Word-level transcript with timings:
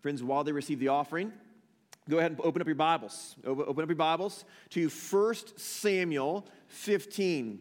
Friends, 0.00 0.22
while 0.22 0.44
they 0.44 0.52
receive 0.52 0.78
the 0.78 0.88
offering, 0.88 1.30
go 2.08 2.18
ahead 2.18 2.32
and 2.32 2.40
open 2.42 2.62
up 2.62 2.66
your 2.66 2.74
Bibles. 2.74 3.36
Open 3.44 3.82
up 3.82 3.88
your 3.88 3.96
Bibles 3.96 4.46
to 4.70 4.88
1 4.88 5.34
Samuel 5.56 6.46
15. 6.68 7.60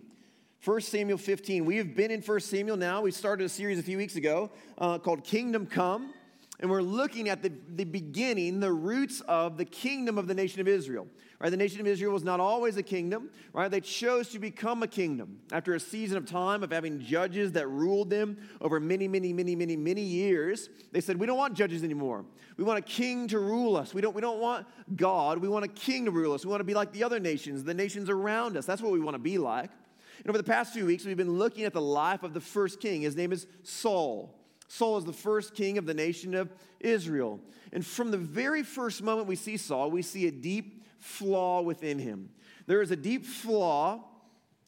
1 0.64 0.82
Samuel 0.82 1.18
15. 1.18 1.66
We 1.66 1.76
have 1.78 1.96
been 1.96 2.12
in 2.12 2.22
1 2.22 2.40
Samuel 2.40 2.78
now. 2.78 3.02
We 3.02 3.12
started 3.12 3.44
a 3.44 3.50
series 3.50 3.78
a 3.78 3.84
few 3.84 3.98
weeks 3.98 4.16
ago 4.16 4.52
uh, 4.78 5.00
called 5.00 5.26
Kingdom 5.26 5.66
Come. 5.66 6.14
And 6.62 6.70
we're 6.70 6.82
looking 6.82 7.30
at 7.30 7.42
the, 7.42 7.54
the 7.76 7.86
beginning, 7.86 8.60
the 8.60 8.72
roots 8.72 9.22
of 9.22 9.58
the 9.58 9.64
kingdom 9.64 10.18
of 10.18 10.28
the 10.28 10.34
nation 10.34 10.60
of 10.60 10.68
Israel. 10.68 11.08
Right? 11.40 11.50
The 11.50 11.58
nation 11.58 11.80
of 11.80 11.88
Israel 11.88 12.12
was 12.12 12.26
not 12.26 12.42
always 12.42 12.76
a 12.76 12.84
kingdom, 12.84 13.30
right? 13.54 13.72
They 13.72 13.80
chose 13.80 14.28
to 14.30 14.40
become 14.40 14.84
a 14.84 14.88
kingdom 14.88 15.40
after 15.54 15.74
a 15.74 15.80
season 15.80 16.18
of 16.18 16.26
time 16.26 16.64
of 16.64 16.72
having 16.72 17.00
judges 17.00 17.54
that 17.54 17.70
ruled 17.70 18.10
them 18.10 18.38
over 18.60 18.82
many, 18.82 19.08
many, 19.08 19.32
many, 19.32 19.56
many, 19.56 19.78
many 19.78 20.02
years. 20.02 20.70
They 20.92 21.00
said, 21.00 21.18
We 21.18 21.26
don't 21.26 21.38
want 21.38 21.54
judges 21.54 21.82
anymore. 21.82 22.26
We 22.58 22.66
want 22.66 22.78
a 22.78 22.82
king 22.82 23.30
to 23.30 23.40
rule 23.40 23.78
us. 23.78 23.94
We 23.94 24.02
don't, 24.02 24.14
we 24.14 24.20
don't 24.20 24.42
want 24.42 24.68
God. 24.98 25.38
We 25.38 25.48
want 25.48 25.64
a 25.64 25.70
king 25.70 26.04
to 26.06 26.12
rule 26.12 26.34
us. 26.34 26.44
We 26.44 26.50
want 26.50 26.60
to 26.60 26.66
be 26.66 26.74
like 26.74 26.92
the 26.92 27.06
other 27.06 27.22
nations, 27.22 27.64
the 27.64 27.74
nations 27.74 28.10
around 28.10 28.58
us. 28.58 28.66
That's 28.66 28.82
what 28.82 28.92
we 28.92 29.00
want 29.00 29.16
to 29.16 29.20
be 29.20 29.38
like. 29.38 29.72
And 30.18 30.28
over 30.28 30.38
the 30.38 30.44
past 30.44 30.74
few 30.74 30.86
weeks, 30.86 31.06
we've 31.06 31.16
been 31.16 31.38
looking 31.38 31.64
at 31.64 31.72
the 31.72 31.82
life 31.82 32.24
of 32.24 32.34
the 32.34 32.42
first 32.42 32.82
king. 32.82 33.04
His 33.04 33.16
name 33.16 33.32
is 33.32 33.48
Saul. 33.64 34.36
Saul 34.70 34.98
is 34.98 35.04
the 35.04 35.12
first 35.12 35.56
king 35.56 35.78
of 35.80 35.86
the 35.86 35.96
nation 35.96 36.36
of 36.36 36.54
Israel. 36.80 37.40
And 37.74 37.86
from 37.86 38.12
the 38.12 38.18
very 38.18 38.64
first 38.64 39.02
moment 39.02 39.28
we 39.28 39.36
see 39.36 39.58
Saul, 39.58 39.92
we 39.92 40.04
see 40.04 40.28
a 40.28 40.32
deep 40.32 40.86
flaw 41.00 41.62
within 41.62 41.98
him. 41.98 42.30
There 42.68 42.82
is 42.82 42.92
a 42.92 42.96
deep 42.96 43.26
flaw 43.26 44.04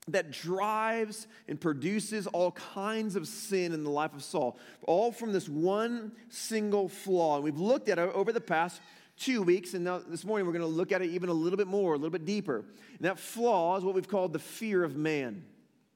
that 0.07 0.31
drives 0.31 1.27
and 1.47 1.61
produces 1.61 2.25
all 2.25 2.51
kinds 2.51 3.15
of 3.15 3.27
sin 3.27 3.73
in 3.73 3.83
the 3.83 3.91
life 3.91 4.15
of 4.15 4.23
Saul, 4.23 4.57
all 4.87 5.11
from 5.11 5.33
this 5.33 5.47
one 5.47 6.13
single 6.29 6.89
flaw. 6.89 7.35
And 7.35 7.43
we've 7.43 7.59
looked 7.59 7.87
at 7.87 7.99
it 7.99 8.09
over 8.15 8.31
the 8.31 8.41
past 8.41 8.81
two 9.19 9.43
weeks, 9.43 9.75
and 9.75 9.83
now 9.83 9.99
this 9.99 10.25
morning 10.25 10.47
we're 10.47 10.53
going 10.53 10.63
to 10.63 10.67
look 10.67 10.91
at 10.91 11.03
it 11.03 11.11
even 11.11 11.29
a 11.29 11.33
little 11.33 11.57
bit 11.57 11.67
more, 11.67 11.93
a 11.93 11.97
little 11.97 12.09
bit 12.09 12.25
deeper. 12.25 12.65
And 12.97 13.01
that 13.01 13.19
flaw 13.19 13.77
is 13.77 13.83
what 13.83 13.93
we've 13.93 14.07
called 14.07 14.33
the 14.33 14.39
fear 14.39 14.83
of 14.83 14.95
man. 14.95 15.45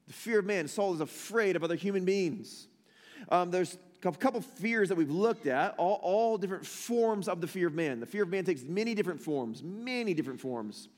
The 0.06 0.12
fear 0.12 0.38
of 0.38 0.44
man. 0.44 0.68
Saul 0.68 0.94
is 0.94 1.00
afraid 1.00 1.56
of 1.56 1.64
other 1.64 1.74
human 1.74 2.04
beings. 2.04 2.68
Um, 3.30 3.50
there's 3.50 3.76
a 4.04 4.12
couple 4.12 4.40
fears 4.40 4.88
that 4.88 4.94
we've 4.94 5.10
looked 5.10 5.46
at, 5.46 5.74
all, 5.78 5.98
all 6.02 6.38
different 6.38 6.66
forms 6.66 7.28
of 7.28 7.40
the 7.40 7.46
fear 7.46 7.66
of 7.66 7.74
man. 7.74 8.00
The 8.00 8.06
fear 8.06 8.22
of 8.22 8.28
man 8.28 8.44
takes 8.44 8.62
many 8.62 8.94
different 8.94 9.20
forms, 9.20 9.62
many 9.62 10.14
different 10.14 10.40
forms. 10.40 10.88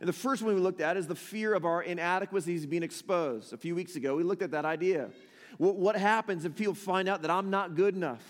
And 0.00 0.08
the 0.08 0.12
first 0.12 0.42
one 0.42 0.54
we 0.54 0.60
looked 0.60 0.80
at 0.80 0.96
is 0.96 1.06
the 1.06 1.14
fear 1.14 1.54
of 1.54 1.64
our 1.64 1.82
inadequacies 1.82 2.66
being 2.66 2.82
exposed. 2.82 3.52
A 3.52 3.56
few 3.56 3.74
weeks 3.74 3.96
ago, 3.96 4.16
we 4.16 4.22
looked 4.22 4.42
at 4.42 4.52
that 4.52 4.64
idea. 4.64 5.10
What, 5.56 5.76
what 5.76 5.96
happens 5.96 6.44
if 6.44 6.54
people 6.54 6.74
find 6.74 7.08
out 7.08 7.22
that 7.22 7.30
I'm 7.30 7.50
not 7.50 7.74
good 7.74 7.96
enough? 7.96 8.22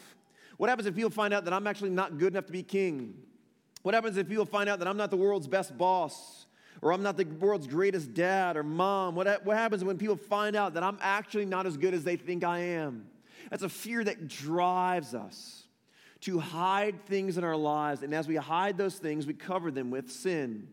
What 0.56 0.70
happens 0.70 0.86
if 0.86 0.94
people 0.94 1.10
find 1.10 1.34
out 1.34 1.44
that 1.44 1.52
I'm 1.52 1.66
actually 1.66 1.90
not 1.90 2.18
good 2.18 2.32
enough 2.32 2.46
to 2.46 2.52
be 2.52 2.62
king? 2.62 3.14
What 3.82 3.94
happens 3.94 4.16
if 4.16 4.28
people 4.28 4.46
find 4.46 4.68
out 4.68 4.78
that 4.78 4.88
I'm 4.88 4.96
not 4.96 5.10
the 5.10 5.16
world's 5.16 5.46
best 5.46 5.76
boss? 5.76 6.46
Or 6.80 6.92
I'm 6.92 7.02
not 7.02 7.16
the 7.16 7.24
world's 7.24 7.66
greatest 7.66 8.14
dad 8.14 8.56
or 8.56 8.62
mom? 8.62 9.14
What, 9.14 9.44
what 9.44 9.56
happens 9.56 9.84
when 9.84 9.98
people 9.98 10.16
find 10.16 10.56
out 10.56 10.74
that 10.74 10.82
I'm 10.82 10.98
actually 11.00 11.44
not 11.44 11.66
as 11.66 11.76
good 11.76 11.92
as 11.92 12.04
they 12.04 12.16
think 12.16 12.44
I 12.44 12.58
am? 12.58 13.06
That's 13.50 13.62
a 13.62 13.68
fear 13.68 14.04
that 14.04 14.28
drives 14.28 15.14
us 15.14 15.64
to 16.20 16.38
hide 16.38 17.06
things 17.06 17.38
in 17.38 17.44
our 17.44 17.56
lives. 17.56 18.02
And 18.02 18.14
as 18.14 18.26
we 18.26 18.36
hide 18.36 18.76
those 18.76 18.96
things, 18.96 19.26
we 19.26 19.34
cover 19.34 19.70
them 19.70 19.90
with 19.90 20.10
sin. 20.10 20.68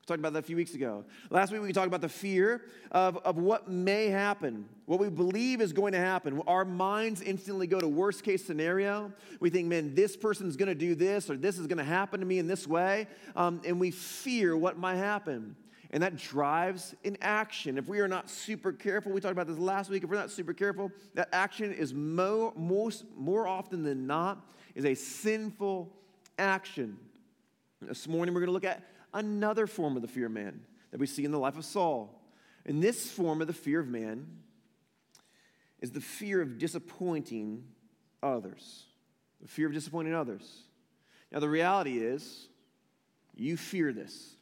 We 0.00 0.06
talked 0.06 0.20
about 0.20 0.32
that 0.34 0.38
a 0.40 0.42
few 0.42 0.56
weeks 0.56 0.74
ago. 0.74 1.04
Last 1.30 1.52
week, 1.52 1.60
we 1.60 1.72
talked 1.72 1.88
about 1.88 2.00
the 2.00 2.08
fear 2.08 2.62
of, 2.92 3.18
of 3.18 3.36
what 3.36 3.68
may 3.68 4.06
happen, 4.06 4.68
what 4.86 5.00
we 5.00 5.10
believe 5.10 5.60
is 5.60 5.72
going 5.72 5.92
to 5.92 5.98
happen. 5.98 6.40
Our 6.46 6.64
minds 6.64 7.20
instantly 7.20 7.66
go 7.66 7.80
to 7.80 7.88
worst 7.88 8.22
case 8.22 8.44
scenario. 8.44 9.12
We 9.40 9.50
think, 9.50 9.66
man, 9.66 9.94
this 9.94 10.16
person's 10.16 10.56
going 10.56 10.68
to 10.68 10.74
do 10.74 10.94
this, 10.94 11.28
or 11.28 11.36
this 11.36 11.58
is 11.58 11.66
going 11.66 11.78
to 11.78 11.84
happen 11.84 12.20
to 12.20 12.26
me 12.26 12.38
in 12.38 12.46
this 12.46 12.66
way. 12.66 13.08
Um, 13.34 13.60
and 13.66 13.80
we 13.80 13.90
fear 13.90 14.56
what 14.56 14.78
might 14.78 14.96
happen 14.96 15.56
and 15.90 16.02
that 16.02 16.16
drives 16.16 16.94
an 17.04 17.16
action. 17.20 17.78
If 17.78 17.88
we 17.88 18.00
are 18.00 18.08
not 18.08 18.28
super 18.28 18.72
careful, 18.72 19.12
we 19.12 19.20
talked 19.20 19.32
about 19.32 19.46
this 19.46 19.58
last 19.58 19.90
week, 19.90 20.04
if 20.04 20.10
we're 20.10 20.16
not 20.16 20.30
super 20.30 20.52
careful, 20.52 20.90
that 21.14 21.28
action 21.32 21.72
is 21.72 21.94
mo- 21.94 22.52
most, 22.56 23.04
more 23.16 23.46
often 23.46 23.82
than 23.82 24.06
not 24.06 24.44
is 24.74 24.84
a 24.84 24.94
sinful 24.94 25.92
action. 26.38 26.96
This 27.80 28.08
morning 28.08 28.34
we're 28.34 28.40
going 28.40 28.48
to 28.48 28.52
look 28.52 28.64
at 28.64 28.82
another 29.14 29.66
form 29.66 29.96
of 29.96 30.02
the 30.02 30.08
fear 30.08 30.26
of 30.26 30.32
man 30.32 30.60
that 30.90 31.00
we 31.00 31.06
see 31.06 31.24
in 31.24 31.30
the 31.30 31.38
life 31.38 31.56
of 31.56 31.64
Saul. 31.64 32.22
And 32.64 32.82
this 32.82 33.10
form 33.10 33.40
of 33.40 33.46
the 33.46 33.52
fear 33.52 33.80
of 33.80 33.88
man 33.88 34.26
is 35.80 35.92
the 35.92 36.00
fear 36.00 36.40
of 36.40 36.58
disappointing 36.58 37.64
others. 38.22 38.84
The 39.40 39.48
fear 39.48 39.66
of 39.66 39.72
disappointing 39.72 40.14
others. 40.14 40.62
Now, 41.30 41.40
the 41.40 41.48
reality 41.48 41.98
is, 41.98 42.48
you 43.34 43.56
fear 43.56 43.92
this. 43.92 44.35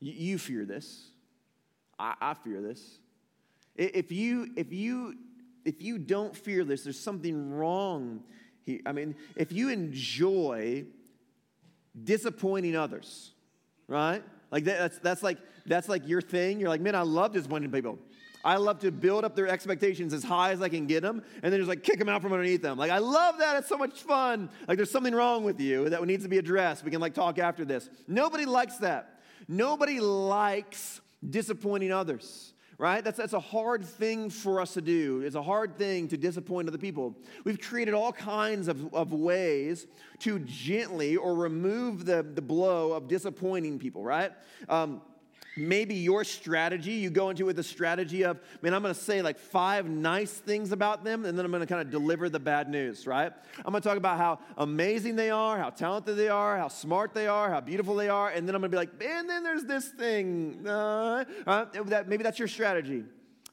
You, 0.00 0.38
fear 0.38 0.64
this. 0.64 1.10
I, 1.98 2.14
I 2.20 2.34
fear 2.34 2.60
this. 2.60 2.98
If 3.74 4.12
you, 4.12 4.50
if, 4.56 4.72
you, 4.72 5.14
if 5.64 5.82
you 5.82 5.98
don't 5.98 6.36
fear 6.36 6.64
this, 6.64 6.84
there's 6.84 7.00
something 7.00 7.50
wrong 7.52 8.22
here. 8.62 8.80
I 8.84 8.92
mean, 8.92 9.14
if 9.36 9.52
you 9.52 9.70
enjoy 9.70 10.84
disappointing 12.04 12.76
others, 12.76 13.32
right? 13.88 14.22
Like 14.50 14.64
that, 14.64 14.78
that's, 14.78 14.98
that's 14.98 15.22
like 15.22 15.38
that's 15.66 15.88
like 15.88 16.06
your 16.06 16.20
thing. 16.20 16.60
You're 16.60 16.68
like, 16.68 16.80
man, 16.80 16.94
I 16.94 17.02
love 17.02 17.32
disappointing 17.32 17.70
people. 17.70 17.98
I 18.44 18.56
love 18.56 18.78
to 18.80 18.92
build 18.92 19.24
up 19.24 19.34
their 19.34 19.48
expectations 19.48 20.14
as 20.14 20.22
high 20.22 20.52
as 20.52 20.62
I 20.62 20.68
can 20.68 20.86
get 20.86 21.02
them 21.02 21.22
and 21.42 21.52
then 21.52 21.58
just 21.58 21.68
like 21.68 21.82
kick 21.82 21.98
them 21.98 22.08
out 22.08 22.22
from 22.22 22.32
underneath 22.32 22.62
them. 22.62 22.78
Like, 22.78 22.92
I 22.92 22.98
love 22.98 23.38
that. 23.38 23.56
It's 23.56 23.68
so 23.68 23.76
much 23.76 24.02
fun. 24.02 24.48
Like, 24.68 24.76
there's 24.76 24.90
something 24.90 25.14
wrong 25.14 25.42
with 25.42 25.60
you 25.60 25.88
that 25.88 26.04
needs 26.04 26.22
to 26.22 26.28
be 26.28 26.38
addressed. 26.38 26.84
We 26.84 26.92
can 26.92 27.00
like 27.00 27.12
talk 27.12 27.40
after 27.40 27.64
this. 27.64 27.90
Nobody 28.06 28.44
likes 28.44 28.76
that. 28.78 29.15
Nobody 29.48 30.00
likes 30.00 31.00
disappointing 31.28 31.92
others 31.92 32.52
right? 32.78 33.02
That's, 33.02 33.16
that's 33.16 33.32
a 33.32 33.40
hard 33.40 33.84
thing 33.84 34.28
for 34.28 34.60
us 34.60 34.74
to 34.74 34.82
do. 34.82 35.22
It's 35.22 35.34
a 35.34 35.42
hard 35.42 35.78
thing 35.78 36.08
to 36.08 36.16
disappoint 36.16 36.68
other 36.68 36.78
people. 36.78 37.16
We've 37.44 37.60
created 37.60 37.94
all 37.94 38.12
kinds 38.12 38.68
of, 38.68 38.94
of 38.94 39.12
ways 39.12 39.86
to 40.20 40.38
gently 40.40 41.16
or 41.16 41.34
remove 41.34 42.04
the, 42.04 42.22
the 42.22 42.42
blow 42.42 42.92
of 42.92 43.08
disappointing 43.08 43.78
people, 43.78 44.04
right? 44.04 44.32
Um, 44.68 45.00
maybe 45.56 45.94
your 45.94 46.24
strategy, 46.24 46.92
you 46.92 47.10
go 47.10 47.30
into 47.30 47.44
it 47.44 47.46
with 47.46 47.58
a 47.58 47.62
strategy 47.62 48.24
of, 48.24 48.38
man, 48.62 48.74
I'm 48.74 48.82
going 48.82 48.94
to 48.94 49.00
say 49.00 49.22
like 49.22 49.38
five 49.38 49.88
nice 49.88 50.32
things 50.32 50.72
about 50.72 51.04
them, 51.04 51.24
and 51.24 51.36
then 51.36 51.44
I'm 51.44 51.50
going 51.50 51.60
to 51.60 51.66
kind 51.66 51.80
of 51.80 51.90
deliver 51.90 52.28
the 52.28 52.38
bad 52.38 52.68
news, 52.68 53.06
right? 53.06 53.32
I'm 53.58 53.72
going 53.72 53.82
to 53.82 53.88
talk 53.88 53.98
about 53.98 54.18
how 54.18 54.38
amazing 54.58 55.16
they 55.16 55.30
are, 55.30 55.58
how 55.58 55.70
talented 55.70 56.16
they 56.16 56.28
are, 56.28 56.58
how 56.58 56.68
smart 56.68 57.14
they 57.14 57.26
are, 57.26 57.50
how 57.50 57.60
beautiful 57.60 57.94
they 57.94 58.08
are, 58.08 58.30
and 58.30 58.46
then 58.46 58.54
I'm 58.54 58.60
going 58.60 58.70
to 58.70 58.74
be 58.74 58.78
like, 58.78 59.02
and 59.02 59.28
then 59.28 59.42
there's 59.42 59.64
this 59.64 59.88
thing. 59.88 60.66
Uh, 60.66 61.24
uh, 61.46 61.64
that, 61.86 62.08
maybe 62.08 62.22
that's 62.22 62.38
your 62.38 62.48
strategy. 62.48 63.04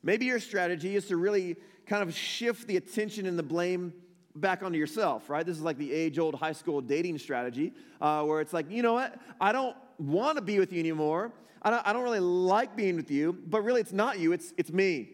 Maybe 0.03 0.25
your 0.25 0.39
strategy 0.39 0.95
is 0.95 1.07
to 1.07 1.17
really 1.17 1.55
kind 1.85 2.03
of 2.03 2.13
shift 2.13 2.67
the 2.67 2.77
attention 2.77 3.25
and 3.25 3.39
the 3.39 3.43
blame 3.43 3.93
back 4.35 4.63
onto 4.63 4.77
yourself, 4.77 5.29
right? 5.29 5.45
This 5.45 5.57
is 5.57 5.63
like 5.63 5.77
the 5.77 5.91
age 5.91 6.17
old 6.19 6.35
high 6.35 6.53
school 6.53 6.81
dating 6.81 7.19
strategy 7.19 7.73
uh, 8.01 8.23
where 8.23 8.41
it's 8.41 8.53
like, 8.53 8.69
you 8.69 8.81
know 8.81 8.93
what? 8.93 9.19
I 9.39 9.51
don't 9.51 9.75
want 9.97 10.37
to 10.37 10.41
be 10.41 10.59
with 10.59 10.73
you 10.73 10.79
anymore. 10.79 11.31
I 11.63 11.69
don't, 11.69 11.87
I 11.87 11.93
don't 11.93 12.03
really 12.03 12.19
like 12.19 12.75
being 12.75 12.95
with 12.95 13.09
you, 13.09 13.33
but 13.33 13.63
really 13.63 13.81
it's 13.81 13.93
not 13.93 14.19
you, 14.19 14.33
it's, 14.33 14.53
it's 14.57 14.71
me 14.71 15.13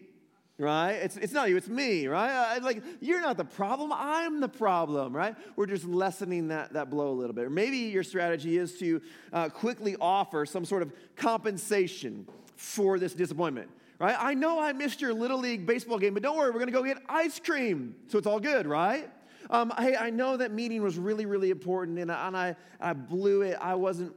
right? 0.60 0.92
It's, 0.92 1.16
it's 1.16 1.32
not 1.32 1.48
you, 1.48 1.56
it's 1.56 1.68
me, 1.68 2.06
right? 2.06 2.30
I, 2.30 2.58
like, 2.58 2.82
you're 3.00 3.20
not 3.20 3.36
the 3.36 3.44
problem, 3.44 3.92
I'm 3.92 4.40
the 4.40 4.48
problem, 4.48 5.16
right? 5.16 5.34
We're 5.56 5.66
just 5.66 5.84
lessening 5.84 6.48
that, 6.48 6.74
that 6.74 6.90
blow 6.90 7.08
a 7.10 7.16
little 7.16 7.34
bit. 7.34 7.46
Or 7.46 7.50
maybe 7.50 7.78
your 7.78 8.02
strategy 8.02 8.58
is 8.58 8.78
to 8.78 9.00
uh, 9.32 9.48
quickly 9.48 9.96
offer 10.00 10.44
some 10.44 10.64
sort 10.64 10.82
of 10.82 10.92
compensation 11.16 12.28
for 12.56 12.98
this 12.98 13.14
disappointment, 13.14 13.70
right? 13.98 14.16
I 14.18 14.34
know 14.34 14.60
I 14.60 14.72
missed 14.72 15.00
your 15.00 15.14
Little 15.14 15.38
League 15.38 15.66
baseball 15.66 15.98
game, 15.98 16.12
but 16.12 16.22
don't 16.22 16.36
worry, 16.36 16.50
we're 16.50 16.58
gonna 16.58 16.72
go 16.72 16.84
get 16.84 16.98
ice 17.08 17.40
cream. 17.40 17.94
So 18.08 18.18
it's 18.18 18.26
all 18.26 18.40
good, 18.40 18.66
right? 18.66 19.08
Um, 19.48 19.72
hey, 19.78 19.96
I 19.96 20.10
know 20.10 20.36
that 20.36 20.52
meeting 20.52 20.82
was 20.82 20.98
really, 20.98 21.26
really 21.26 21.50
important 21.50 21.98
and, 21.98 22.10
and 22.10 22.36
I, 22.36 22.54
I 22.78 22.92
blew 22.92 23.42
it. 23.42 23.56
I 23.60 23.74
wasn't 23.74 24.14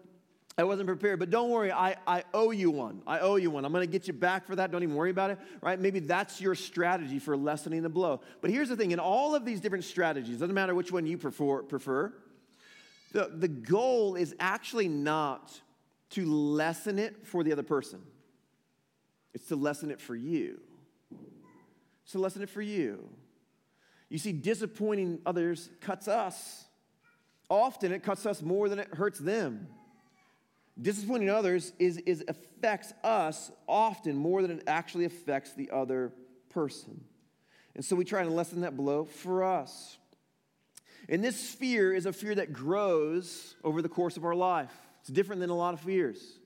I 0.58 0.64
wasn't 0.64 0.88
prepared, 0.88 1.20
but 1.20 1.32
don't 1.32 1.50
worry, 1.50 1.72
I, 1.72 1.96
I 2.06 2.24
owe 2.34 2.52
you 2.52 2.70
one. 2.70 3.02
I 3.08 3.20
owe 3.20 3.38
you 3.38 3.50
one. 3.50 3.66
I'm 3.66 3.72
going 3.72 3.86
to 3.86 3.92
get 3.92 4.08
you 4.08 4.14
back 4.14 4.46
for 4.46 4.56
that. 4.56 4.70
Don't 4.72 4.84
even 4.84 4.96
worry 4.96 5.10
about 5.10 5.32
it, 5.32 5.40
right? 5.62 5.80
Maybe 5.80 6.00
that's 6.00 6.40
your 6.40 6.54
strategy 6.54 7.18
for 7.18 7.36
lessening 7.36 7.82
the 7.82 7.90
blow. 7.90 8.22
But 8.42 8.52
here's 8.52 8.70
the 8.70 8.76
thing 8.76 8.92
in 8.92 9.00
all 9.00 9.34
of 9.34 9.46
these 9.46 9.60
different 9.60 9.84
strategies, 9.84 10.38
doesn't 10.40 10.54
matter 10.54 10.76
which 10.76 10.92
one 10.92 11.08
you 11.08 11.18
prefer, 11.18 11.64
prefer 11.64 12.14
the, 13.14 13.32
the 13.34 13.48
goal 13.48 14.16
is 14.16 14.36
actually 14.40 14.88
not 14.88 15.60
to 16.12 16.26
lessen 16.26 17.00
it 17.00 17.26
for 17.26 17.44
the 17.44 17.52
other 17.52 17.64
person, 17.64 18.02
it's 19.34 19.48
to 19.48 19.56
lessen 19.56 19.90
it 19.90 20.02
for 20.02 20.16
you. 20.16 20.60
It's 22.04 22.12
to 22.12 22.20
lessen 22.20 22.42
it 22.42 22.50
for 22.50 22.62
you. 22.62 23.08
You 24.10 24.18
see, 24.18 24.34
disappointing 24.34 25.20
others 25.26 25.70
cuts 25.80 26.10
us. 26.10 26.66
Often 27.50 27.94
it 27.94 28.04
cuts 28.04 28.26
us 28.26 28.42
more 28.42 28.68
than 28.68 28.78
it 28.78 28.94
hurts 28.94 29.20
them. 29.20 29.68
Disappointing 30.82 31.30
others 31.30 31.72
is, 31.78 31.98
is 32.00 32.24
affects 32.28 32.94
us 33.04 33.52
often 33.68 34.16
more 34.16 34.42
than 34.42 34.60
it 34.60 34.64
actually 34.68 35.06
affects 35.06 35.54
the 35.54 35.70
other 35.72 36.12
person. 36.50 37.04
And 37.76 37.86
so 37.86 37.96
we 37.96 38.06
try 38.06 38.24
to 38.24 38.30
lessen 38.30 38.62
that 38.62 38.76
blow 38.76 39.06
for 39.06 39.44
us. 39.44 39.98
And 41.10 41.24
this 41.24 41.54
fear 41.54 41.94
is 41.94 42.06
a 42.06 42.14
fear 42.14 42.36
that 42.36 42.54
grows 42.54 43.56
over 43.64 43.82
the 43.82 43.90
course 43.90 44.18
of 44.18 44.26
our 44.26 44.36
life. 44.36 44.72
It's 45.02 45.10
different 45.10 45.42
than 45.42 45.50
a 45.50 45.56
lot 45.56 45.74
of 45.74 45.82
fears. 45.82 46.40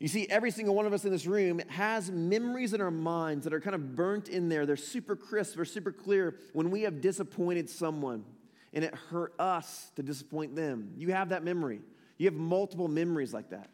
You 0.00 0.08
see, 0.08 0.26
every 0.28 0.50
single 0.50 0.74
one 0.74 0.86
of 0.86 0.92
us 0.92 1.04
in 1.04 1.12
this 1.12 1.24
room 1.24 1.60
has 1.68 2.10
memories 2.10 2.74
in 2.74 2.80
our 2.80 2.90
minds 2.90 3.44
that 3.44 3.54
are 3.54 3.60
kind 3.60 3.74
of 3.74 3.94
burnt 3.94 4.28
in 4.28 4.48
there. 4.48 4.66
They're 4.66 4.76
super 4.76 5.14
crisp, 5.14 5.54
they're 5.54 5.64
super 5.64 5.92
clear 5.92 6.34
when 6.52 6.70
we 6.70 6.82
have 6.82 7.00
disappointed 7.00 7.70
someone 7.70 8.24
and 8.72 8.84
it 8.84 8.94
hurt 8.94 9.34
us 9.38 9.92
to 9.94 10.02
disappoint 10.02 10.56
them. 10.56 10.92
You 10.96 11.12
have 11.12 11.28
that 11.28 11.44
memory. 11.44 11.80
You 12.18 12.26
have 12.26 12.34
multiple 12.34 12.88
memories 12.88 13.34
like 13.34 13.50
that. 13.50 13.68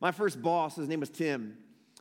My 0.00 0.12
first 0.12 0.40
boss, 0.40 0.76
his 0.76 0.88
name 0.88 1.00
was 1.00 1.10
Tim, 1.10 1.58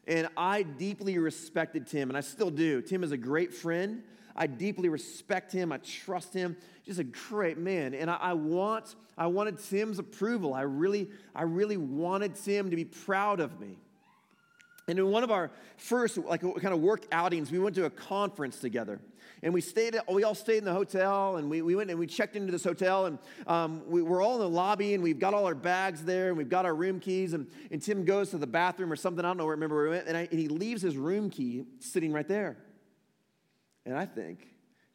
and 0.08 0.28
I 0.38 0.64
deeply 0.64 1.18
respected 1.18 1.86
Tim, 1.86 2.10
and 2.10 2.18
I 2.18 2.22
still 2.22 2.50
do. 2.50 2.82
Tim 2.82 3.04
is 3.04 3.12
a 3.12 3.18
great 3.18 3.54
friend. 3.54 4.04
I 4.36 4.48
deeply 4.48 4.88
respect 4.88 5.52
him. 5.52 5.72
I 5.72 5.78
trust 5.78 6.34
him. 6.34 6.56
Just 6.86 7.00
a 7.00 7.04
great 7.04 7.58
man. 7.58 7.94
And 7.94 8.10
I, 8.10 8.16
I, 8.16 8.34
want, 8.34 8.96
I 9.18 9.28
wanted 9.28 9.60
Tim's 9.60 10.00
approval. 10.00 10.54
I 10.54 10.62
really, 10.62 11.10
I 11.36 11.44
really 11.44 11.76
wanted 11.76 12.36
Tim 12.36 12.70
to 12.70 12.76
be 12.76 12.86
proud 12.86 13.42
of 13.42 13.60
me. 13.60 13.78
And 14.88 14.98
in 14.98 15.12
one 15.12 15.24
of 15.24 15.30
our 15.30 15.52
first 15.78 16.18
like 16.18 16.42
kind 16.42 16.74
of 16.74 16.80
work 16.80 17.06
outings, 17.12 17.52
we 17.52 17.60
went 17.60 17.76
to 17.76 17.86
a 17.86 17.90
conference 17.90 18.60
together. 18.60 19.00
And 19.42 19.54
we 19.54 19.62
stayed, 19.62 19.96
we 20.12 20.24
all 20.24 20.36
stayed 20.36 20.58
in 20.58 20.66
the 20.66 20.74
hotel, 20.74 21.38
and 21.38 21.50
we, 21.50 21.62
we 21.62 21.76
went 21.76 21.90
and 21.90 21.98
we 21.98 22.08
checked 22.08 22.36
into 22.36 22.52
this 22.52 22.64
hotel, 22.64 23.06
and 23.06 23.20
um, 23.48 23.84
we, 23.88 24.02
we're 24.02 24.22
all 24.22 24.36
in 24.36 24.42
the 24.42 24.50
lobby, 24.50 24.94
and 24.94 25.02
we've 25.02 25.20
got 25.20 25.34
all 25.34 25.46
our 25.46 25.56
bags 25.56 26.04
there, 26.04 26.30
and 26.30 26.38
we've 26.38 26.50
got 26.50 26.66
our 26.66 26.76
room 26.76 27.00
keys, 27.00 27.34
and, 27.34 27.48
and 27.72 27.82
Tim 27.82 28.04
goes 28.04 28.32
to 28.32 28.38
the 28.38 28.48
bathroom 28.48 28.92
or 28.92 28.98
something, 28.98 29.24
I 29.24 29.30
don't 29.30 29.38
know, 29.38 29.46
Where, 29.46 29.56
remember 29.56 29.76
where 29.76 29.86
we 29.86 29.92
went, 29.92 30.08
and, 30.08 30.18
I, 30.18 30.28
and 30.30 30.40
he 30.40 30.50
leaves 30.50 30.82
his 30.82 30.98
room 30.98 31.30
key 31.30 31.64
sitting 31.80 32.12
right 32.12 32.28
there. 32.28 32.58
And 33.86 33.98
I 33.98 34.06
think, 34.06 34.46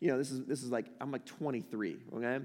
you 0.00 0.08
know, 0.08 0.18
this 0.18 0.30
is, 0.30 0.44
this 0.44 0.62
is 0.62 0.70
like, 0.70 0.86
I'm 1.00 1.10
like 1.10 1.24
23, 1.24 1.96
okay? 2.16 2.38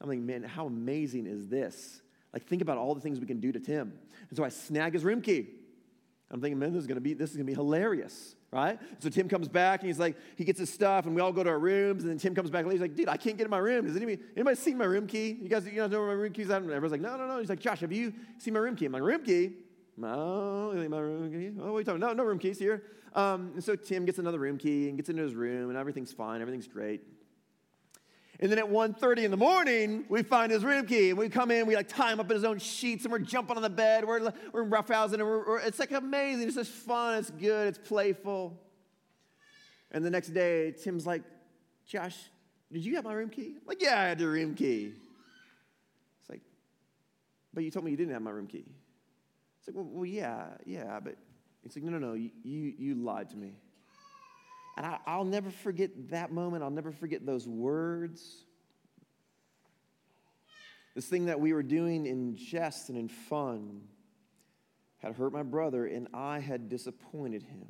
I'm 0.00 0.08
like, 0.08 0.18
man, 0.18 0.42
how 0.42 0.66
amazing 0.66 1.26
is 1.26 1.48
this? 1.48 2.02
Like, 2.32 2.46
think 2.46 2.62
about 2.62 2.76
all 2.78 2.94
the 2.94 3.00
things 3.00 3.18
we 3.18 3.26
can 3.26 3.40
do 3.40 3.52
to 3.52 3.58
Tim. 3.58 3.92
And 4.28 4.36
so 4.36 4.44
I 4.44 4.50
snag 4.50 4.92
his 4.92 5.04
room 5.04 5.22
key. 5.22 5.48
I'm 6.30 6.40
thinking, 6.40 6.58
man, 6.58 6.72
this 6.72 6.82
is 6.82 6.86
gonna 6.86 7.00
be, 7.00 7.14
this 7.14 7.30
is 7.30 7.36
gonna 7.36 7.46
be 7.46 7.54
hilarious, 7.54 8.36
right? 8.50 8.78
So 8.98 9.08
Tim 9.08 9.28
comes 9.28 9.48
back 9.48 9.80
and 9.80 9.88
he's 9.88 9.98
like, 9.98 10.16
he 10.36 10.44
gets 10.44 10.58
his 10.58 10.70
stuff 10.70 11.06
and 11.06 11.14
we 11.14 11.22
all 11.22 11.32
go 11.32 11.42
to 11.42 11.48
our 11.48 11.58
rooms 11.58 12.02
and 12.02 12.10
then 12.10 12.18
Tim 12.18 12.34
comes 12.34 12.50
back 12.50 12.64
and 12.64 12.72
he's 12.72 12.80
like, 12.80 12.94
dude, 12.94 13.08
I 13.08 13.16
can't 13.16 13.38
get 13.38 13.44
in 13.44 13.50
my 13.50 13.58
room. 13.58 13.86
Does 13.86 13.96
anybody, 13.96 14.20
anybody 14.36 14.56
seen 14.56 14.76
my 14.76 14.84
room 14.84 15.06
key? 15.06 15.38
You 15.40 15.48
guys, 15.48 15.64
you 15.64 15.72
guys 15.72 15.90
know 15.90 16.00
where 16.00 16.08
my 16.08 16.14
room 16.14 16.32
key's 16.32 16.50
at? 16.50 16.62
Everyone's 16.62 16.92
like, 16.92 17.00
no, 17.00 17.16
no, 17.16 17.26
no. 17.26 17.38
He's 17.38 17.48
like, 17.48 17.60
Josh, 17.60 17.80
have 17.80 17.92
you 17.92 18.12
seen 18.38 18.52
my 18.54 18.60
room 18.60 18.76
key? 18.76 18.88
Like, 18.88 19.02
room 19.02 19.24
key? 19.24 19.52
No, 19.96 20.72
my 20.88 20.98
room 20.98 21.30
key? 21.30 21.60
Oh, 21.60 21.72
what 21.72 21.76
are 21.76 21.78
you 21.80 21.84
talking? 21.84 22.00
No, 22.00 22.12
no 22.12 22.24
room 22.24 22.38
keys 22.38 22.58
here. 22.58 22.84
Um, 23.14 23.52
and 23.54 23.64
so 23.64 23.74
Tim 23.74 24.04
gets 24.04 24.18
another 24.18 24.38
room 24.38 24.58
key 24.58 24.88
and 24.88 24.96
gets 24.96 25.08
into 25.08 25.22
his 25.22 25.34
room, 25.34 25.70
and 25.70 25.78
everything's 25.78 26.12
fine, 26.12 26.40
everything's 26.40 26.68
great. 26.68 27.00
And 28.40 28.52
then 28.52 28.58
at 28.58 28.66
1.30 28.66 29.24
in 29.24 29.30
the 29.32 29.36
morning, 29.36 30.04
we 30.08 30.22
find 30.22 30.52
his 30.52 30.64
room 30.64 30.86
key. 30.86 31.10
And 31.10 31.18
we 31.18 31.28
come 31.28 31.50
in, 31.50 31.66
we 31.66 31.74
like 31.74 31.88
tie 31.88 32.12
him 32.12 32.20
up 32.20 32.30
in 32.30 32.36
his 32.36 32.44
own 32.44 32.58
sheets, 32.58 33.04
and 33.04 33.10
we're 33.10 33.18
jumping 33.18 33.56
on 33.56 33.62
the 33.62 33.70
bed. 33.70 34.04
We're, 34.04 34.32
we're 34.52 34.64
roughhousing, 34.64 35.14
and 35.14 35.24
we're, 35.24 35.46
we're, 35.46 35.58
it's 35.58 35.80
like 35.80 35.90
amazing. 35.90 36.46
It's 36.46 36.56
just 36.56 36.70
fun, 36.70 37.18
it's 37.18 37.30
good, 37.30 37.66
it's 37.66 37.78
playful. 37.78 38.56
And 39.90 40.04
the 40.04 40.10
next 40.10 40.28
day, 40.28 40.72
Tim's 40.72 41.04
like, 41.04 41.22
Josh, 41.86 42.16
did 42.70 42.84
you 42.84 42.94
have 42.96 43.04
my 43.04 43.12
room 43.12 43.30
key? 43.30 43.56
I'm 43.56 43.66
like, 43.66 43.82
yeah, 43.82 44.00
I 44.00 44.04
had 44.04 44.18
the 44.18 44.28
room 44.28 44.54
key. 44.54 44.92
It's 46.20 46.30
like, 46.30 46.42
but 47.52 47.64
you 47.64 47.70
told 47.70 47.84
me 47.84 47.90
you 47.90 47.96
didn't 47.96 48.12
have 48.12 48.22
my 48.22 48.30
room 48.30 48.46
key. 48.46 48.66
It's 49.58 49.68
like, 49.68 49.74
well, 49.74 49.88
well 49.90 50.06
yeah, 50.06 50.44
yeah, 50.64 51.00
but 51.00 51.16
it's 51.64 51.74
like, 51.74 51.84
no, 51.84 51.90
no, 51.90 51.98
no, 51.98 52.12
you, 52.14 52.30
you 52.44 52.94
lied 52.94 53.30
to 53.30 53.36
me. 53.36 53.54
And 54.78 54.86
I, 54.86 54.98
I'll 55.06 55.24
never 55.24 55.50
forget 55.50 55.90
that 56.10 56.30
moment. 56.30 56.62
I'll 56.62 56.70
never 56.70 56.92
forget 56.92 57.26
those 57.26 57.48
words. 57.48 58.44
This 60.94 61.06
thing 61.06 61.26
that 61.26 61.40
we 61.40 61.52
were 61.52 61.64
doing 61.64 62.06
in 62.06 62.36
jest 62.36 62.88
and 62.88 62.96
in 62.96 63.08
fun 63.08 63.80
had 64.98 65.16
hurt 65.16 65.32
my 65.32 65.42
brother, 65.42 65.86
and 65.86 66.06
I 66.14 66.38
had 66.38 66.68
disappointed 66.68 67.42
him. 67.42 67.66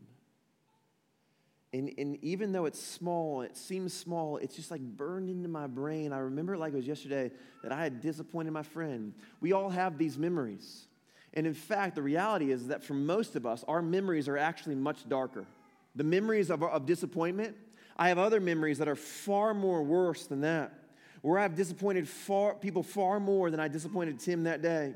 And, 1.73 1.91
and 1.97 2.23
even 2.23 2.53
though 2.53 2.67
it's 2.67 2.81
small, 2.81 3.41
it 3.41 3.57
seems 3.57 3.95
small, 3.95 4.37
it's 4.37 4.55
just 4.55 4.71
like 4.71 4.83
burned 4.83 5.31
into 5.31 5.49
my 5.49 5.67
brain. 5.67 6.13
I 6.13 6.19
remember 6.19 6.55
it 6.55 6.59
like 6.59 6.75
it 6.75 6.77
was 6.77 6.87
yesterday 6.87 7.31
that 7.63 7.73
I 7.73 7.83
had 7.83 8.03
disappointed 8.03 8.53
my 8.53 8.63
friend. 8.63 9.15
We 9.41 9.53
all 9.53 9.71
have 9.71 9.97
these 9.97 10.19
memories. 10.19 10.89
And 11.33 11.47
in 11.47 11.55
fact, 11.55 11.95
the 11.95 12.03
reality 12.03 12.51
is 12.51 12.67
that 12.67 12.85
for 12.85 12.95
most 12.95 13.35
of 13.35 13.47
us, 13.47 13.65
our 13.67 13.81
memories 13.81 14.29
are 14.29 14.37
actually 14.37 14.75
much 14.75 15.09
darker. 15.09 15.47
The 15.99 16.05
memories 16.05 16.49
of, 16.49 16.63
of 16.63 16.87
disappointment, 16.87 17.57
I 17.97 18.09
have 18.09 18.19
other 18.19 18.39
memories 18.41 18.79
that 18.79 18.87
are 18.87 18.95
far 18.95 19.53
more 19.53 19.83
worse 19.83 20.27
than 20.27 20.43
that, 20.43 20.73
where 21.23 21.41
I've 21.41 21.57
disappointed 21.57 22.09
far, 22.09 22.55
people 22.55 22.85
far 22.85 23.19
more 23.19 23.51
than 23.51 23.59
I 23.59 23.67
disappointed 23.67 24.21
Tim 24.21 24.45
that 24.45 24.63
day. 24.63 24.95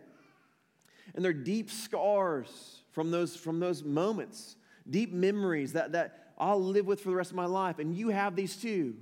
And 1.17 1.25
they're 1.25 1.33
deep 1.33 1.73
scars 1.73 2.83
from 2.93 3.11
those, 3.11 3.35
from 3.35 3.59
those 3.59 3.83
moments, 3.83 4.55
deep 4.89 5.13
memories 5.13 5.73
that, 5.73 5.91
that 5.91 6.33
I'll 6.39 6.63
live 6.63 6.87
with 6.87 7.01
for 7.01 7.11
the 7.11 7.17
rest 7.17 7.31
of 7.31 7.37
my 7.37 7.47
life. 7.47 7.81
And 7.81 7.97
you 7.97 8.11
have 8.11 8.37
these 8.37 8.55
too. 8.55 8.95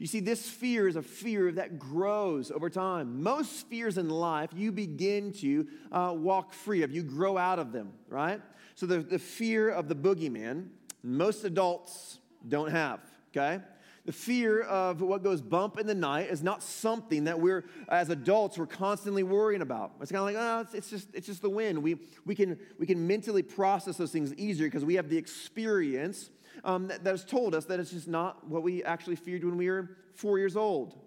You 0.00 0.08
see, 0.08 0.18
this 0.18 0.48
fear 0.48 0.88
is 0.88 0.96
a 0.96 1.02
fear 1.02 1.52
that 1.52 1.78
grows 1.78 2.50
over 2.50 2.68
time. 2.68 3.22
Most 3.22 3.68
fears 3.68 3.96
in 3.96 4.10
life, 4.10 4.50
you 4.52 4.72
begin 4.72 5.32
to 5.34 5.68
uh, 5.92 6.14
walk 6.16 6.52
free 6.52 6.82
of, 6.82 6.90
you 6.90 7.04
grow 7.04 7.38
out 7.38 7.60
of 7.60 7.70
them, 7.70 7.92
right? 8.08 8.40
So, 8.74 8.86
the, 8.86 8.98
the 8.98 9.20
fear 9.20 9.70
of 9.70 9.86
the 9.86 9.94
boogeyman, 9.94 10.66
most 11.04 11.44
adults 11.44 12.18
don't 12.48 12.70
have, 12.70 13.00
okay? 13.30 13.62
The 14.06 14.12
fear 14.12 14.62
of 14.62 15.00
what 15.00 15.22
goes 15.22 15.40
bump 15.40 15.78
in 15.78 15.86
the 15.86 15.94
night 15.94 16.30
is 16.30 16.42
not 16.42 16.62
something 16.62 17.24
that 17.24 17.40
we're, 17.40 17.64
as 17.88 18.10
adults, 18.10 18.58
we're 18.58 18.66
constantly 18.66 19.22
worrying 19.22 19.62
about. 19.62 19.92
It's 20.00 20.10
kind 20.10 20.20
of 20.20 20.26
like, 20.26 20.36
oh, 20.38 20.60
it's, 20.60 20.74
it's, 20.74 20.90
just, 20.90 21.14
it's 21.14 21.26
just 21.26 21.42
the 21.42 21.48
wind. 21.50 21.82
We, 21.82 21.96
we, 22.26 22.34
can, 22.34 22.58
we 22.78 22.86
can 22.86 23.06
mentally 23.06 23.42
process 23.42 23.96
those 23.96 24.12
things 24.12 24.34
easier 24.34 24.66
because 24.66 24.84
we 24.84 24.94
have 24.94 25.08
the 25.08 25.16
experience 25.16 26.30
um, 26.64 26.88
that, 26.88 27.04
that 27.04 27.10
has 27.10 27.24
told 27.24 27.54
us 27.54 27.64
that 27.66 27.80
it's 27.80 27.90
just 27.90 28.08
not 28.08 28.46
what 28.48 28.62
we 28.62 28.82
actually 28.84 29.16
feared 29.16 29.44
when 29.44 29.56
we 29.56 29.70
were 29.70 29.90
four 30.14 30.38
years 30.38 30.56
old. 30.56 30.98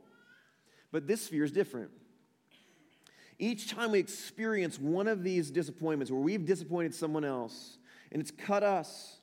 But 0.92 1.08
this 1.08 1.28
fear 1.28 1.44
is 1.44 1.52
different. 1.52 1.92
Each 3.40 3.70
time 3.70 3.92
we 3.92 4.00
experience 4.00 4.80
one 4.80 5.08
of 5.08 5.24
these 5.24 5.52
disappointments 5.52 6.12
where 6.12 6.22
we've 6.22 6.46
disappointed 6.46 6.96
someone 6.96 7.24
else 7.24 7.78
and 8.12 8.22
it's 8.22 8.32
cut 8.32 8.64
us, 8.64 9.18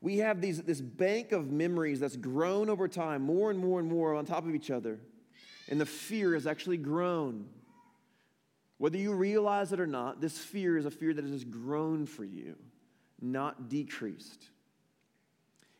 we 0.00 0.18
have 0.18 0.40
these, 0.40 0.62
this 0.62 0.80
bank 0.80 1.32
of 1.32 1.50
memories 1.50 2.00
that's 2.00 2.16
grown 2.16 2.70
over 2.70 2.86
time, 2.86 3.22
more 3.22 3.50
and 3.50 3.58
more 3.58 3.80
and 3.80 3.88
more 3.88 4.14
on 4.14 4.24
top 4.24 4.46
of 4.46 4.54
each 4.54 4.70
other. 4.70 5.00
And 5.68 5.80
the 5.80 5.86
fear 5.86 6.34
has 6.34 6.46
actually 6.46 6.76
grown. 6.76 7.46
Whether 8.78 8.98
you 8.98 9.12
realize 9.12 9.72
it 9.72 9.80
or 9.80 9.86
not, 9.86 10.20
this 10.20 10.38
fear 10.38 10.78
is 10.78 10.86
a 10.86 10.90
fear 10.90 11.12
that 11.12 11.24
has 11.24 11.44
grown 11.44 12.06
for 12.06 12.24
you, 12.24 12.54
not 13.20 13.68
decreased. 13.68 14.44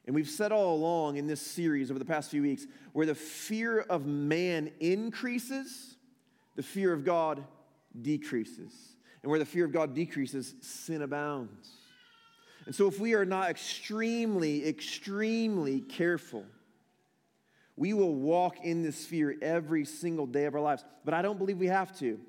And 0.04 0.14
we've 0.14 0.28
said 0.28 0.50
all 0.52 0.74
along 0.74 1.16
in 1.16 1.26
this 1.26 1.40
series 1.40 1.90
over 1.90 1.98
the 1.98 2.04
past 2.04 2.30
few 2.30 2.42
weeks 2.42 2.66
where 2.92 3.06
the 3.06 3.14
fear 3.14 3.80
of 3.80 4.06
man 4.06 4.72
increases, 4.80 5.96
the 6.56 6.62
fear 6.62 6.92
of 6.92 7.04
God 7.04 7.44
decreases. 8.02 8.72
And 9.22 9.30
where 9.30 9.38
the 9.38 9.44
fear 9.44 9.64
of 9.64 9.72
God 9.72 9.94
decreases, 9.94 10.54
sin 10.60 11.02
abounds. 11.02 11.68
And 12.68 12.74
so, 12.74 12.86
if 12.86 13.00
we 13.00 13.14
are 13.14 13.24
not 13.24 13.48
extremely, 13.48 14.68
extremely 14.68 15.80
careful, 15.80 16.44
we 17.76 17.94
will 17.94 18.14
walk 18.14 18.58
in 18.62 18.82
this 18.82 19.06
fear 19.06 19.34
every 19.40 19.86
single 19.86 20.26
day 20.26 20.44
of 20.44 20.54
our 20.54 20.60
lives. 20.60 20.84
But 21.02 21.14
I 21.14 21.22
don't 21.22 21.38
believe 21.38 21.56
we 21.56 21.68
have 21.68 21.98
to. 22.00 22.20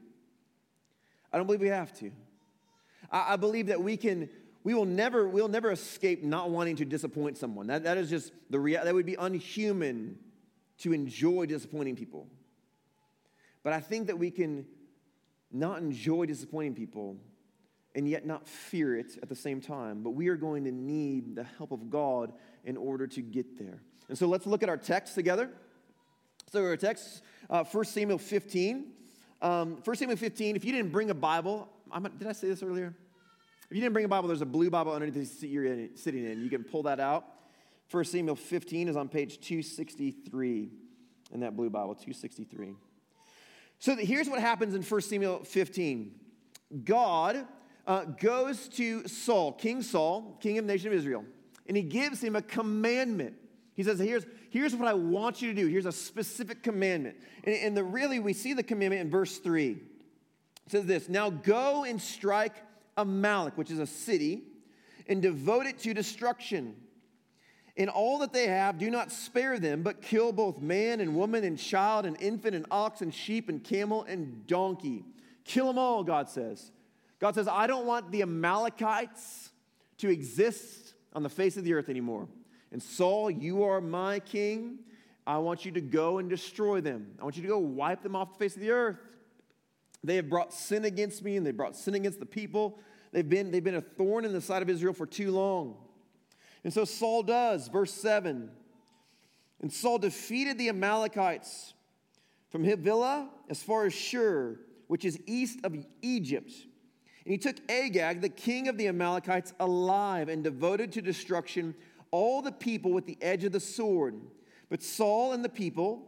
I 1.34 1.36
don't 1.36 1.46
believe 1.46 1.60
we 1.60 1.67
have 1.67 1.91
to. 2.00 2.12
I, 3.12 3.34
I 3.34 3.36
believe 3.36 3.67
that 3.67 3.84
we 3.84 3.98
can 3.98 4.29
we 4.63 4.74
will 4.74 4.86
never, 4.86 5.27
we'll 5.27 5.50
never 5.50 5.72
escape 5.72 6.24
not 6.24 6.51
wanting 6.51 6.77
to 6.77 6.86
disappoint 6.86 7.38
someone. 7.38 7.67
That, 7.67 7.84
that 7.84 7.98
is 7.98 8.10
just 8.10 8.31
the 8.50 8.62
reality. 8.62 8.86
That 8.88 8.96
would 8.96 9.05
be 9.05 9.15
unhuman 9.15 10.19
to 10.77 10.93
enjoy 10.93 11.48
disappointing 11.48 11.98
people. 11.98 12.27
But 13.62 13.74
I 13.74 13.81
think 13.81 14.08
that 14.08 14.17
we 14.17 14.31
can 14.31 14.65
not 15.51 15.81
enjoy 15.81 16.27
disappointing 16.27 16.75
people 16.75 17.17
and 17.96 18.08
yet 18.08 18.25
not 18.25 18.48
fear 18.48 18.98
it 18.98 19.17
at 19.22 19.29
the 19.29 19.36
same 19.36 19.62
time. 19.62 20.03
But 20.03 20.12
we 20.12 20.27
are 20.27 20.36
going 20.36 20.63
to 20.65 20.72
need 20.72 21.36
the 21.36 21.43
help 21.58 21.72
of 21.72 21.89
God 21.89 22.34
in 22.63 22.77
order 22.77 23.08
to 23.08 23.22
get 23.22 23.58
there. 23.58 23.81
And 24.08 24.17
so 24.17 24.27
let's 24.27 24.46
look 24.46 24.63
at 24.63 24.69
our 24.69 24.77
text 24.77 25.15
together. 25.15 25.50
So 26.51 26.63
our 26.63 26.77
text, 26.77 27.22
uh, 27.50 27.63
1 27.63 27.86
Samuel 27.86 28.17
15. 28.17 28.91
Um, 29.41 29.77
1 29.84 29.96
Samuel 29.96 30.17
15, 30.17 30.55
if 30.55 30.65
you 30.65 30.72
didn't 30.72 30.91
bring 30.91 31.10
a 31.10 31.13
Bible, 31.13 31.69
I'm, 31.91 32.03
did 32.03 32.27
I 32.27 32.34
say 32.34 32.48
this 32.50 32.62
earlier? 32.62 32.93
If 33.69 33.75
you 33.75 33.81
didn't 33.81 33.93
bring 33.93 34.05
a 34.05 34.10
Bible, 34.10 34.27
there's 34.27 34.41
a 34.41 34.48
blue 34.48 34.69
Bible 34.69 34.91
underneath 34.91 35.15
the 35.15 35.25
seat 35.25 35.50
you're 35.50 35.88
sitting 35.96 36.25
in. 36.25 36.43
You 36.43 36.50
can 36.50 36.63
pull 36.63 36.84
that 36.84 37.00
out. 37.00 37.25
1 37.91 38.03
Samuel 38.03 38.36
15 38.36 38.89
is 38.89 38.96
on 38.96 39.08
page 39.08 39.39
263 39.39 40.69
in 41.31 41.39
that 41.39 41.55
blue 41.55 41.69
Bible, 41.69 41.96
263. 41.96 42.74
So 43.79 43.96
here's 43.96 44.27
what 44.27 44.39
happens 44.39 44.75
in 44.75 44.81
1 44.81 45.01
Samuel 45.01 45.43
15 45.43 46.12
God 46.84 47.48
uh, 47.89 48.05
goes 48.05 48.67
to 48.67 49.08
Saul, 49.08 49.51
King 49.51 49.81
Saul, 49.81 50.38
king 50.39 50.60
of 50.60 50.67
the 50.67 50.72
nation 50.72 50.89
of 50.89 50.93
Israel, 50.93 51.25
and 51.67 51.75
he 51.75 51.81
gives 51.81 52.24
him 52.24 52.36
a 52.36 52.41
commandment. 52.41 53.34
He 53.74 53.81
says, 53.81 53.98
here's, 53.98 54.27
here's 54.51 54.75
what 54.75 54.88
I 54.88 54.93
want 54.93 55.41
you 55.41 55.50
to 55.53 55.60
do. 55.60 55.67
Here's 55.67 55.88
a 55.88 55.91
specific 55.91 56.62
commandment. 56.62 57.17
And, 57.43 57.55
and 57.55 57.75
the, 57.75 57.84
really, 57.84 58.19
we 58.19 58.34
see 58.34 58.53
the 58.53 58.62
commandment 58.62 59.01
in 59.01 59.10
verse 59.10 59.39
3. 59.39 59.72
It 59.72 59.79
says 60.67 60.86
this 60.86 61.10
Now 61.10 61.31
go 61.31 61.84
and 61.84 62.00
strike 62.00 62.53
Amalek, 62.96 63.58
which 63.58 63.72
is 63.72 63.79
a 63.79 63.88
city, 63.88 64.43
and 65.08 65.19
devote 65.19 65.65
it 65.65 65.79
to 65.79 65.93
destruction. 65.93 66.75
In 67.75 67.89
all 67.89 68.19
that 68.19 68.34
they 68.34 68.48
have, 68.48 68.77
do 68.77 68.91
not 68.91 69.12
spare 69.12 69.58
them, 69.58 69.81
but 69.81 70.01
kill 70.01 70.31
both 70.31 70.62
man 70.62 71.00
and 71.00 71.15
woman 71.15 71.43
and 71.43 71.58
child 71.58 72.05
and 72.05 72.22
infant 72.22 72.53
and 72.53 72.67
ox 72.69 73.01
and 73.01 73.12
sheep 73.12 73.50
and 73.50 73.63
camel 73.63 74.03
and 74.03 74.46
donkey. 74.46 75.05
Kill 75.43 75.67
them 75.67 75.79
all, 75.79 76.03
God 76.03 76.29
says. 76.29 76.72
God 77.19 77.35
says, 77.35 77.47
I 77.47 77.67
don't 77.67 77.85
want 77.85 78.11
the 78.11 78.21
Amalekites 78.21 79.49
to 79.97 80.09
exist 80.09 80.93
on 81.13 81.23
the 81.23 81.29
face 81.29 81.57
of 81.57 81.63
the 81.63 81.73
earth 81.73 81.89
anymore. 81.89 82.27
And 82.71 82.81
Saul, 82.81 83.29
you 83.29 83.63
are 83.63 83.81
my 83.81 84.19
king. 84.19 84.79
I 85.27 85.38
want 85.38 85.65
you 85.65 85.71
to 85.73 85.81
go 85.81 86.17
and 86.17 86.29
destroy 86.29 86.81
them. 86.81 87.15
I 87.19 87.23
want 87.23 87.35
you 87.35 87.41
to 87.43 87.47
go 87.47 87.59
wipe 87.59 88.01
them 88.01 88.15
off 88.15 88.33
the 88.33 88.39
face 88.39 88.55
of 88.55 88.61
the 88.61 88.71
earth. 88.71 88.97
They 90.03 90.15
have 90.15 90.29
brought 90.29 90.53
sin 90.53 90.85
against 90.85 91.23
me 91.23 91.35
and 91.35 91.45
they 91.45 91.51
brought 91.51 91.75
sin 91.75 91.93
against 91.93 92.19
the 92.19 92.25
people. 92.25 92.79
They've 93.11 93.27
been, 93.27 93.51
they've 93.51 93.63
been 93.63 93.75
a 93.75 93.81
thorn 93.81 94.23
in 94.23 94.31
the 94.31 94.41
side 94.41 94.61
of 94.61 94.69
Israel 94.69 94.93
for 94.93 95.05
too 95.05 95.31
long. 95.31 95.75
And 96.63 96.73
so 96.73 96.85
Saul 96.85 97.23
does, 97.23 97.67
verse 97.67 97.93
7. 97.93 98.49
And 99.61 99.73
Saul 99.73 99.97
defeated 99.97 100.57
the 100.57 100.69
Amalekites 100.69 101.73
from 102.49 102.63
Havilah 102.63 103.29
as 103.49 103.61
far 103.61 103.85
as 103.85 103.93
Shur, 103.93 104.57
which 104.88 105.03
is 105.05 105.19
east 105.25 105.59
of 105.63 105.75
Egypt. 106.01 106.51
And 107.29 107.36
he 107.36 107.38
took 107.38 107.57
Agag, 107.69 108.21
the 108.21 108.29
king 108.29 108.69
of 108.69 108.77
the 108.79 108.88
Amalekites, 108.88 109.53
alive 109.59 110.29
and 110.29 110.43
devoted 110.43 110.91
to 110.93 111.01
destruction 111.03 111.75
all 112.09 112.41
the 112.41 112.51
people 112.51 112.91
with 112.91 113.05
the 113.05 113.19
edge 113.21 113.43
of 113.43 113.51
the 113.51 113.59
sword. 113.59 114.19
But 114.67 114.81
Saul 114.81 115.33
and 115.33 115.45
the 115.45 115.50
people 115.50 116.07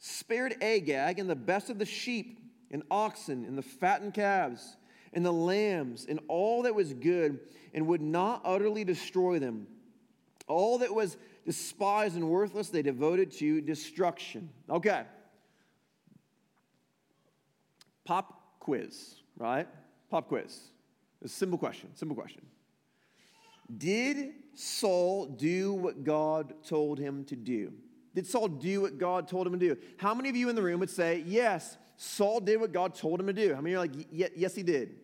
spared 0.00 0.56
Agag 0.60 1.20
and 1.20 1.30
the 1.30 1.36
best 1.36 1.70
of 1.70 1.78
the 1.78 1.86
sheep 1.86 2.40
and 2.72 2.82
oxen 2.90 3.44
and 3.44 3.56
the 3.56 3.62
fattened 3.62 4.14
calves 4.14 4.76
and 5.12 5.24
the 5.24 5.32
lambs 5.32 6.04
and 6.08 6.18
all 6.26 6.62
that 6.62 6.74
was 6.74 6.94
good 6.94 7.38
and 7.72 7.86
would 7.86 8.02
not 8.02 8.42
utterly 8.44 8.82
destroy 8.82 9.38
them. 9.38 9.68
All 10.48 10.78
that 10.78 10.92
was 10.92 11.16
despised 11.46 12.16
and 12.16 12.28
worthless, 12.28 12.70
they 12.70 12.82
devoted 12.82 13.30
to 13.38 13.60
destruction. 13.60 14.50
Okay. 14.68 15.04
Pop 18.04 18.58
quiz, 18.58 19.14
right? 19.38 19.68
Pop 20.10 20.28
quiz. 20.28 20.70
A 21.24 21.28
simple 21.28 21.58
question, 21.58 21.90
simple 21.94 22.14
question. 22.14 22.42
Did 23.78 24.34
Saul 24.54 25.26
do 25.26 25.72
what 25.72 26.04
God 26.04 26.54
told 26.66 26.98
him 26.98 27.24
to 27.24 27.36
do? 27.36 27.72
Did 28.14 28.26
Saul 28.26 28.48
do 28.48 28.82
what 28.82 28.98
God 28.98 29.26
told 29.26 29.46
him 29.46 29.54
to 29.54 29.58
do? 29.58 29.76
How 29.96 30.14
many 30.14 30.28
of 30.28 30.36
you 30.36 30.48
in 30.48 30.54
the 30.54 30.62
room 30.62 30.80
would 30.80 30.90
say, 30.90 31.24
yes, 31.26 31.76
Saul 31.96 32.40
did 32.40 32.60
what 32.60 32.72
God 32.72 32.94
told 32.94 33.20
him 33.20 33.26
to 33.26 33.32
do? 33.32 33.54
How 33.54 33.60
many 33.60 33.74
are 33.74 33.78
like, 33.78 33.92
yes, 34.10 34.54
he 34.54 34.62
did? 34.62 34.96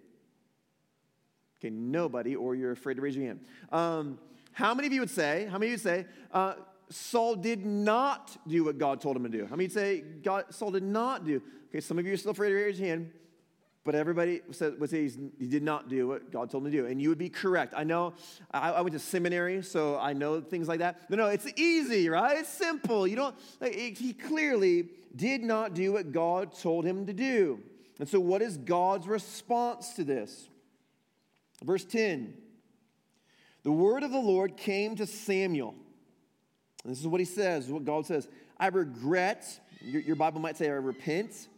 Okay, 1.59 1.71
nobody, 1.71 2.37
or 2.37 2.55
you're 2.55 2.73
afraid 2.73 2.95
to 2.95 3.03
raise 3.03 3.17
your 3.17 3.27
hand. 3.27 3.41
Um, 3.73 4.19
how 4.53 4.75
many 4.75 4.87
of 4.87 4.93
you 4.93 5.01
would 5.01 5.11
say, 5.11 5.47
how 5.51 5.59
many 5.59 5.73
of 5.73 5.73
you 5.73 5.79
say, 5.79 6.07
uh, 6.33 6.55
Saul 6.91 7.37
did 7.37 7.65
not 7.65 8.37
do 8.47 8.65
what 8.65 8.79
God 8.79 9.01
told 9.01 9.17
him 9.17 9.23
to 9.25 9.29
do? 9.29 9.45
How 9.45 9.57
many 9.57 9.65
would 9.65 9.73
say 9.73 10.01
God, 10.01 10.47
Saul 10.51 10.71
did 10.71 10.83
not 10.83 11.25
do? 11.25 11.43
Okay, 11.69 11.81
some 11.81 11.99
of 11.99 12.07
you 12.07 12.13
are 12.13 12.17
still 12.17 12.33
afraid 12.33 12.51
to 12.51 12.55
raise 12.57 12.81
your 12.81 12.89
hand, 12.89 13.11
but 13.85 13.95
everybody 13.95 14.43
would 14.47 14.91
say 14.91 15.09
he 15.39 15.47
did 15.47 15.63
not 15.63 15.89
do 15.89 16.09
what 16.09 16.31
God 16.31 16.51
told 16.51 16.67
him 16.67 16.73
to 16.73 16.77
do. 16.77 16.87
And 16.87 17.01
you 17.01 17.09
would 17.09 17.19
be 17.19 17.31
correct. 17.31 17.73
I 17.75 17.85
know, 17.85 18.13
I, 18.51 18.73
I 18.73 18.81
went 18.83 18.93
to 18.93 18.99
seminary, 18.99 19.63
so 19.63 19.99
I 19.99 20.13
know 20.13 20.41
things 20.41 20.69
like 20.69 20.81
that. 20.81 21.09
No, 21.09 21.17
no, 21.17 21.27
it's 21.29 21.47
easy, 21.57 22.09
right? 22.11 22.37
It's 22.39 22.51
simple. 22.51 23.07
You 23.07 23.17
don't, 23.17 23.35
like, 23.59 23.75
he 23.75 24.13
clearly 24.13 24.91
did 25.17 25.43
not 25.43 25.75
do 25.75 25.95
what 25.95 26.13
God 26.13 26.53
told 26.59 26.85
him 26.85 27.07
to 27.07 27.13
do. 27.15 27.61
And 27.99 28.09
so, 28.09 28.21
what 28.21 28.43
is 28.43 28.59
God's 28.59 29.07
response 29.07 29.95
to 29.95 30.05
this? 30.05 30.49
Verse 31.65 31.85
10 31.85 32.35
The 33.63 33.73
word 33.73 34.03
of 34.03 34.11
the 34.11 34.19
Lord 34.19 34.57
came 34.57 34.97
to 34.97 35.07
Samuel. 35.07 35.75
And 36.85 36.93
this 36.93 37.01
is 37.01 37.07
what 37.07 37.21
he 37.21 37.27
says, 37.27 37.71
what 37.71 37.85
God 37.85 38.07
says. 38.07 38.29
I 38.59 38.69
regret, 38.69 39.47
your, 39.83 40.03
your 40.03 40.17
Bible 40.17 40.41
might 40.41 40.57
say, 40.57 40.67
I 40.67 40.73
repent, 40.73 41.49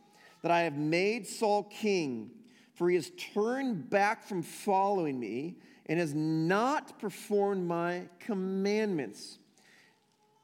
that 0.43 0.51
I 0.51 0.63
have 0.63 0.77
made 0.77 1.27
Saul 1.27 1.65
king, 1.65 2.31
for 2.75 2.89
he 2.89 2.97
has 2.97 3.11
turned 3.35 3.89
back 3.89 4.25
from 4.25 4.43
following 4.43 5.19
me 5.19 5.57
and 5.87 5.99
has 5.99 6.15
not 6.15 6.99
performed 6.99 7.67
my 7.67 8.09
commandments. 8.21 9.39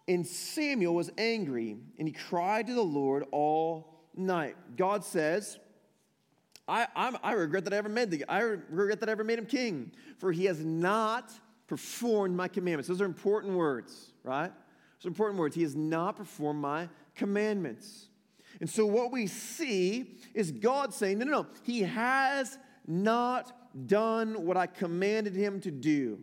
And 0.07 0.27
Samuel 0.27 0.95
was 0.95 1.11
angry, 1.19 1.77
and 1.99 2.09
he 2.09 2.13
cried 2.13 2.67
to 2.69 2.75
the 2.75 2.83
Lord 2.83 3.27
all 3.31 4.07
night. 4.17 4.57
God 4.77 5.05
says, 5.05 5.59
I, 6.67 6.87
I'm, 6.95 7.17
i 7.23 7.33
regret 7.33 7.65
that 7.65 7.73
I 7.73 7.77
ever 7.77 7.89
made 7.89 8.11
the, 8.11 8.25
I 8.29 8.41
regret 8.41 9.01
that 9.01 9.09
I 9.09 9.13
ever 9.13 9.25
made 9.25 9.39
him 9.39 9.47
king, 9.47 9.93
for 10.19 10.33
he 10.33 10.45
has 10.45 10.65
not 10.65 11.33
performed 11.67 12.37
my 12.37 12.49
commandments. 12.49 12.89
Those 12.89 13.01
are 13.01 13.07
important 13.07 13.55
words, 13.55 14.13
right? 14.23 14.53
Those 14.99 15.07
are 15.07 15.09
important 15.09 15.39
words. 15.39 15.55
He 15.55 15.63
has 15.63 15.77
not 15.77 16.17
performed 16.17 16.61
my 16.61 16.89
commandments. 17.15 18.08
And 18.61 18.69
so 18.69 18.85
what 18.87 19.13
we 19.13 19.27
see 19.27 20.19
is 20.35 20.51
God 20.51 20.93
saying, 20.93 21.19
no, 21.19 21.25
no, 21.25 21.43
no, 21.43 21.47
he 21.63 21.83
has 21.83 22.59
not 22.87 23.53
done 23.87 24.45
what 24.45 24.57
I 24.57 24.67
commanded 24.67 25.35
him 25.35 25.61
to 25.61 25.71
do. 25.71 26.19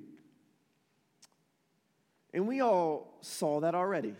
And 2.34 2.48
we 2.48 2.60
all 2.60 3.18
saw 3.22 3.62
that 3.62 3.76
already. 3.76 4.16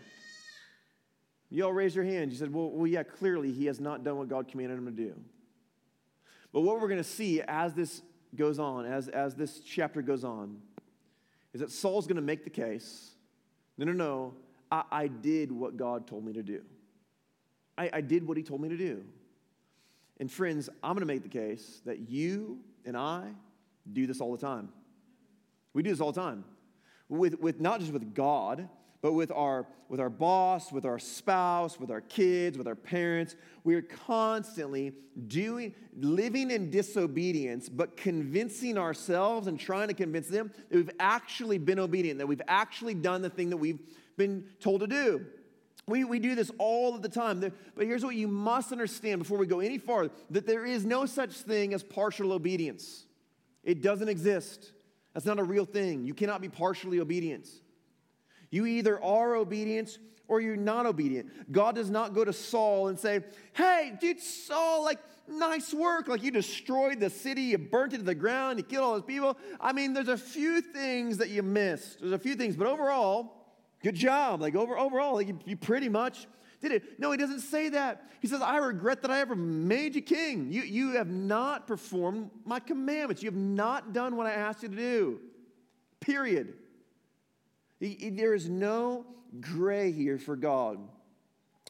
You 1.50 1.64
all 1.64 1.72
raised 1.72 1.94
your 1.94 2.04
hands. 2.04 2.32
You 2.32 2.38
said, 2.38 2.52
well, 2.52 2.70
well, 2.70 2.86
yeah, 2.86 3.02
clearly 3.02 3.52
he 3.52 3.66
has 3.66 3.78
not 3.78 4.02
done 4.02 4.16
what 4.16 4.28
God 4.28 4.48
commanded 4.48 4.78
him 4.78 4.86
to 4.86 4.92
do. 4.92 5.14
But 6.52 6.62
what 6.62 6.80
we're 6.80 6.88
going 6.88 6.96
to 6.96 7.04
see 7.04 7.42
as 7.42 7.74
this 7.74 8.02
goes 8.34 8.58
on, 8.58 8.86
as, 8.86 9.08
as 9.08 9.34
this 9.34 9.60
chapter 9.60 10.00
goes 10.00 10.24
on, 10.24 10.58
is 11.52 11.60
that 11.60 11.70
Saul's 11.70 12.06
going 12.06 12.16
to 12.16 12.22
make 12.22 12.44
the 12.44 12.50
case 12.50 13.16
no, 13.78 13.84
no, 13.84 13.92
no, 13.92 14.34
I, 14.70 14.84
I 14.90 15.06
did 15.06 15.52
what 15.52 15.76
God 15.76 16.06
told 16.06 16.24
me 16.24 16.32
to 16.32 16.42
do. 16.42 16.62
I, 17.76 17.90
I 17.94 18.00
did 18.00 18.26
what 18.26 18.36
he 18.36 18.42
told 18.42 18.60
me 18.60 18.68
to 18.68 18.76
do. 18.76 19.04
And 20.18 20.30
friends, 20.30 20.68
I'm 20.82 20.94
going 20.94 21.06
to 21.06 21.12
make 21.12 21.22
the 21.22 21.28
case 21.28 21.82
that 21.84 22.08
you 22.08 22.58
and 22.84 22.96
I 22.96 23.28
do 23.92 24.06
this 24.06 24.20
all 24.20 24.32
the 24.32 24.38
time. 24.38 24.70
We 25.74 25.82
do 25.82 25.90
this 25.90 26.00
all 26.00 26.12
the 26.12 26.20
time. 26.20 26.44
With, 27.08 27.38
with 27.38 27.60
not 27.60 27.80
just 27.80 27.92
with 27.92 28.14
God, 28.14 28.68
but 29.02 29.12
with 29.12 29.30
our, 29.30 29.66
with 29.88 30.00
our 30.00 30.10
boss, 30.10 30.72
with 30.72 30.84
our 30.84 30.98
spouse, 30.98 31.78
with 31.78 31.90
our 31.90 32.00
kids, 32.00 32.58
with 32.58 32.66
our 32.66 32.74
parents, 32.74 33.36
we 33.62 33.74
are 33.74 33.82
constantly 33.82 34.94
doing, 35.28 35.74
living 35.96 36.50
in 36.50 36.70
disobedience, 36.70 37.68
but 37.68 37.96
convincing 37.96 38.78
ourselves 38.78 39.46
and 39.46 39.60
trying 39.60 39.88
to 39.88 39.94
convince 39.94 40.28
them 40.28 40.50
that 40.70 40.76
we've 40.76 40.90
actually 40.98 41.58
been 41.58 41.78
obedient, 41.78 42.18
that 42.18 42.26
we've 42.26 42.42
actually 42.48 42.94
done 42.94 43.22
the 43.22 43.30
thing 43.30 43.50
that 43.50 43.58
we've 43.58 43.80
been 44.16 44.44
told 44.60 44.80
to 44.80 44.86
do. 44.86 45.26
We, 45.88 46.02
we 46.02 46.18
do 46.18 46.34
this 46.34 46.50
all 46.58 46.96
of 46.96 47.02
the 47.02 47.08
time. 47.08 47.40
But 47.40 47.86
here's 47.86 48.04
what 48.04 48.16
you 48.16 48.26
must 48.26 48.72
understand 48.72 49.20
before 49.20 49.38
we 49.38 49.46
go 49.46 49.60
any 49.60 49.78
farther 49.78 50.10
that 50.30 50.46
there 50.46 50.66
is 50.66 50.84
no 50.84 51.06
such 51.06 51.32
thing 51.32 51.74
as 51.74 51.82
partial 51.82 52.32
obedience. 52.32 53.06
It 53.62 53.82
doesn't 53.82 54.08
exist. 54.08 54.72
That's 55.14 55.26
not 55.26 55.38
a 55.38 55.44
real 55.44 55.64
thing. 55.64 56.04
You 56.04 56.14
cannot 56.14 56.40
be 56.40 56.48
partially 56.48 57.00
obedient. 57.00 57.48
You 58.50 58.66
either 58.66 59.02
are 59.02 59.36
obedient 59.36 59.98
or 60.28 60.40
you're 60.40 60.56
not 60.56 60.86
obedient. 60.86 61.52
God 61.52 61.76
does 61.76 61.88
not 61.88 62.14
go 62.14 62.24
to 62.24 62.32
Saul 62.32 62.88
and 62.88 62.98
say, 62.98 63.20
Hey, 63.52 63.92
dude, 64.00 64.20
Saul, 64.20 64.84
like, 64.84 64.98
nice 65.28 65.72
work. 65.72 66.08
Like, 66.08 66.22
you 66.22 66.30
destroyed 66.32 66.98
the 66.98 67.10
city, 67.10 67.42
you 67.42 67.58
burnt 67.58 67.92
it 67.92 67.98
to 67.98 68.02
the 68.02 68.14
ground, 68.14 68.58
you 68.58 68.64
killed 68.64 68.84
all 68.84 68.92
those 68.94 69.02
people. 69.02 69.36
I 69.60 69.72
mean, 69.72 69.92
there's 69.92 70.08
a 70.08 70.18
few 70.18 70.60
things 70.60 71.18
that 71.18 71.30
you 71.30 71.42
missed. 71.42 72.00
There's 72.00 72.12
a 72.12 72.18
few 72.18 72.34
things, 72.34 72.56
but 72.56 72.66
overall, 72.66 73.45
good 73.82 73.94
job. 73.94 74.40
Like, 74.40 74.54
over, 74.54 74.78
overall, 74.78 75.14
like, 75.14 75.28
you, 75.28 75.38
you 75.44 75.56
pretty 75.56 75.88
much 75.88 76.26
did 76.60 76.72
it. 76.72 76.98
No, 76.98 77.10
he 77.10 77.16
doesn't 77.16 77.40
say 77.40 77.68
that. 77.70 78.10
He 78.20 78.28
says, 78.28 78.42
I 78.42 78.56
regret 78.58 79.02
that 79.02 79.10
I 79.10 79.20
ever 79.20 79.36
made 79.36 79.94
you 79.94 80.02
king. 80.02 80.50
You, 80.50 80.62
you 80.62 80.92
have 80.92 81.08
not 81.08 81.66
performed 81.66 82.30
my 82.44 82.60
commandments, 82.60 83.22
you 83.22 83.28
have 83.28 83.38
not 83.38 83.92
done 83.92 84.16
what 84.16 84.26
I 84.26 84.32
asked 84.32 84.62
you 84.62 84.68
to 84.68 84.76
do. 84.76 85.20
Period. 86.00 86.54
There 87.80 88.34
is 88.34 88.48
no 88.48 89.06
gray 89.40 89.92
here 89.92 90.18
for 90.18 90.36
God. 90.36 90.78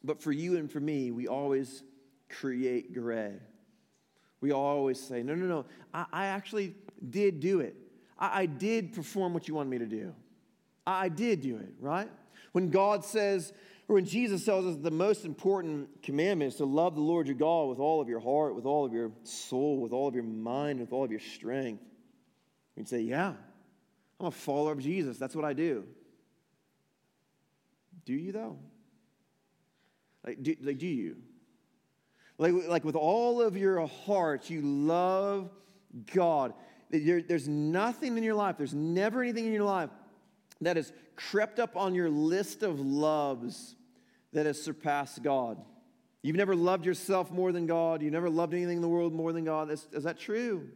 But 0.04 0.22
for 0.22 0.30
you 0.30 0.56
and 0.56 0.70
for 0.70 0.80
me, 0.80 1.10
we 1.10 1.26
always 1.26 1.82
create 2.28 2.94
gray. 2.94 3.34
We 4.40 4.52
always 4.52 5.00
say, 5.00 5.22
no, 5.22 5.34
no, 5.34 5.46
no, 5.46 5.64
I, 5.92 6.06
I 6.12 6.26
actually 6.26 6.75
did 7.10 7.40
do 7.40 7.60
it. 7.60 7.75
I, 8.18 8.42
I, 8.42 8.46
did 8.46 8.92
perform 8.92 9.34
what 9.34 9.48
you 9.48 9.54
wanted 9.54 9.70
me 9.70 9.78
to 9.78 9.86
do. 9.86 10.14
I, 10.87 11.09
did 11.09 11.40
do 11.40 11.57
it, 11.57 11.75
right? 11.81 12.09
When 12.52 12.71
God 12.71 13.05
says, 13.05 13.52
or 13.88 13.95
when 13.95 14.05
Jesus 14.05 14.45
tells 14.45 14.66
us 14.66 14.76
the 14.76 14.90
most 14.90 15.25
important 15.25 16.02
commandment 16.02 16.52
is 16.52 16.59
to 16.59 16.64
love 16.64 16.95
the 16.95 17.00
Lord 17.00 17.26
your 17.26 17.37
God 17.37 17.69
with 17.69 17.78
all 17.78 18.00
of 18.00 18.09
your 18.09 18.21
heart, 18.21 18.55
with 18.55 18.66
all 18.66 18.85
of 18.85 18.93
your 18.93 19.11
soul, 19.23 19.81
with 19.81 19.93
all 19.93 20.09
of 20.09 20.14
your 20.14 20.25
mind, 20.25 20.81
with 20.81 20.93
all 20.93 21.05
of 21.05 21.11
your 21.11 21.21
strength, 21.21 21.83
we'd 22.76 22.88
say, 22.88 23.00
yeah, 23.00 23.35
I'm 24.19 24.26
a 24.26 24.31
follower 24.31 24.73
of 24.73 24.81
Jesus. 24.81 25.19
That's 25.19 25.37
what 25.37 25.45
I 25.45 25.52
do. 25.52 25.85
Do 28.05 28.14
you, 28.14 28.33
though? 28.33 28.59
Like, 30.25 30.43
do, 30.43 30.57
like, 30.62 30.78
do 30.78 30.87
you? 30.87 31.16
Like, 32.38 32.52
like, 32.69 32.85
with 32.85 32.97
all 32.97 33.40
of 33.40 33.57
your 33.57 33.87
heart, 33.87 34.50
you 34.50 34.62
love 34.62 35.50
God. 36.12 36.55
There, 36.90 37.23
there's 37.23 37.49
nothing 37.49 38.16
in 38.16 38.23
your 38.23 38.35
life, 38.35 38.57
there's 38.57 38.75
never 38.75 39.23
anything 39.23 39.47
in 39.47 39.52
your 39.52 39.64
life 39.64 39.90
that 40.60 40.76
has 40.76 40.92
crept 41.16 41.58
up 41.58 41.76
on 41.76 41.94
your 41.94 42.08
list 42.08 42.62
of 42.62 42.80
loves 42.80 43.76
that 44.32 44.46
has 44.46 44.60
surpassed 44.60 45.22
God. 45.22 45.58
You've 46.22 46.36
never 46.36 46.56
loved 46.56 46.86
yourself 46.86 47.30
more 47.30 47.52
than 47.52 47.66
God. 47.66 48.02
You've 48.02 48.12
never 48.12 48.30
loved 48.30 48.52
anything 48.52 48.76
in 48.76 48.82
the 48.82 48.88
world 48.88 49.12
more 49.12 49.32
than 49.32 49.44
God. 49.44 49.70
Is, 49.70 49.86
is 49.92 50.04
that 50.04 50.18
true? 50.18 50.68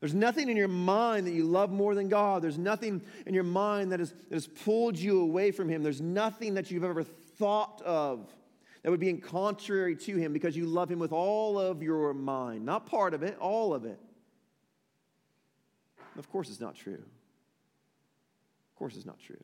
There's 0.00 0.14
nothing 0.14 0.48
in 0.48 0.56
your 0.56 0.68
mind 0.68 1.26
that 1.26 1.32
you 1.32 1.44
love 1.44 1.70
more 1.70 1.94
than 1.94 2.08
God. 2.08 2.42
There's 2.42 2.58
nothing 2.58 3.02
in 3.26 3.34
your 3.34 3.44
mind 3.44 3.92
that, 3.92 4.00
is, 4.00 4.12
that 4.28 4.34
has 4.34 4.46
pulled 4.46 4.98
you 4.98 5.20
away 5.20 5.50
from 5.50 5.68
Him. 5.68 5.82
There's 5.82 6.00
nothing 6.00 6.54
that 6.54 6.70
you've 6.70 6.84
ever 6.84 7.04
thought 7.04 7.82
of 7.82 8.32
that 8.82 8.90
would 8.90 9.00
be 9.00 9.10
in 9.10 9.20
contrary 9.20 9.94
to 9.96 10.16
Him 10.16 10.32
because 10.32 10.56
you 10.56 10.66
love 10.66 10.90
Him 10.90 10.98
with 10.98 11.12
all 11.12 11.58
of 11.58 11.82
your 11.82 12.14
mind. 12.14 12.64
Not 12.64 12.86
part 12.86 13.12
of 13.12 13.22
it, 13.22 13.36
all 13.38 13.74
of 13.74 13.84
it. 13.84 14.00
Of 16.18 16.30
course, 16.30 16.48
it's 16.48 16.60
not 16.60 16.74
true. 16.74 17.02
Course, 18.80 18.96
it's 18.96 19.04
not 19.04 19.20
true. 19.20 19.36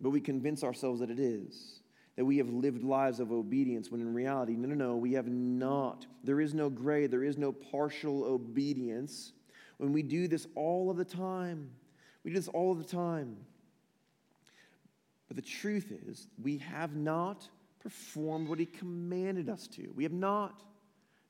But 0.00 0.10
we 0.10 0.20
convince 0.20 0.64
ourselves 0.64 0.98
that 0.98 1.10
it 1.10 1.20
is 1.20 1.78
that 2.16 2.24
we 2.24 2.36
have 2.36 2.50
lived 2.50 2.82
lives 2.82 3.20
of 3.20 3.32
obedience 3.32 3.90
when 3.90 4.00
in 4.02 4.12
reality, 4.12 4.54
no, 4.54 4.68
no, 4.68 4.74
no, 4.74 4.96
we 4.96 5.12
have 5.12 5.28
not. 5.28 6.04
There 6.24 6.42
is 6.42 6.52
no 6.52 6.68
gray, 6.68 7.06
there 7.06 7.22
is 7.22 7.38
no 7.38 7.52
partial 7.52 8.24
obedience 8.24 9.32
when 9.78 9.92
we 9.92 10.02
do 10.02 10.28
this 10.28 10.46
all 10.54 10.90
of 10.90 10.98
the 10.98 11.06
time. 11.06 11.70
We 12.22 12.32
do 12.32 12.36
this 12.36 12.48
all 12.48 12.72
of 12.72 12.78
the 12.78 12.84
time. 12.84 13.36
But 15.28 15.36
the 15.36 15.42
truth 15.42 15.90
is, 16.06 16.26
we 16.42 16.58
have 16.58 16.96
not 16.96 17.48
performed 17.80 18.48
what 18.48 18.58
He 18.58 18.66
commanded 18.66 19.48
us 19.48 19.68
to. 19.68 19.90
We 19.94 20.02
have 20.02 20.12
not. 20.12 20.62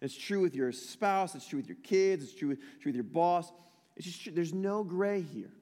It's 0.00 0.16
true 0.16 0.40
with 0.40 0.56
your 0.56 0.72
spouse, 0.72 1.36
it's 1.36 1.46
true 1.46 1.58
with 1.58 1.68
your 1.68 1.78
kids, 1.84 2.24
it's 2.24 2.34
true 2.34 2.48
with, 2.48 2.58
true 2.80 2.88
with 2.88 2.96
your 2.96 3.04
boss. 3.04 3.52
It's 3.96 4.06
just 4.06 4.24
true. 4.24 4.32
there's 4.32 4.54
no 4.54 4.82
gray 4.82 5.20
here. 5.20 5.52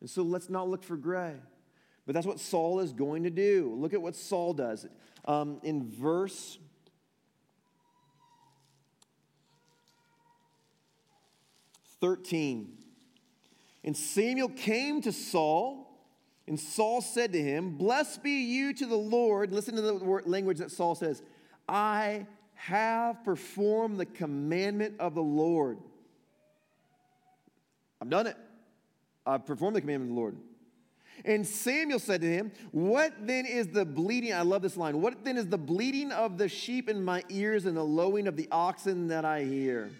And 0.00 0.08
so 0.08 0.22
let's 0.22 0.48
not 0.48 0.68
look 0.68 0.84
for 0.84 0.96
gray. 0.96 1.34
But 2.06 2.14
that's 2.14 2.26
what 2.26 2.40
Saul 2.40 2.80
is 2.80 2.92
going 2.92 3.24
to 3.24 3.30
do. 3.30 3.74
Look 3.76 3.92
at 3.92 4.00
what 4.00 4.16
Saul 4.16 4.54
does. 4.54 4.86
Um, 5.24 5.60
in 5.62 5.90
verse 5.90 6.58
thirteen, 12.00 12.78
and 13.84 13.94
Samuel 13.94 14.48
came 14.48 15.02
to 15.02 15.12
Saul, 15.12 16.00
and 16.46 16.58
Saul 16.58 17.02
said 17.02 17.32
to 17.32 17.42
him, 17.42 17.76
"Blessed 17.76 18.22
be 18.22 18.42
you 18.44 18.72
to 18.72 18.86
the 18.86 18.96
Lord." 18.96 19.52
Listen 19.52 19.76
to 19.76 19.82
the 19.82 19.92
language 19.92 20.58
that 20.58 20.70
Saul 20.70 20.94
says. 20.94 21.22
I 21.68 22.26
have 22.54 23.22
performed 23.22 23.98
the 23.98 24.06
commandment 24.06 24.94
of 24.98 25.14
the 25.14 25.22
Lord. 25.22 25.78
I've 28.00 28.08
done 28.08 28.26
it. 28.26 28.36
Uh, 29.28 29.32
I've 29.32 29.46
performed 29.46 29.76
the 29.76 29.80
commandment 29.80 30.10
of 30.10 30.14
the 30.14 30.20
Lord. 30.20 30.36
And 31.24 31.46
Samuel 31.46 31.98
said 31.98 32.20
to 32.20 32.28
him, 32.28 32.52
What 32.70 33.12
then 33.20 33.44
is 33.44 33.68
the 33.68 33.84
bleating? 33.84 34.32
I 34.32 34.42
love 34.42 34.62
this 34.62 34.76
line. 34.76 35.00
What 35.00 35.24
then 35.24 35.36
is 35.36 35.48
the 35.48 35.58
bleating 35.58 36.12
of 36.12 36.38
the 36.38 36.48
sheep 36.48 36.88
in 36.88 37.04
my 37.04 37.24
ears 37.28 37.66
and 37.66 37.76
the 37.76 37.84
lowing 37.84 38.28
of 38.28 38.36
the 38.36 38.48
oxen 38.52 39.08
that 39.08 39.24
I 39.24 39.44
hear? 39.44 39.90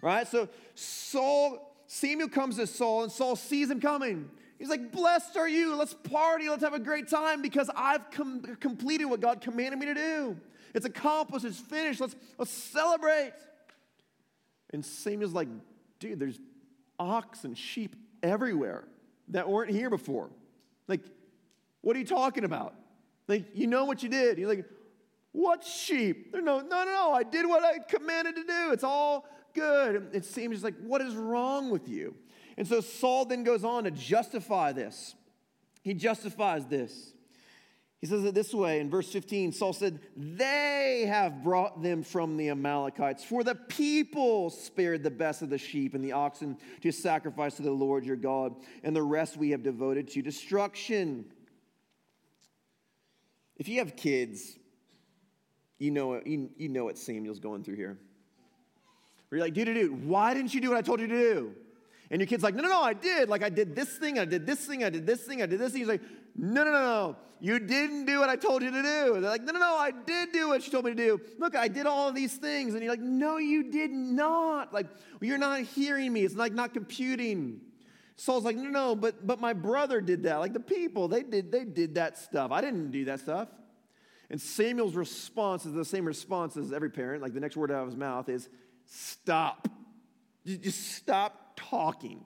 Right? 0.00 0.28
So 0.28 0.48
Saul, 0.74 1.74
Samuel 1.86 2.28
comes 2.28 2.56
to 2.56 2.66
Saul, 2.66 3.02
and 3.02 3.12
Saul 3.12 3.36
sees 3.36 3.68
him 3.68 3.80
coming. 3.80 4.30
He's 4.58 4.68
like, 4.68 4.92
Blessed 4.92 5.36
are 5.36 5.48
you. 5.48 5.74
Let's 5.74 5.94
party. 5.94 6.48
Let's 6.48 6.62
have 6.62 6.74
a 6.74 6.78
great 6.78 7.08
time 7.08 7.42
because 7.42 7.68
I've 7.74 8.10
com- 8.12 8.56
completed 8.60 9.06
what 9.06 9.20
God 9.20 9.40
commanded 9.40 9.80
me 9.80 9.86
to 9.86 9.94
do. 9.94 10.36
It's 10.72 10.86
accomplished. 10.86 11.44
It's 11.44 11.58
finished. 11.58 12.00
Let's, 12.00 12.14
let's 12.38 12.52
celebrate. 12.52 13.32
And 14.70 14.84
Samuel's 14.84 15.32
like, 15.32 15.48
Dude, 15.98 16.20
there's 16.20 16.38
ox 16.98 17.42
and 17.42 17.58
sheep 17.58 17.96
everywhere 18.24 18.84
that 19.28 19.48
weren't 19.48 19.70
here 19.70 19.90
before. 19.90 20.30
Like, 20.88 21.00
what 21.80 21.96
are 21.96 21.98
you 21.98 22.06
talking 22.06 22.44
about? 22.44 22.74
Like, 23.28 23.46
you 23.54 23.66
know 23.66 23.84
what 23.84 24.02
you 24.02 24.08
did. 24.08 24.38
You're 24.38 24.48
like, 24.48 24.64
what 25.32 25.64
sheep? 25.64 26.34
No, 26.34 26.40
no, 26.40 26.60
no, 26.60 26.84
no. 26.84 27.12
I 27.12 27.22
did 27.22 27.46
what 27.46 27.64
I 27.64 27.78
commanded 27.78 28.36
to 28.36 28.44
do. 28.44 28.72
It's 28.72 28.84
all 28.84 29.26
good. 29.54 30.10
It 30.12 30.24
seems 30.24 30.62
like, 30.62 30.74
what 30.82 31.00
is 31.00 31.14
wrong 31.14 31.70
with 31.70 31.88
you? 31.88 32.14
And 32.56 32.66
so 32.68 32.80
Saul 32.80 33.24
then 33.24 33.42
goes 33.44 33.64
on 33.64 33.84
to 33.84 33.90
justify 33.90 34.72
this. 34.72 35.14
He 35.82 35.94
justifies 35.94 36.66
this. 36.66 37.13
He 38.00 38.06
says 38.06 38.24
it 38.24 38.34
this 38.34 38.52
way 38.52 38.80
in 38.80 38.90
verse 38.90 39.10
15 39.10 39.52
Saul 39.52 39.72
said, 39.72 40.00
They 40.16 41.06
have 41.08 41.42
brought 41.42 41.82
them 41.82 42.02
from 42.02 42.36
the 42.36 42.50
Amalekites, 42.50 43.24
for 43.24 43.42
the 43.42 43.54
people 43.54 44.50
spared 44.50 45.02
the 45.02 45.10
best 45.10 45.42
of 45.42 45.50
the 45.50 45.58
sheep 45.58 45.94
and 45.94 46.04
the 46.04 46.12
oxen 46.12 46.58
to 46.82 46.92
sacrifice 46.92 47.56
to 47.56 47.62
the 47.62 47.70
Lord 47.70 48.04
your 48.04 48.16
God, 48.16 48.54
and 48.82 48.94
the 48.94 49.02
rest 49.02 49.36
we 49.36 49.50
have 49.50 49.62
devoted 49.62 50.08
to 50.08 50.22
destruction. 50.22 51.24
If 53.56 53.68
you 53.68 53.78
have 53.78 53.96
kids, 53.96 54.58
you 55.78 55.90
know, 55.90 56.20
you, 56.24 56.50
you 56.56 56.68
know 56.68 56.84
what 56.84 56.98
Samuel's 56.98 57.40
going 57.40 57.64
through 57.64 57.76
here. 57.76 57.98
Where 59.28 59.38
you're 59.38 59.46
like, 59.46 59.54
dude, 59.54 59.66
dude, 59.66 59.76
dude, 59.76 60.06
why 60.06 60.34
didn't 60.34 60.54
you 60.54 60.60
do 60.60 60.70
what 60.70 60.78
I 60.78 60.82
told 60.82 61.00
you 61.00 61.06
to 61.06 61.18
do? 61.18 61.54
And 62.10 62.20
your 62.20 62.26
kid's 62.26 62.42
like, 62.42 62.54
no, 62.54 62.62
no, 62.62 62.68
no, 62.68 62.82
I 62.82 62.92
did. 62.92 63.28
Like, 63.28 63.42
I 63.42 63.48
did 63.48 63.74
this 63.74 63.96
thing, 63.96 64.18
I 64.18 64.24
did 64.24 64.46
this 64.46 64.66
thing, 64.66 64.84
I 64.84 64.90
did 64.90 65.06
this 65.06 65.22
thing, 65.22 65.42
I 65.42 65.46
did 65.46 65.58
this 65.58 65.72
thing. 65.72 65.80
He's 65.80 65.88
like, 65.88 66.02
no, 66.36 66.64
no, 66.64 66.70
no, 66.70 66.80
no. 66.80 67.16
You 67.40 67.58
didn't 67.58 68.06
do 68.06 68.20
what 68.20 68.28
I 68.28 68.36
told 68.36 68.62
you 68.62 68.70
to 68.70 68.82
do. 68.82 69.20
They're 69.20 69.30
like, 69.30 69.42
no, 69.42 69.52
no, 69.52 69.58
no, 69.58 69.76
I 69.76 69.90
did 69.90 70.32
do 70.32 70.48
what 70.48 70.64
you 70.64 70.72
told 70.72 70.84
me 70.84 70.92
to 70.92 70.96
do. 70.96 71.20
Look, 71.38 71.54
I 71.54 71.68
did 71.68 71.86
all 71.86 72.08
of 72.08 72.14
these 72.14 72.34
things. 72.34 72.74
And 72.74 72.82
you're 72.82 72.92
like, 72.92 73.00
no, 73.00 73.38
you 73.38 73.70
did 73.70 73.90
not. 73.90 74.72
Like, 74.72 74.86
you're 75.20 75.38
not 75.38 75.60
hearing 75.60 76.12
me. 76.12 76.22
It's 76.22 76.34
like 76.34 76.52
not 76.52 76.72
computing. 76.72 77.60
Saul's 78.16 78.44
like, 78.44 78.56
no, 78.56 78.70
no, 78.70 78.94
but 78.94 79.26
but 79.26 79.40
my 79.40 79.52
brother 79.52 80.00
did 80.00 80.22
that. 80.22 80.36
Like 80.36 80.52
the 80.52 80.60
people, 80.60 81.08
they 81.08 81.22
did, 81.22 81.50
they 81.50 81.64
did 81.64 81.96
that 81.96 82.16
stuff. 82.16 82.52
I 82.52 82.60
didn't 82.60 82.92
do 82.92 83.04
that 83.06 83.20
stuff. 83.20 83.48
And 84.30 84.40
Samuel's 84.40 84.94
response 84.94 85.66
is 85.66 85.72
the 85.72 85.84
same 85.84 86.06
response 86.06 86.56
as 86.56 86.72
every 86.72 86.90
parent. 86.90 87.22
Like 87.22 87.34
the 87.34 87.40
next 87.40 87.56
word 87.56 87.70
out 87.70 87.82
of 87.82 87.88
his 87.88 87.96
mouth 87.96 88.28
is, 88.28 88.48
stop. 88.86 89.68
Just 90.46 90.92
stop 90.94 91.43
talking. 91.56 92.24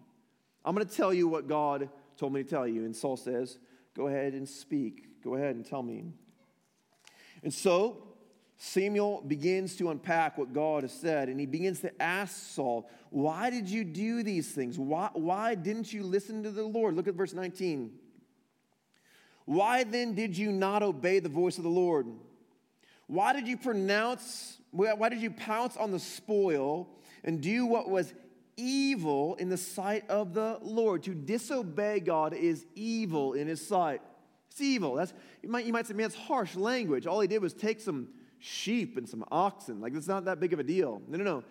I'm 0.64 0.74
going 0.74 0.86
to 0.86 0.94
tell 0.94 1.14
you 1.14 1.28
what 1.28 1.48
God 1.48 1.88
told 2.16 2.32
me 2.32 2.42
to 2.42 2.48
tell 2.48 2.66
you. 2.66 2.84
And 2.84 2.94
Saul 2.94 3.16
says, 3.16 3.58
Go 3.96 4.08
ahead 4.08 4.34
and 4.34 4.48
speak. 4.48 5.22
Go 5.24 5.34
ahead 5.34 5.56
and 5.56 5.64
tell 5.64 5.82
me. 5.82 6.04
And 7.42 7.52
so 7.52 8.08
Samuel 8.58 9.22
begins 9.26 9.76
to 9.76 9.90
unpack 9.90 10.36
what 10.36 10.52
God 10.52 10.82
has 10.82 10.92
said, 10.92 11.28
and 11.28 11.38
he 11.38 11.46
begins 11.46 11.80
to 11.80 12.02
ask 12.02 12.54
Saul, 12.54 12.90
Why 13.10 13.50
did 13.50 13.68
you 13.68 13.84
do 13.84 14.22
these 14.22 14.50
things? 14.50 14.78
Why, 14.78 15.10
why 15.12 15.54
didn't 15.54 15.92
you 15.92 16.02
listen 16.02 16.42
to 16.42 16.50
the 16.50 16.64
Lord? 16.64 16.96
Look 16.96 17.08
at 17.08 17.14
verse 17.14 17.32
19. 17.32 17.92
Why 19.44 19.84
then 19.84 20.14
did 20.14 20.36
you 20.36 20.52
not 20.52 20.82
obey 20.82 21.20
the 21.20 21.28
voice 21.28 21.56
of 21.56 21.64
the 21.64 21.70
Lord? 21.70 22.06
Why 23.06 23.32
did 23.32 23.48
you 23.48 23.56
pronounce, 23.56 24.58
why 24.70 25.08
did 25.08 25.22
you 25.22 25.30
pounce 25.30 25.76
on 25.76 25.90
the 25.90 25.98
spoil 25.98 26.88
and 27.24 27.40
do 27.40 27.64
what 27.64 27.88
was 27.88 28.12
evil 28.58 29.36
in 29.36 29.48
the 29.48 29.56
sight 29.56 30.04
of 30.10 30.34
the 30.34 30.58
Lord. 30.60 31.04
To 31.04 31.14
disobey 31.14 32.00
God 32.00 32.34
is 32.34 32.66
evil 32.74 33.32
in 33.32 33.48
his 33.48 33.66
sight. 33.66 34.02
It's 34.50 34.60
evil. 34.60 34.96
That's, 34.96 35.14
you, 35.42 35.48
might, 35.48 35.64
you 35.64 35.72
might 35.72 35.86
say, 35.86 35.94
man, 35.94 36.06
it's 36.06 36.14
harsh 36.14 36.56
language. 36.56 37.06
All 37.06 37.20
he 37.20 37.28
did 37.28 37.40
was 37.40 37.54
take 37.54 37.80
some 37.80 38.08
sheep 38.38 38.98
and 38.98 39.08
some 39.08 39.24
oxen. 39.30 39.80
Like, 39.80 39.94
it's 39.94 40.08
not 40.08 40.24
that 40.26 40.40
big 40.40 40.52
of 40.52 40.58
a 40.58 40.64
deal. 40.64 41.00
No, 41.08 41.16
no, 41.16 41.24
no. 41.24 41.44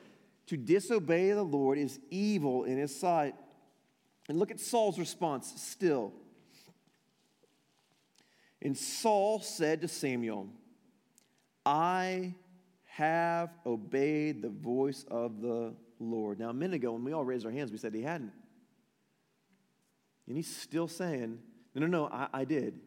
To 0.47 0.57
disobey 0.57 1.31
the 1.31 1.43
Lord 1.43 1.77
is 1.77 1.99
evil 2.09 2.65
in 2.65 2.77
his 2.77 2.97
sight. 2.97 3.35
And 4.29 4.37
look 4.37 4.51
at 4.51 4.59
Saul's 4.59 4.99
response 4.99 5.53
still. 5.57 6.13
And 8.61 8.77
Saul 8.77 9.39
said 9.39 9.81
to 9.81 9.87
Samuel, 9.87 10.49
I 11.65 12.33
have 12.85 13.51
obeyed 13.65 14.41
the 14.41 14.49
voice 14.49 15.05
of 15.09 15.41
the 15.41 15.73
Lord. 15.99 16.39
Now, 16.39 16.49
a 16.49 16.53
minute 16.53 16.75
ago, 16.75 16.93
when 16.93 17.03
we 17.03 17.13
all 17.13 17.23
raised 17.23 17.45
our 17.45 17.51
hands, 17.51 17.71
we 17.71 17.77
said 17.77 17.93
he 17.93 18.01
hadn't. 18.01 18.33
And 20.27 20.35
he's 20.35 20.53
still 20.53 20.87
saying, 20.87 21.39
No, 21.73 21.85
no, 21.85 21.87
no, 21.87 22.07
I, 22.07 22.27
I 22.33 22.45
did. 22.45 22.79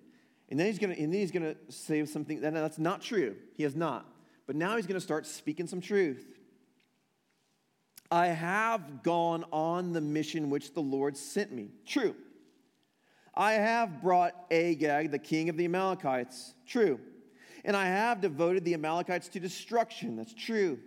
And 0.49 0.59
then 0.59 0.67
he's 0.67 0.79
gonna, 0.79 0.95
and 0.95 1.13
then 1.13 1.21
he's 1.21 1.31
gonna 1.31 1.55
say 1.69 2.05
something 2.05 2.41
that 2.41 2.53
that's 2.53 2.79
not 2.79 3.01
true. 3.01 3.37
He 3.55 3.63
has 3.63 3.77
not. 3.77 4.07
But 4.47 4.57
now 4.57 4.77
he's 4.77 4.87
gonna 4.87 5.01
start 5.01 5.27
speaking 5.27 5.67
some 5.67 5.81
truth. 5.81 6.27
I 8.11 8.27
have 8.29 9.05
gone 9.05 9.45
on 9.53 9.93
the 9.93 10.01
mission 10.01 10.51
which 10.51 10.75
the 10.75 10.81
Lord 10.81 11.17
sent 11.17 11.53
me. 11.53 11.69
True. 11.87 12.17
I 13.35 13.53
have 13.53 14.03
brought 14.03 14.35
Agag, 14.51 15.13
the 15.13 15.19
king 15.19 15.49
of 15.49 15.57
the 15.57 15.65
Amalekites. 15.65 16.55
True. 16.67 16.99
And 17.65 17.77
I 17.77 17.87
have 17.87 18.21
devoted 18.21 18.65
the 18.65 18.75
Amalekites 18.75 19.29
to 19.29 19.41
destruction. 19.41 20.17
That's 20.17 20.35
true. 20.35 20.81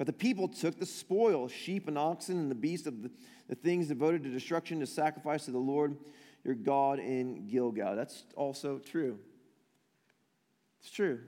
But 0.00 0.06
the 0.06 0.14
people 0.14 0.48
took 0.48 0.78
the 0.78 0.86
spoil 0.86 1.46
sheep 1.46 1.86
and 1.86 1.98
oxen 1.98 2.38
and 2.38 2.50
the 2.50 2.54
beasts 2.54 2.86
of 2.86 3.02
the, 3.02 3.10
the 3.50 3.54
things 3.54 3.88
devoted 3.88 4.24
to 4.24 4.30
destruction 4.30 4.80
to 4.80 4.86
sacrifice 4.86 5.44
to 5.44 5.50
the 5.50 5.58
Lord 5.58 5.94
your 6.42 6.54
God 6.54 6.98
in 6.98 7.46
Gilgal. 7.46 7.96
That's 7.96 8.24
also 8.34 8.78
true. 8.78 9.18
It's 10.80 10.90
true. 10.90 11.20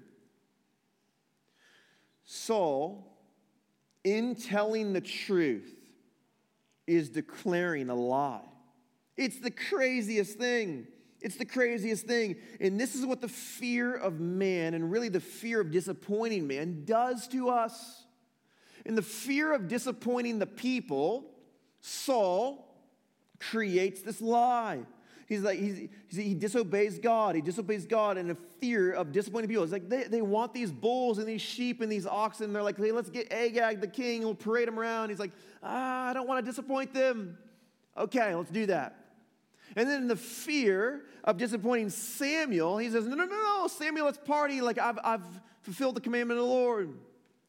Saul, 2.25 3.15
in 4.05 4.37
telling 4.37 4.95
the 4.95 5.03
truth, 5.03 5.71
is 6.87 7.11
declaring 7.11 7.91
a 7.91 7.95
lie. 7.95 8.41
It's 9.19 9.39
the 9.39 9.51
craziest 9.51 10.39
thing. 10.39 10.87
It's 11.21 11.37
the 11.37 11.45
craziest 11.45 12.07
thing. 12.07 12.37
And 12.59 12.81
this 12.81 12.95
is 12.95 13.05
what 13.05 13.21
the 13.21 13.29
fear 13.29 13.95
of 13.95 14.19
man 14.19 14.73
and 14.73 14.91
really 14.91 15.11
the 15.11 15.21
fear 15.21 15.61
of 15.61 15.71
disappointing 15.71 16.47
man 16.47 16.87
does 16.87 17.29
to 17.29 17.51
us. 17.51 18.02
In 18.85 18.95
the 18.95 19.03
fear 19.03 19.53
of 19.53 19.68
disappointing 19.68 20.38
the 20.38 20.47
people, 20.47 21.31
Saul 21.81 22.68
creates 23.38 24.03
this 24.03 24.21
lie. 24.21 24.81
He's 25.27 25.40
like, 25.40 25.59
he's, 25.59 25.88
he 26.11 26.35
disobeys 26.35 26.99
God. 26.99 27.35
He 27.35 27.40
disobeys 27.40 27.87
God 27.87 28.18
in 28.18 28.31
a 28.31 28.35
fear 28.61 28.92
of 28.92 29.12
disappointing 29.12 29.49
people. 29.49 29.62
It's 29.62 29.73
like 29.73 29.88
they, 29.88 30.05
they 30.05 30.21
want 30.21 30.53
these 30.53 30.71
bulls 30.71 31.18
and 31.18 31.27
these 31.27 31.40
sheep 31.40 31.81
and 31.81 31.90
these 31.90 32.07
oxen. 32.07 32.53
They're 32.53 32.62
like, 32.62 32.77
hey, 32.77 32.92
let's 32.92 33.09
get 33.09 33.33
Agag, 33.33 33.81
the 33.81 33.87
king, 33.87 34.16
and 34.18 34.25
we'll 34.27 34.35
parade 34.35 34.68
him 34.68 34.79
around. 34.79 35.09
He's 35.09 35.18
like, 35.18 35.33
ah, 35.62 36.11
I 36.11 36.12
don't 36.12 36.29
want 36.29 36.45
to 36.45 36.51
disappoint 36.51 36.92
them. 36.92 37.38
Okay, 37.97 38.35
let's 38.35 38.51
do 38.51 38.66
that. 38.66 38.99
And 39.77 39.88
then 39.88 40.03
in 40.03 40.09
the 40.09 40.16
fear 40.16 41.05
of 41.25 41.38
disappointing 41.38 41.90
Samuel, 41.90 42.79
he 42.79 42.90
says, 42.90 43.07
No, 43.07 43.14
no, 43.14 43.25
no, 43.25 43.37
no, 43.37 43.68
Samuel, 43.68 44.07
let's 44.07 44.18
party. 44.18 44.61
Like, 44.61 44.79
I've, 44.79 44.99
I've 45.03 45.25
fulfilled 45.62 45.97
the 45.97 46.01
commandment 46.01 46.40
of 46.40 46.47
the 46.47 46.53
Lord. 46.53 46.90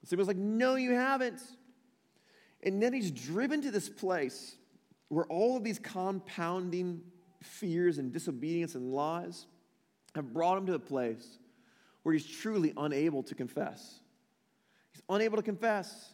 Samuel's 0.06 0.28
like, 0.28 0.38
No, 0.38 0.76
you 0.76 0.94
haven't. 0.94 1.42
And 2.62 2.82
then 2.82 2.94
he's 2.94 3.12
driven 3.12 3.62
to 3.62 3.72
this 3.72 3.89
place 3.89 4.56
where 5.10 5.26
all 5.26 5.58
of 5.58 5.63
these 5.63 5.80
compounding 5.80 7.02
fears 7.42 7.98
and 7.98 8.12
disobedience 8.12 8.76
and 8.76 8.94
lies 8.94 9.48
have 10.16 10.34
brought 10.34 10.58
him 10.58 10.66
to 10.68 10.74
a 10.74 10.80
place 10.80 11.38
where 12.04 12.13
he's 12.13 12.26
truly 12.26 12.74
unable 12.78 13.24
to 13.24 13.36
confess. 13.36 14.00
He's 14.94 15.02
unable 15.10 15.38
to 15.38 15.44
confess 15.44 16.13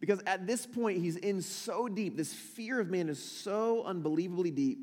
because 0.00 0.20
at 0.26 0.46
this 0.46 0.66
point 0.66 0.98
he's 0.98 1.16
in 1.16 1.40
so 1.40 1.88
deep. 1.88 2.16
This 2.16 2.32
fear 2.32 2.80
of 2.80 2.90
man 2.90 3.08
is 3.08 3.22
so 3.22 3.84
unbelievably 3.84 4.50
deep. 4.50 4.78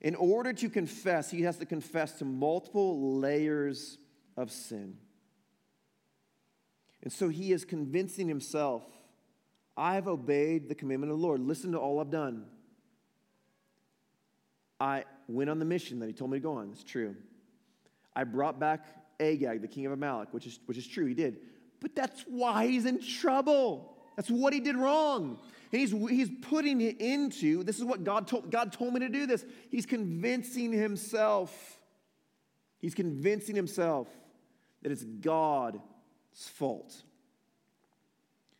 In 0.00 0.14
order 0.14 0.52
to 0.52 0.70
confess, 0.70 1.30
he 1.30 1.42
has 1.42 1.56
to 1.58 1.66
confess 1.66 2.12
to 2.18 2.24
multiple 2.24 3.18
layers 3.18 3.98
of 4.36 4.52
sin. 4.52 4.96
And 7.02 7.12
so 7.12 7.28
he 7.28 7.52
is 7.52 7.64
convincing 7.64 8.28
himself 8.28 8.82
I've 9.76 10.08
obeyed 10.08 10.68
the 10.68 10.74
commandment 10.74 11.12
of 11.12 11.18
the 11.18 11.24
Lord. 11.24 11.40
Listen 11.40 11.70
to 11.72 11.78
all 11.78 12.00
I've 12.00 12.10
done. 12.10 12.46
I 14.80 15.04
went 15.28 15.50
on 15.50 15.60
the 15.60 15.64
mission 15.64 16.00
that 16.00 16.06
he 16.06 16.12
told 16.12 16.32
me 16.32 16.38
to 16.38 16.42
go 16.42 16.54
on. 16.54 16.70
It's 16.72 16.82
true. 16.82 17.14
I 18.14 18.24
brought 18.24 18.58
back 18.58 18.86
Agag, 19.20 19.62
the 19.62 19.68
king 19.68 19.86
of 19.86 19.92
Amalek, 19.92 20.28
which 20.32 20.46
is, 20.46 20.58
which 20.66 20.78
is 20.78 20.86
true, 20.86 21.06
he 21.06 21.14
did. 21.14 21.38
But 21.80 21.94
that's 21.94 22.22
why 22.22 22.66
he's 22.66 22.86
in 22.86 23.00
trouble. 23.00 23.96
That's 24.16 24.30
what 24.30 24.52
he 24.52 24.58
did 24.58 24.74
wrong. 24.74 25.38
And 25.70 25.80
he's, 25.80 25.92
he's 25.92 26.30
putting 26.42 26.80
it 26.80 27.00
into 27.00 27.62
this 27.62 27.78
is 27.78 27.84
what 27.84 28.02
God 28.02 28.26
told, 28.26 28.50
God 28.50 28.72
told 28.72 28.94
me 28.94 29.00
to 29.00 29.08
do 29.08 29.26
this. 29.26 29.44
He's 29.70 29.86
convincing 29.86 30.72
himself. 30.72 31.78
He's 32.80 32.94
convincing 32.94 33.54
himself 33.54 34.08
that 34.82 34.90
it's 34.90 35.04
God's 35.04 35.78
fault. 36.46 36.94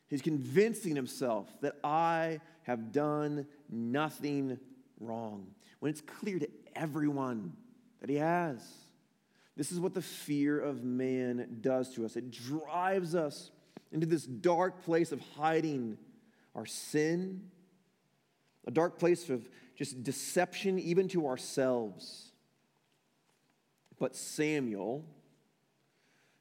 He's 0.09 0.23
convincing 0.23 0.97
himself 0.97 1.49
that 1.61 1.77
I 1.85 2.41
have 2.62 2.93
done 2.93 3.47
nothing 3.69 4.59
wrong 4.99 5.47
when 5.81 5.91
it's 5.91 6.01
clear 6.01 6.38
to 6.38 6.49
everyone 6.75 7.53
that 8.01 8.09
he 8.09 8.17
has. 8.17 8.67
This 9.57 9.71
is 9.71 9.81
what 9.81 9.93
the 9.95 10.03
fear 10.03 10.59
of 10.59 10.85
man 10.85 11.59
does 11.61 11.95
to 11.95 12.05
us. 12.05 12.17
It 12.17 12.31
drives 12.31 13.14
us 13.14 13.51
into 13.93 14.07
this 14.07 14.25
dark 14.25 14.85
place 14.85 15.12
of 15.12 15.21
hiding 15.37 15.99
our 16.55 16.67
sin, 16.67 17.43
a 18.67 18.71
dark 18.71 18.99
place 18.99 19.29
of 19.31 19.49
just 19.77 20.03
deception, 20.03 20.79
even 20.79 21.09
to 21.09 21.27
ourselves. 21.27 22.33
But 23.99 24.14
Samuel, 24.14 25.05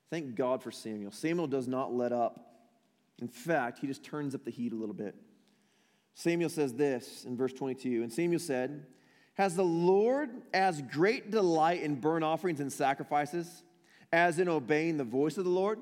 thank 0.10 0.36
God 0.36 0.64
for 0.64 0.72
Samuel. 0.72 1.12
Samuel 1.12 1.48
does 1.48 1.68
not 1.68 1.94
let 1.94 2.12
up. 2.12 2.40
In 3.20 3.28
fact, 3.28 3.80
he 3.80 3.88
just 3.88 4.04
turns 4.04 4.36
up 4.36 4.46
the 4.46 4.52
heat 4.52 4.74
a 4.74 4.76
little 4.76 4.96
bit. 4.96 5.16
Samuel 6.14 6.50
says 6.50 6.74
this 6.74 7.26
in 7.26 7.38
verse 7.38 7.54
22 7.54 8.04
And 8.04 8.12
Samuel 8.12 8.40
said, 8.40 8.86
has 9.38 9.56
the 9.56 9.64
Lord 9.64 10.32
as 10.52 10.82
great 10.82 11.30
delight 11.30 11.84
in 11.84 11.96
burnt 11.96 12.24
offerings 12.24 12.60
and 12.60 12.74
sacrifices 12.74 13.64
as 14.12 14.40
in 14.40 14.50
obeying 14.50 14.98
the 14.98 15.04
voice 15.04 15.38
of 15.38 15.44
the 15.44 15.52
Lord? 15.52 15.80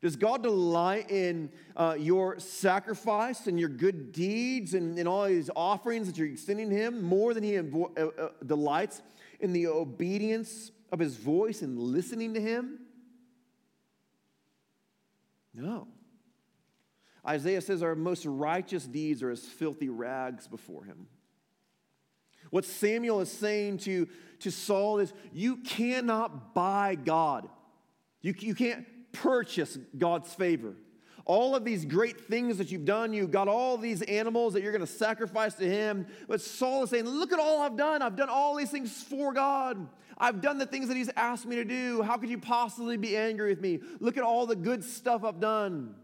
Does 0.00 0.16
God 0.16 0.42
delight 0.42 1.10
in 1.10 1.50
uh, 1.76 1.96
your 1.98 2.38
sacrifice 2.38 3.46
and 3.46 3.60
your 3.60 3.68
good 3.68 4.10
deeds 4.12 4.72
and, 4.72 4.98
and 4.98 5.06
all 5.06 5.26
these 5.26 5.50
offerings 5.54 6.06
that 6.06 6.16
you're 6.16 6.28
extending 6.28 6.70
Him 6.70 7.02
more 7.02 7.34
than 7.34 7.44
He 7.44 7.52
invo- 7.52 7.98
uh, 7.98 8.22
uh, 8.22 8.28
delights 8.46 9.02
in 9.40 9.52
the 9.52 9.66
obedience 9.66 10.70
of 10.92 10.98
His 10.98 11.16
voice 11.16 11.60
and 11.60 11.78
listening 11.78 12.32
to 12.34 12.40
Him? 12.40 12.78
No. 15.56 15.88
Isaiah 17.26 17.60
says 17.60 17.82
our 17.82 17.96
most 17.96 18.24
righteous 18.24 18.84
deeds 18.84 19.22
are 19.22 19.30
as 19.30 19.44
filthy 19.44 19.88
rags 19.88 20.46
before 20.46 20.84
Him. 20.84 21.08
What 22.50 22.64
Samuel 22.64 23.20
is 23.20 23.30
saying 23.30 23.78
to, 23.78 24.06
to 24.40 24.50
Saul 24.50 25.00
is 25.00 25.12
you 25.32 25.56
cannot 25.56 26.54
buy 26.54 26.94
God. 26.94 27.48
You, 28.20 28.34
you 28.38 28.54
can't 28.54 28.86
purchase 29.12 29.76
God's 29.96 30.32
favor. 30.32 30.74
All 31.24 31.56
of 31.56 31.64
these 31.64 31.84
great 31.84 32.20
things 32.20 32.58
that 32.58 32.70
you've 32.70 32.84
done, 32.84 33.12
you've 33.12 33.32
got 33.32 33.48
all 33.48 33.76
these 33.76 34.02
animals 34.02 34.52
that 34.52 34.62
you're 34.62 34.70
going 34.70 34.80
to 34.80 34.86
sacrifice 34.86 35.54
to 35.54 35.68
Him. 35.68 36.06
But 36.28 36.40
Saul 36.40 36.84
is 36.84 36.90
saying, 36.90 37.06
Look 37.06 37.32
at 37.32 37.40
all 37.40 37.62
I've 37.62 37.76
done. 37.76 38.00
I've 38.00 38.14
done 38.14 38.28
all 38.28 38.54
these 38.54 38.70
things 38.70 39.02
for 39.02 39.32
God. 39.32 39.88
I've 40.18 40.40
done 40.40 40.58
the 40.58 40.66
things 40.66 40.88
that 40.88 40.96
He's 40.96 41.10
asked 41.16 41.46
me 41.46 41.56
to 41.56 41.64
do. 41.64 42.02
How 42.02 42.16
could 42.16 42.30
you 42.30 42.38
possibly 42.38 42.96
be 42.96 43.16
angry 43.16 43.50
with 43.50 43.60
me? 43.60 43.80
Look 44.00 44.16
at 44.16 44.22
all 44.22 44.46
the 44.46 44.56
good 44.56 44.82
stuff 44.82 45.24
I've 45.24 45.40
done. 45.40 45.94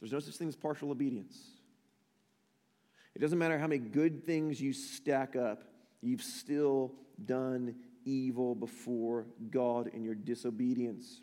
There's 0.00 0.12
no 0.12 0.20
such 0.20 0.34
thing 0.34 0.48
as 0.48 0.56
partial 0.56 0.90
obedience. 0.90 1.38
It 3.14 3.20
doesn't 3.20 3.38
matter 3.38 3.58
how 3.58 3.66
many 3.66 3.78
good 3.78 4.26
things 4.26 4.60
you 4.60 4.72
stack 4.72 5.36
up, 5.36 5.62
you've 6.02 6.22
still 6.22 6.92
done 7.24 7.76
evil 8.04 8.54
before 8.54 9.26
God 9.50 9.88
in 9.94 10.04
your 10.04 10.14
disobedience. 10.14 11.20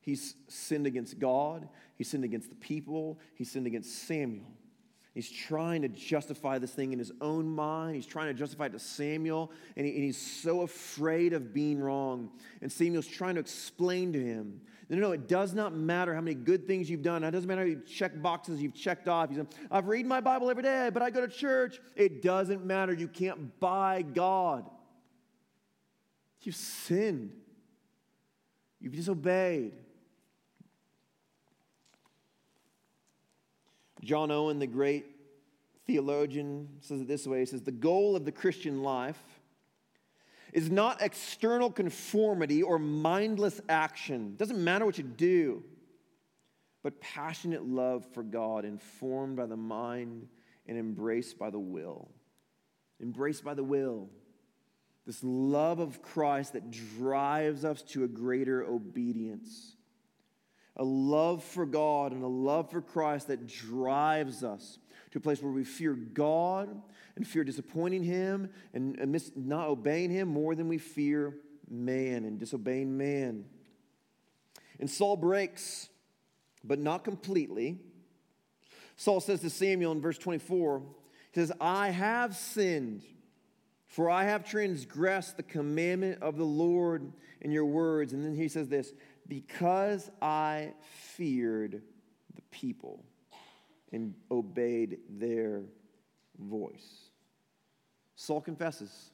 He's 0.00 0.34
sinned 0.46 0.86
against 0.86 1.18
God, 1.18 1.68
he 1.96 2.04
sinned 2.04 2.24
against 2.24 2.48
the 2.48 2.56
people, 2.56 3.18
he 3.34 3.44
sinned 3.44 3.66
against 3.66 4.06
Samuel. 4.06 4.46
He's 5.18 5.32
trying 5.32 5.82
to 5.82 5.88
justify 5.88 6.60
this 6.60 6.70
thing 6.70 6.92
in 6.92 6.98
his 7.00 7.10
own 7.20 7.48
mind. 7.48 7.96
He's 7.96 8.06
trying 8.06 8.28
to 8.28 8.34
justify 8.34 8.66
it 8.66 8.72
to 8.74 8.78
Samuel, 8.78 9.50
and, 9.76 9.84
he, 9.84 9.92
and 9.92 10.04
he's 10.04 10.16
so 10.16 10.60
afraid 10.60 11.32
of 11.32 11.52
being 11.52 11.80
wrong. 11.80 12.30
And 12.62 12.70
Samuel's 12.70 13.08
trying 13.08 13.34
to 13.34 13.40
explain 13.40 14.12
to 14.12 14.24
him 14.24 14.60
no, 14.88 14.96
no, 14.98 15.10
it 15.10 15.26
does 15.26 15.54
not 15.54 15.74
matter 15.74 16.14
how 16.14 16.20
many 16.20 16.36
good 16.36 16.68
things 16.68 16.88
you've 16.88 17.02
done. 17.02 17.24
It 17.24 17.32
doesn't 17.32 17.48
matter 17.48 17.62
how 17.62 17.66
many 17.66 17.80
check 17.84 18.22
boxes 18.22 18.62
you've 18.62 18.76
checked 18.76 19.08
off. 19.08 19.34
Say, 19.34 19.42
I've 19.72 19.88
read 19.88 20.06
my 20.06 20.20
Bible 20.20 20.50
every 20.50 20.62
day, 20.62 20.88
but 20.94 21.02
I 21.02 21.10
go 21.10 21.20
to 21.20 21.26
church. 21.26 21.80
It 21.96 22.22
doesn't 22.22 22.64
matter. 22.64 22.92
You 22.92 23.08
can't 23.08 23.58
buy 23.58 24.02
God. 24.02 24.70
You've 26.42 26.54
sinned. 26.54 27.32
You've 28.80 28.94
disobeyed. 28.94 29.72
John 34.02 34.30
Owen, 34.30 34.58
the 34.58 34.66
great 34.66 35.06
theologian, 35.86 36.68
says 36.80 37.00
it 37.00 37.08
this 37.08 37.26
way 37.26 37.40
He 37.40 37.46
says, 37.46 37.62
The 37.62 37.72
goal 37.72 38.16
of 38.16 38.24
the 38.24 38.32
Christian 38.32 38.82
life 38.82 39.22
is 40.52 40.70
not 40.70 41.02
external 41.02 41.70
conformity 41.70 42.62
or 42.62 42.78
mindless 42.78 43.60
action. 43.68 44.32
It 44.34 44.38
doesn't 44.38 44.62
matter 44.62 44.86
what 44.86 44.98
you 44.98 45.04
do, 45.04 45.62
but 46.82 47.00
passionate 47.00 47.64
love 47.64 48.06
for 48.14 48.22
God, 48.22 48.64
informed 48.64 49.36
by 49.36 49.46
the 49.46 49.56
mind 49.56 50.28
and 50.66 50.78
embraced 50.78 51.38
by 51.38 51.50
the 51.50 51.58
will. 51.58 52.08
Embraced 53.00 53.44
by 53.44 53.54
the 53.54 53.64
will. 53.64 54.08
This 55.06 55.22
love 55.22 55.78
of 55.78 56.02
Christ 56.02 56.52
that 56.52 56.70
drives 56.70 57.64
us 57.64 57.82
to 57.82 58.04
a 58.04 58.08
greater 58.08 58.62
obedience. 58.62 59.76
A 60.78 60.84
love 60.84 61.42
for 61.42 61.66
God 61.66 62.12
and 62.12 62.22
a 62.22 62.28
love 62.28 62.70
for 62.70 62.80
Christ 62.80 63.28
that 63.28 63.46
drives 63.46 64.44
us 64.44 64.78
to 65.10 65.18
a 65.18 65.20
place 65.20 65.42
where 65.42 65.52
we 65.52 65.64
fear 65.64 65.94
God 65.94 66.68
and 67.16 67.26
fear 67.26 67.42
disappointing 67.44 68.04
Him 68.04 68.50
and, 68.72 69.20
not 69.34 69.68
obeying 69.68 70.10
Him 70.10 70.28
more 70.28 70.54
than 70.54 70.68
we 70.68 70.78
fear 70.78 71.34
man 71.68 72.24
and 72.24 72.38
disobeying 72.38 72.96
man. 72.96 73.44
And 74.78 74.88
Saul 74.88 75.16
breaks, 75.16 75.88
but 76.62 76.78
not 76.78 77.04
completely. 77.04 77.78
Saul 78.96 79.20
says 79.20 79.40
to 79.40 79.50
Samuel 79.50 79.92
in 79.92 80.00
verse 80.00 80.18
24, 80.18 80.82
he 81.32 81.40
says, 81.40 81.52
I 81.60 81.90
have 81.90 82.36
sinned, 82.36 83.02
for 83.86 84.10
I 84.10 84.24
have 84.24 84.44
transgressed 84.44 85.36
the 85.36 85.42
commandment 85.42 86.22
of 86.22 86.36
the 86.36 86.44
Lord 86.44 87.12
in 87.40 87.50
your 87.50 87.64
words. 87.64 88.12
And 88.12 88.24
then 88.24 88.34
he 88.34 88.48
says 88.48 88.68
this, 88.68 88.92
because 89.28 90.10
I 90.22 90.72
feared 91.14 91.82
the 92.34 92.42
people 92.50 93.04
and 93.92 94.14
obeyed 94.30 94.98
their 95.08 95.62
voice. 96.38 97.10
Saul 98.16 98.40
confesses, 98.40 99.10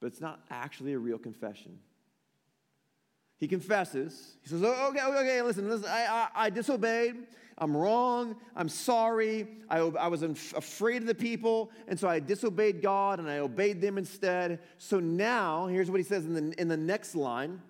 but 0.00 0.06
it's 0.06 0.20
not 0.20 0.40
actually 0.50 0.92
a 0.92 0.98
real 0.98 1.18
confession. 1.18 1.78
He 3.38 3.46
confesses. 3.46 4.36
He 4.42 4.48
says, 4.48 4.62
oh, 4.64 4.88
okay, 4.88 5.00
okay, 5.00 5.18
okay, 5.18 5.42
listen, 5.42 5.68
listen 5.68 5.88
I, 5.88 6.06
I, 6.06 6.46
I, 6.46 6.50
disobeyed. 6.50 7.16
I'm 7.56 7.76
wrong. 7.76 8.36
I'm 8.56 8.68
sorry. 8.68 9.46
I, 9.68 9.78
I 9.78 10.08
was 10.08 10.22
afraid 10.22 11.02
of 11.02 11.08
the 11.08 11.14
people, 11.14 11.70
and 11.86 11.98
so 11.98 12.08
I 12.08 12.18
disobeyed 12.18 12.82
God 12.82 13.20
and 13.20 13.28
I 13.28 13.38
obeyed 13.38 13.80
them 13.80 13.96
instead. 13.96 14.60
So 14.78 14.98
now, 14.98 15.66
here's 15.66 15.90
what 15.90 15.98
he 15.98 16.04
says 16.04 16.24
in 16.24 16.34
the, 16.34 16.60
in 16.60 16.68
the 16.68 16.76
next 16.76 17.14
line. 17.14 17.60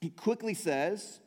He 0.00 0.10
quickly 0.10 0.54
says, 0.54 1.20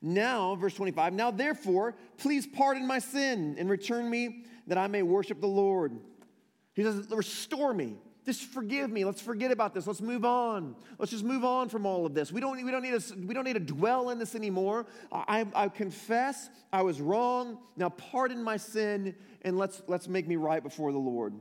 Now, 0.00 0.54
verse 0.54 0.74
25, 0.74 1.12
now 1.12 1.30
therefore, 1.30 1.94
please 2.18 2.46
pardon 2.46 2.86
my 2.86 2.98
sin 2.98 3.56
and 3.58 3.68
return 3.68 4.08
me 4.08 4.44
that 4.66 4.78
I 4.78 4.86
may 4.86 5.02
worship 5.02 5.40
the 5.40 5.46
Lord. 5.46 5.98
He 6.74 6.82
says, 6.82 7.06
Restore 7.10 7.74
me. 7.74 7.98
Just 8.24 8.44
forgive 8.44 8.90
me. 8.90 9.04
Let's 9.04 9.20
forget 9.20 9.50
about 9.50 9.74
this. 9.74 9.86
Let's 9.86 10.00
move 10.00 10.24
on. 10.24 10.76
Let's 10.98 11.10
just 11.10 11.24
move 11.24 11.44
on 11.44 11.68
from 11.68 11.84
all 11.84 12.06
of 12.06 12.14
this. 12.14 12.32
We 12.32 12.40
don't, 12.40 12.64
we 12.64 12.70
don't, 12.70 12.82
need, 12.82 12.98
to, 12.98 13.14
we 13.26 13.34
don't 13.34 13.44
need 13.44 13.52
to 13.52 13.60
dwell 13.60 14.08
in 14.08 14.18
this 14.18 14.34
anymore. 14.34 14.86
I, 15.12 15.46
I 15.54 15.68
confess 15.68 16.48
I 16.72 16.80
was 16.80 17.02
wrong. 17.02 17.58
Now 17.76 17.90
pardon 17.90 18.42
my 18.42 18.56
sin 18.56 19.14
and 19.42 19.58
let's, 19.58 19.82
let's 19.88 20.08
make 20.08 20.26
me 20.26 20.36
right 20.36 20.62
before 20.62 20.90
the 20.90 20.98
Lord. 20.98 21.34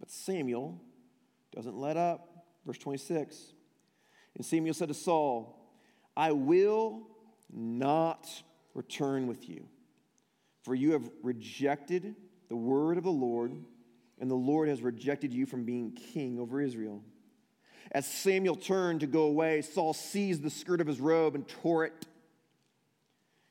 But 0.00 0.10
Samuel 0.10 0.80
doesn't 1.54 1.76
let 1.76 1.96
up. 1.96 2.44
Verse 2.66 2.78
26. 2.78 3.54
And 4.38 4.46
Samuel 4.46 4.74
said 4.74 4.88
to 4.88 4.94
Saul, 4.94 5.54
I 6.16 6.32
will 6.32 7.02
not 7.52 8.28
return 8.74 9.26
with 9.26 9.48
you, 9.48 9.66
for 10.62 10.74
you 10.74 10.92
have 10.92 11.08
rejected 11.22 12.14
the 12.48 12.56
word 12.56 12.96
of 12.96 13.04
the 13.04 13.10
Lord 13.10 13.52
and 14.20 14.30
the 14.30 14.34
Lord 14.34 14.68
has 14.68 14.82
rejected 14.82 15.32
you 15.32 15.46
from 15.46 15.64
being 15.64 15.92
king 15.92 16.38
over 16.38 16.60
Israel. 16.60 17.02
As 17.92 18.06
Samuel 18.06 18.56
turned 18.56 19.00
to 19.00 19.06
go 19.06 19.22
away, 19.22 19.62
Saul 19.62 19.94
seized 19.94 20.42
the 20.42 20.50
skirt 20.50 20.80
of 20.80 20.86
his 20.86 21.00
robe 21.00 21.34
and 21.34 21.46
tore 21.46 21.84
it. 21.84 22.06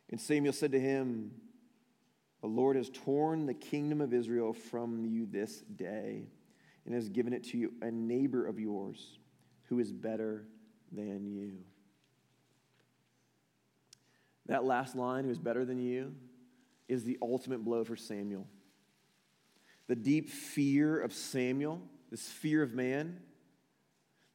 And 0.10 0.20
Samuel 0.20 0.54
said 0.54 0.74
to 0.74 0.80
him, 0.80 1.32
The 2.42 2.48
Lord 2.48 2.76
has 2.76 2.90
torn 2.90 3.46
the 3.46 3.54
kingdom 3.54 4.02
of 4.02 4.14
Israel 4.14 4.54
from 4.54 5.06
you 5.06 5.26
this 5.26 5.62
day 5.62 6.28
and 6.86 6.94
has 6.94 7.10
given 7.10 7.34
it 7.34 7.46
to 7.46 7.58
you, 7.58 7.74
a 7.82 7.92
neighbor 7.92 8.46
of 8.46 8.60
yours 8.60 9.20
who 9.64 9.80
is 9.80 9.92
better 9.92 10.46
than 10.92 11.26
you. 11.26 11.58
That 14.48 14.64
last 14.64 14.96
line, 14.96 15.26
who 15.26 15.32
is 15.32 15.40
better 15.40 15.66
than 15.66 15.80
you, 15.80 16.14
is 16.88 17.04
the 17.04 17.18
ultimate 17.22 17.64
blow 17.66 17.84
for 17.84 17.96
Samuel 17.96 18.48
the 19.88 19.96
deep 19.96 20.30
fear 20.30 21.00
of 21.00 21.14
Samuel, 21.14 21.82
this 22.12 22.28
fear 22.28 22.62
of 22.62 22.74
man, 22.74 23.20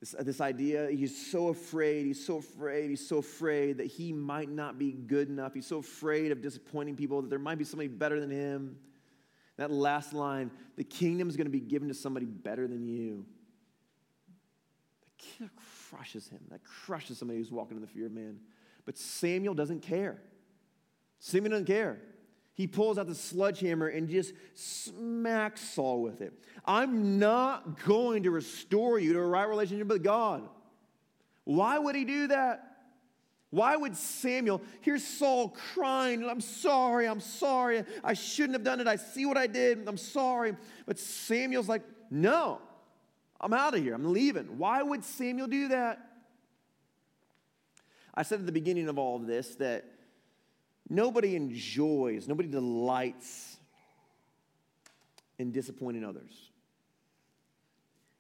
this, 0.01 0.15
uh, 0.19 0.23
this 0.23 0.41
idea, 0.41 0.91
he's 0.91 1.31
so 1.31 1.49
afraid, 1.49 2.07
he's 2.07 2.25
so 2.25 2.39
afraid, 2.39 2.91
he's 2.91 3.07
so 3.07 3.19
afraid 3.19 3.79
that 3.79 3.87
he 3.87 4.13
might 4.13 4.51
not 4.51 4.79
be 4.79 4.93
good 4.93 5.29
enough. 5.29 5.55
He's 5.55 5.67
so 5.67 5.79
afraid 5.79 6.33
of 6.33 6.43
disappointing 6.43 6.97
people 6.97 7.23
that 7.23 7.31
there 7.31 7.39
might 7.39 7.59
be 7.59 7.65
somebody 7.65 7.89
better 7.89 8.19
than 8.19 8.31
him. 8.31 8.77
That 9.59 9.71
last 9.71 10.13
line, 10.13 10.51
the 10.77 10.85
kingdom 10.85 11.29
is 11.29 11.37
going 11.37 11.47
to 11.47 11.53
be 11.53 11.61
given 11.61 11.89
to 11.89 11.95
somebody 11.95 12.27
better 12.27 12.67
than 12.67 12.89
you. 12.89 13.27
That 15.39 15.51
crushes 15.93 16.29
him. 16.29 16.41
That 16.51 16.65
crushes 16.65 17.19
somebody 17.19 17.39
who's 17.39 17.51
walking 17.51 17.77
in 17.77 17.81
the 17.81 17.87
fear 17.87 18.07
of 18.07 18.13
man. 18.13 18.39
But 18.85 18.99
Samuel 18.99 19.55
doesn't 19.55 19.81
care. 19.81 20.21
Samuel 21.19 21.51
doesn't 21.51 21.67
care 21.67 22.01
he 22.55 22.67
pulls 22.67 22.99
out 22.99 23.07
the 23.07 23.15
sledgehammer 23.15 23.89
and 23.89 24.09
just 24.09 24.35
smacks 24.55 25.61
Saul 25.61 26.03
with 26.03 26.21
it. 26.21 26.35
I'm 26.67 27.19
not 27.19 27.83
going 27.85 28.25
to 28.25 28.31
restore 28.31 28.99
you 28.99 29.15
to 29.15 29.19
a 29.19 29.27
right 29.27 29.49
relationship 29.49 29.89
with 29.89 30.05
God. 30.05 30.49
Why 31.45 31.79
would 31.79 31.97
he 31.97 32.05
do 32.05 32.29
that? 32.29 32.69
Why 33.51 33.77
would 33.77 33.97
Samuel, 33.97 34.63
here's 34.81 35.05
Saul 35.05 35.49
crying, 35.75 36.25
I'm 36.25 36.41
sorry, 36.41 37.07
I'm 37.07 37.21
sorry, 37.21 37.85
I 38.03 38.15
shouldn't 38.15 38.55
have 38.55 38.65
done 38.65 38.81
it, 38.81 38.87
I 38.87 38.97
see 38.97 39.27
what 39.27 39.37
I 39.37 39.47
did, 39.47 39.87
I'm 39.87 39.99
sorry. 39.99 40.57
But 40.87 40.99
Samuel's 40.99 41.69
like, 41.69 41.83
no, 42.11 42.61
I'm 43.43 43.53
out 43.53 43.75
of 43.75 43.83
here, 43.83 43.95
I'm 43.95 44.13
leaving. 44.13 44.59
Why 44.59 44.83
would 44.83 45.05
Samuel 45.05 45.49
do 45.49 45.69
that? 45.69 45.99
I 48.15 48.23
said 48.23 48.41
at 48.41 48.47
the 48.47 48.53
beginning 48.53 48.89
of 48.89 48.99
all 48.99 49.17
of 49.17 49.27
this 49.27 49.55
that 49.57 49.85
Nobody 50.93 51.37
enjoys, 51.37 52.29
nobody 52.29 52.51
delights 52.51 53.57
in 55.39 55.51
disappointing 55.51 56.05
others. 56.05 56.51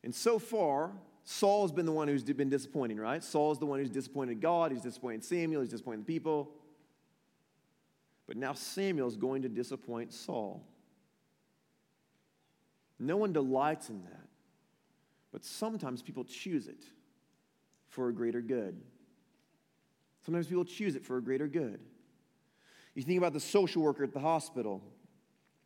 And 0.02 0.14
so 0.14 0.38
far, 0.38 0.92
Saul 1.24 1.62
has 1.62 1.72
been 1.72 1.86
the 1.86 1.92
one 1.92 2.08
who's 2.08 2.24
been 2.24 2.48
disappointing, 2.48 2.98
right? 2.98 3.22
Saul's 3.22 3.58
the 3.58 3.66
one 3.66 3.78
who's 3.78 3.90
disappointed 3.90 4.40
God, 4.40 4.72
he's 4.72 4.80
disappointed 4.80 5.22
Samuel, 5.22 5.60
he's 5.60 5.70
disappointed 5.70 6.06
the 6.06 6.12
people. 6.12 6.50
But 8.26 8.38
now 8.38 8.54
Samuel's 8.54 9.16
going 9.16 9.42
to 9.42 9.50
disappoint 9.50 10.14
Saul. 10.14 10.64
No 12.98 13.18
one 13.18 13.34
delights 13.34 13.90
in 13.90 14.02
that. 14.04 14.28
But 15.32 15.44
sometimes 15.44 16.02
people 16.02 16.24
choose 16.24 16.68
it 16.68 16.84
for 17.88 18.08
a 18.08 18.12
greater 18.12 18.40
good. 18.40 18.80
Sometimes 20.24 20.46
people 20.46 20.64
choose 20.64 20.94
it 20.94 21.04
for 21.04 21.16
a 21.16 21.22
greater 21.22 21.48
good. 21.48 21.80
You 22.94 23.02
think 23.02 23.18
about 23.18 23.32
the 23.32 23.40
social 23.40 23.82
worker 23.82 24.04
at 24.04 24.12
the 24.12 24.20
hospital 24.20 24.82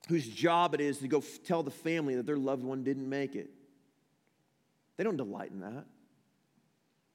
whose 0.08 0.28
job 0.28 0.74
it 0.74 0.80
is 0.80 0.98
to 0.98 1.08
go 1.08 1.18
f- 1.18 1.42
tell 1.44 1.62
the 1.62 1.70
family 1.70 2.14
that 2.14 2.26
their 2.26 2.36
loved 2.36 2.62
one 2.62 2.84
didn't 2.84 3.08
make 3.08 3.34
it. 3.34 3.50
They 4.96 5.04
don't 5.04 5.16
delight 5.16 5.50
in 5.50 5.60
that. 5.60 5.84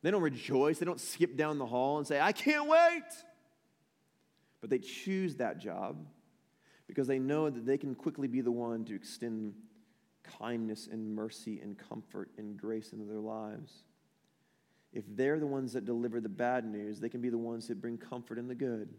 They 0.01 0.11
don't 0.11 0.21
rejoice. 0.21 0.79
They 0.79 0.85
don't 0.85 0.99
skip 0.99 1.37
down 1.37 1.57
the 1.57 1.65
hall 1.65 1.97
and 1.97 2.05
say, 2.05 2.19
I 2.19 2.31
can't 2.31 2.67
wait. 2.67 3.03
But 4.59 4.69
they 4.69 4.79
choose 4.79 5.37
that 5.37 5.59
job 5.59 6.05
because 6.87 7.07
they 7.07 7.19
know 7.19 7.49
that 7.49 7.65
they 7.65 7.77
can 7.77 7.95
quickly 7.95 8.27
be 8.27 8.41
the 8.41 8.51
one 8.51 8.83
to 8.85 8.95
extend 8.95 9.53
kindness 10.23 10.87
and 10.91 11.15
mercy 11.15 11.59
and 11.61 11.77
comfort 11.77 12.29
and 12.37 12.57
grace 12.57 12.93
into 12.93 13.05
their 13.05 13.19
lives. 13.19 13.83
If 14.93 15.05
they're 15.07 15.39
the 15.39 15.47
ones 15.47 15.73
that 15.73 15.85
deliver 15.85 16.19
the 16.19 16.29
bad 16.29 16.65
news, 16.65 16.99
they 16.99 17.09
can 17.09 17.21
be 17.21 17.29
the 17.29 17.37
ones 17.37 17.67
that 17.67 17.81
bring 17.81 17.97
comfort 17.97 18.37
in 18.37 18.47
the 18.47 18.55
good. 18.55 18.89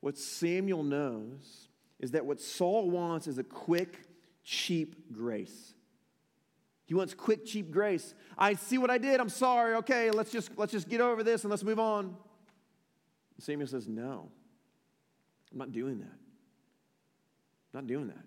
What 0.00 0.18
Samuel 0.18 0.82
knows 0.82 1.68
is 2.00 2.10
that 2.10 2.26
what 2.26 2.40
Saul 2.40 2.90
wants 2.90 3.28
is 3.28 3.38
a 3.38 3.44
quick, 3.44 4.00
cheap 4.42 5.12
grace. 5.12 5.74
He 6.86 6.94
wants 6.94 7.14
quick, 7.14 7.46
cheap 7.46 7.70
grace. 7.70 8.14
I 8.36 8.54
see 8.54 8.78
what 8.78 8.90
I 8.90 8.98
did. 8.98 9.20
I'm 9.20 9.28
sorry. 9.28 9.76
Okay, 9.76 10.10
let's 10.10 10.32
just 10.32 10.50
let's 10.56 10.72
just 10.72 10.88
get 10.88 11.00
over 11.00 11.22
this 11.22 11.44
and 11.44 11.50
let's 11.50 11.62
move 11.62 11.78
on. 11.78 12.16
Samuel 13.38 13.68
says, 13.68 13.88
"No. 13.88 14.30
I'm 15.52 15.58
not 15.58 15.72
doing 15.72 16.00
that. 16.00 16.06
I'm 17.72 17.74
not 17.74 17.86
doing 17.86 18.08
that. 18.08 18.24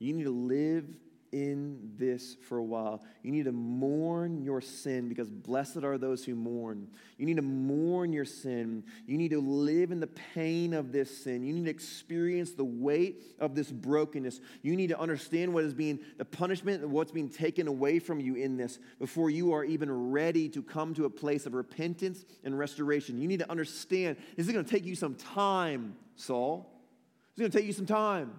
You 0.00 0.14
need 0.14 0.24
to 0.24 0.30
live 0.30 0.86
in 1.32 1.92
this 1.96 2.36
for 2.48 2.58
a 2.58 2.64
while. 2.64 3.04
You 3.22 3.30
need 3.30 3.44
to 3.44 3.52
mourn 3.52 4.42
your 4.42 4.60
sin 4.60 5.08
because 5.08 5.30
blessed 5.30 5.84
are 5.84 5.96
those 5.96 6.24
who 6.24 6.34
mourn. 6.34 6.88
You 7.18 7.26
need 7.26 7.36
to 7.36 7.42
mourn 7.42 8.12
your 8.12 8.24
sin. 8.24 8.82
You 9.06 9.16
need 9.16 9.30
to 9.30 9.40
live 9.40 9.92
in 9.92 10.00
the 10.00 10.08
pain 10.08 10.74
of 10.74 10.90
this 10.90 11.22
sin. 11.22 11.44
You 11.44 11.52
need 11.52 11.66
to 11.66 11.70
experience 11.70 12.52
the 12.52 12.64
weight 12.64 13.22
of 13.38 13.54
this 13.54 13.70
brokenness. 13.70 14.40
You 14.62 14.74
need 14.74 14.88
to 14.88 14.98
understand 14.98 15.54
what 15.54 15.64
is 15.64 15.74
being 15.74 16.00
the 16.18 16.24
punishment 16.24 16.82
and 16.82 16.90
what's 16.90 17.12
being 17.12 17.28
taken 17.28 17.68
away 17.68 17.98
from 18.00 18.18
you 18.18 18.34
in 18.34 18.56
this 18.56 18.78
before 18.98 19.30
you 19.30 19.52
are 19.52 19.64
even 19.64 20.10
ready 20.10 20.48
to 20.48 20.62
come 20.62 20.94
to 20.94 21.04
a 21.04 21.10
place 21.10 21.46
of 21.46 21.54
repentance 21.54 22.24
and 22.42 22.58
restoration. 22.58 23.20
You 23.20 23.28
need 23.28 23.40
to 23.40 23.50
understand 23.50 24.16
this 24.36 24.46
is 24.46 24.52
going 24.52 24.64
to 24.64 24.70
take 24.70 24.84
you 24.84 24.96
some 24.96 25.14
time, 25.14 25.94
Saul. 26.16 26.66
It's 27.30 27.38
going 27.38 27.50
to 27.50 27.56
take 27.56 27.66
you 27.66 27.72
some 27.72 27.86
time. 27.86 28.32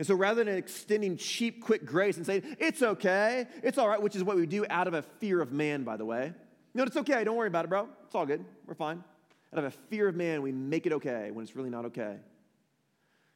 And 0.00 0.06
so 0.06 0.14
rather 0.14 0.42
than 0.42 0.56
extending 0.56 1.18
cheap, 1.18 1.62
quick 1.62 1.84
grace 1.84 2.16
and 2.16 2.24
saying, 2.24 2.56
it's 2.58 2.80
okay, 2.80 3.46
it's 3.62 3.76
all 3.76 3.86
right, 3.86 4.00
which 4.00 4.16
is 4.16 4.24
what 4.24 4.34
we 4.34 4.46
do 4.46 4.64
out 4.70 4.88
of 4.88 4.94
a 4.94 5.02
fear 5.02 5.42
of 5.42 5.52
man, 5.52 5.84
by 5.84 5.98
the 5.98 6.06
way. 6.06 6.32
No, 6.72 6.84
it's 6.84 6.96
okay, 6.96 7.22
don't 7.22 7.36
worry 7.36 7.48
about 7.48 7.66
it, 7.66 7.68
bro. 7.68 7.86
It's 8.06 8.14
all 8.14 8.24
good, 8.24 8.42
we're 8.66 8.72
fine. 8.72 9.04
Out 9.52 9.58
of 9.58 9.64
a 9.66 9.70
fear 9.70 10.08
of 10.08 10.16
man, 10.16 10.40
we 10.40 10.52
make 10.52 10.86
it 10.86 10.94
okay 10.94 11.30
when 11.30 11.42
it's 11.42 11.54
really 11.54 11.68
not 11.68 11.84
okay. 11.84 12.16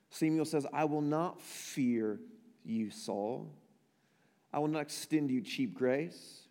Samuel 0.08 0.46
says, 0.46 0.66
I 0.72 0.86
will 0.86 1.02
not 1.02 1.38
fear 1.38 2.18
you, 2.64 2.90
Saul. 2.90 3.52
I 4.50 4.58
will 4.58 4.68
not 4.68 4.80
extend 4.80 5.30
you 5.30 5.42
cheap 5.42 5.74
grace 5.74 6.48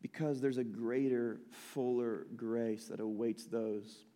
because 0.00 0.40
there's 0.40 0.56
a 0.56 0.64
greater, 0.64 1.42
fuller 1.74 2.26
grace 2.34 2.86
that 2.86 3.00
awaits 3.00 3.44
those 3.44 4.06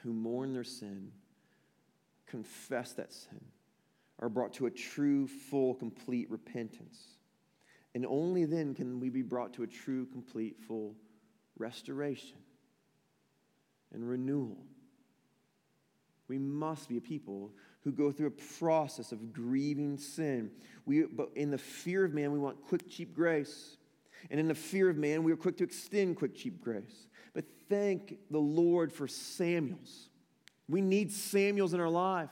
who 0.00 0.14
mourn 0.14 0.54
their 0.54 0.64
sin, 0.64 1.12
confess 2.26 2.94
that 2.94 3.12
sin, 3.12 3.44
are 4.18 4.28
brought 4.28 4.52
to 4.54 4.66
a 4.66 4.70
true, 4.70 5.26
full, 5.26 5.74
complete 5.74 6.30
repentance. 6.30 6.98
And 7.94 8.04
only 8.06 8.44
then 8.44 8.74
can 8.74 9.00
we 9.00 9.10
be 9.10 9.22
brought 9.22 9.54
to 9.54 9.62
a 9.62 9.66
true, 9.66 10.06
complete, 10.06 10.56
full 10.66 10.94
restoration 11.58 12.38
and 13.92 14.08
renewal. 14.08 14.58
We 16.28 16.38
must 16.38 16.88
be 16.88 16.98
a 16.98 17.00
people 17.00 17.52
who 17.80 17.92
go 17.92 18.12
through 18.12 18.26
a 18.26 18.58
process 18.58 19.12
of 19.12 19.32
grieving 19.32 19.96
sin. 19.96 20.50
We, 20.84 21.04
but 21.04 21.30
in 21.34 21.50
the 21.50 21.58
fear 21.58 22.04
of 22.04 22.12
man, 22.12 22.32
we 22.32 22.38
want 22.38 22.62
quick, 22.62 22.88
cheap 22.88 23.14
grace. 23.14 23.78
And 24.30 24.38
in 24.38 24.48
the 24.48 24.54
fear 24.54 24.90
of 24.90 24.96
man, 24.96 25.22
we 25.22 25.32
are 25.32 25.36
quick 25.36 25.56
to 25.58 25.64
extend 25.64 26.16
quick, 26.16 26.34
cheap 26.34 26.60
grace. 26.60 27.08
But 27.34 27.44
thank 27.68 28.18
the 28.30 28.38
Lord 28.38 28.92
for 28.92 29.08
Samuels. 29.08 30.10
We 30.68 30.82
need 30.82 31.12
Samuels 31.12 31.72
in 31.72 31.80
our 31.80 31.88
life. 31.88 32.30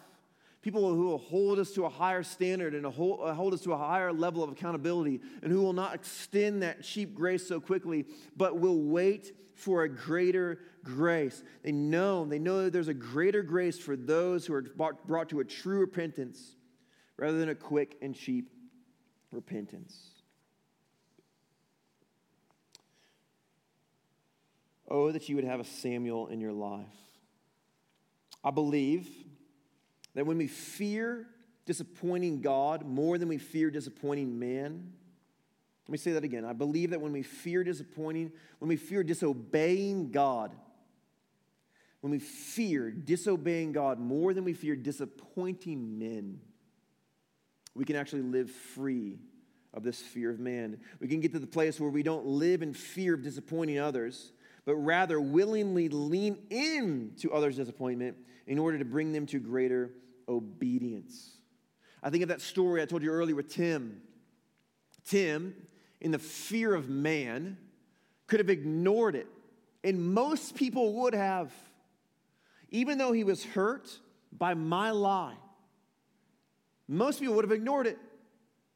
People 0.66 0.92
who 0.92 1.06
will 1.06 1.18
hold 1.18 1.60
us 1.60 1.70
to 1.70 1.84
a 1.84 1.88
higher 1.88 2.24
standard 2.24 2.74
and 2.74 2.84
hold, 2.84 3.20
uh, 3.20 3.54
us 3.54 3.60
to 3.60 3.72
a 3.72 3.76
higher 3.76 4.12
level 4.12 4.42
of 4.42 4.50
accountability 4.50 5.20
and 5.40 5.52
who 5.52 5.62
will 5.62 5.72
not 5.72 5.94
extend 5.94 6.64
that 6.64 6.82
cheap 6.82 7.14
grace 7.14 7.46
so 7.46 7.60
quickly, 7.60 8.04
but 8.36 8.58
will 8.58 8.82
wait 8.82 9.30
for 9.54 9.84
a 9.84 9.88
greater 9.88 10.58
grace. 10.82 11.44
They 11.62 11.70
know, 11.70 12.24
they 12.24 12.40
know 12.40 12.64
that 12.64 12.72
there's 12.72 12.88
a 12.88 12.94
greater 12.94 13.44
grace 13.44 13.78
for 13.78 13.94
those 13.94 14.44
who 14.44 14.54
are 14.54 14.62
brought 15.06 15.28
to 15.28 15.38
a 15.38 15.44
true 15.44 15.78
repentance 15.78 16.56
rather 17.16 17.38
than 17.38 17.50
a 17.50 17.54
quick 17.54 17.96
and 18.02 18.12
cheap 18.12 18.50
repentance. 19.30 19.96
Oh, 24.88 25.12
that 25.12 25.28
you 25.28 25.36
would 25.36 25.44
have 25.44 25.60
a 25.60 25.64
Samuel 25.64 26.26
in 26.26 26.40
your 26.40 26.52
life. 26.52 26.86
I 28.42 28.50
believe 28.50 29.08
that 30.16 30.24
when 30.26 30.38
we 30.38 30.46
fear 30.48 31.26
disappointing 31.66 32.40
God 32.40 32.86
more 32.86 33.18
than 33.18 33.28
we 33.28 33.36
fear 33.36 33.70
disappointing 33.70 34.38
man, 34.38 34.92
let 35.86 35.92
me 35.92 35.98
say 35.98 36.12
that 36.12 36.24
again. 36.24 36.44
I 36.44 36.54
believe 36.54 36.90
that 36.90 37.00
when 37.02 37.12
we 37.12 37.22
fear 37.22 37.62
disappointing, 37.62 38.32
when 38.58 38.68
we 38.70 38.76
fear 38.76 39.04
disobeying 39.04 40.10
God, 40.10 40.56
when 42.00 42.10
we 42.10 42.18
fear 42.18 42.90
disobeying 42.90 43.72
God 43.72 44.00
more 44.00 44.32
than 44.32 44.42
we 44.44 44.54
fear 44.54 44.74
disappointing 44.74 45.98
men, 45.98 46.40
we 47.74 47.84
can 47.84 47.94
actually 47.94 48.22
live 48.22 48.50
free 48.50 49.18
of 49.74 49.82
this 49.82 50.00
fear 50.00 50.30
of 50.30 50.40
man. 50.40 50.80
We 50.98 51.08
can 51.08 51.20
get 51.20 51.32
to 51.34 51.38
the 51.38 51.46
place 51.46 51.78
where 51.78 51.90
we 51.90 52.02
don't 52.02 52.24
live 52.24 52.62
in 52.62 52.72
fear 52.72 53.14
of 53.14 53.22
disappointing 53.22 53.78
others, 53.78 54.32
but 54.64 54.76
rather 54.76 55.20
willingly 55.20 55.90
lean 55.90 56.38
in 56.48 57.12
to 57.18 57.34
others' 57.34 57.56
disappointment 57.56 58.16
in 58.46 58.58
order 58.58 58.78
to 58.78 58.84
bring 58.86 59.12
them 59.12 59.26
to 59.26 59.38
greater 59.38 59.90
obedience. 60.28 61.32
I 62.02 62.10
think 62.10 62.22
of 62.22 62.28
that 62.28 62.40
story 62.40 62.82
I 62.82 62.86
told 62.86 63.02
you 63.02 63.10
earlier 63.10 63.34
with 63.34 63.52
Tim. 63.52 64.00
Tim, 65.04 65.54
in 66.00 66.10
the 66.10 66.18
fear 66.18 66.74
of 66.74 66.88
man, 66.88 67.58
could 68.26 68.40
have 68.40 68.50
ignored 68.50 69.14
it, 69.14 69.28
and 69.84 70.14
most 70.14 70.54
people 70.54 70.92
would 70.94 71.14
have. 71.14 71.52
Even 72.70 72.98
though 72.98 73.12
he 73.12 73.24
was 73.24 73.44
hurt 73.44 73.88
by 74.32 74.54
my 74.54 74.90
lie, 74.90 75.36
most 76.88 77.20
people 77.20 77.34
would 77.36 77.44
have 77.44 77.52
ignored 77.52 77.86
it. 77.86 77.98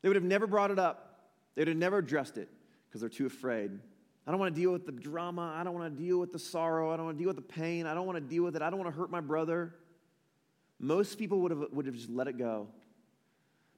They 0.03 0.09
would 0.09 0.17
have 0.17 0.25
never 0.25 0.47
brought 0.47 0.71
it 0.71 0.79
up, 0.79 1.31
they 1.55 1.63
would 1.63 1.69
have 1.69 1.77
never 1.77 1.99
addressed 1.99 2.39
it 2.39 2.49
because 2.89 3.01
they're 3.01 3.11
too 3.11 3.27
afraid. 3.27 3.79
I 4.27 4.31
don't 4.31 4.39
want 4.39 4.55
to 4.55 4.61
deal 4.61 4.73
with 4.73 4.87
the 4.87 4.93
drama. 4.93 5.55
I 5.57 5.65
don't 5.65 5.75
want 5.75 5.97
to 5.97 6.03
deal 6.03 6.19
with 6.19 6.33
the 6.33 6.39
sorrow. 6.39 6.93
I 6.93 6.97
don't 6.97 7.07
want 7.07 7.19
to 7.19 7.23
deal 7.25 7.29
with 7.29 7.37
the 7.37 7.55
pain. 7.55 7.87
I 7.87 7.95
don't 7.95 8.07
want 8.07 8.17
to 8.17 8.21
deal 8.21 8.45
with 8.45 8.55
it. 8.55 8.63
I 8.63 8.71
don't 8.71 8.79
want 8.79 8.93
to 8.93 8.97
hurt 8.97 9.11
my 9.11 9.21
brother. 9.21 9.75
Most 10.81 11.19
people 11.19 11.41
would 11.41 11.51
have, 11.51 11.67
would 11.73 11.85
have 11.85 11.95
just 11.95 12.09
let 12.09 12.27
it 12.27 12.39
go. 12.39 12.67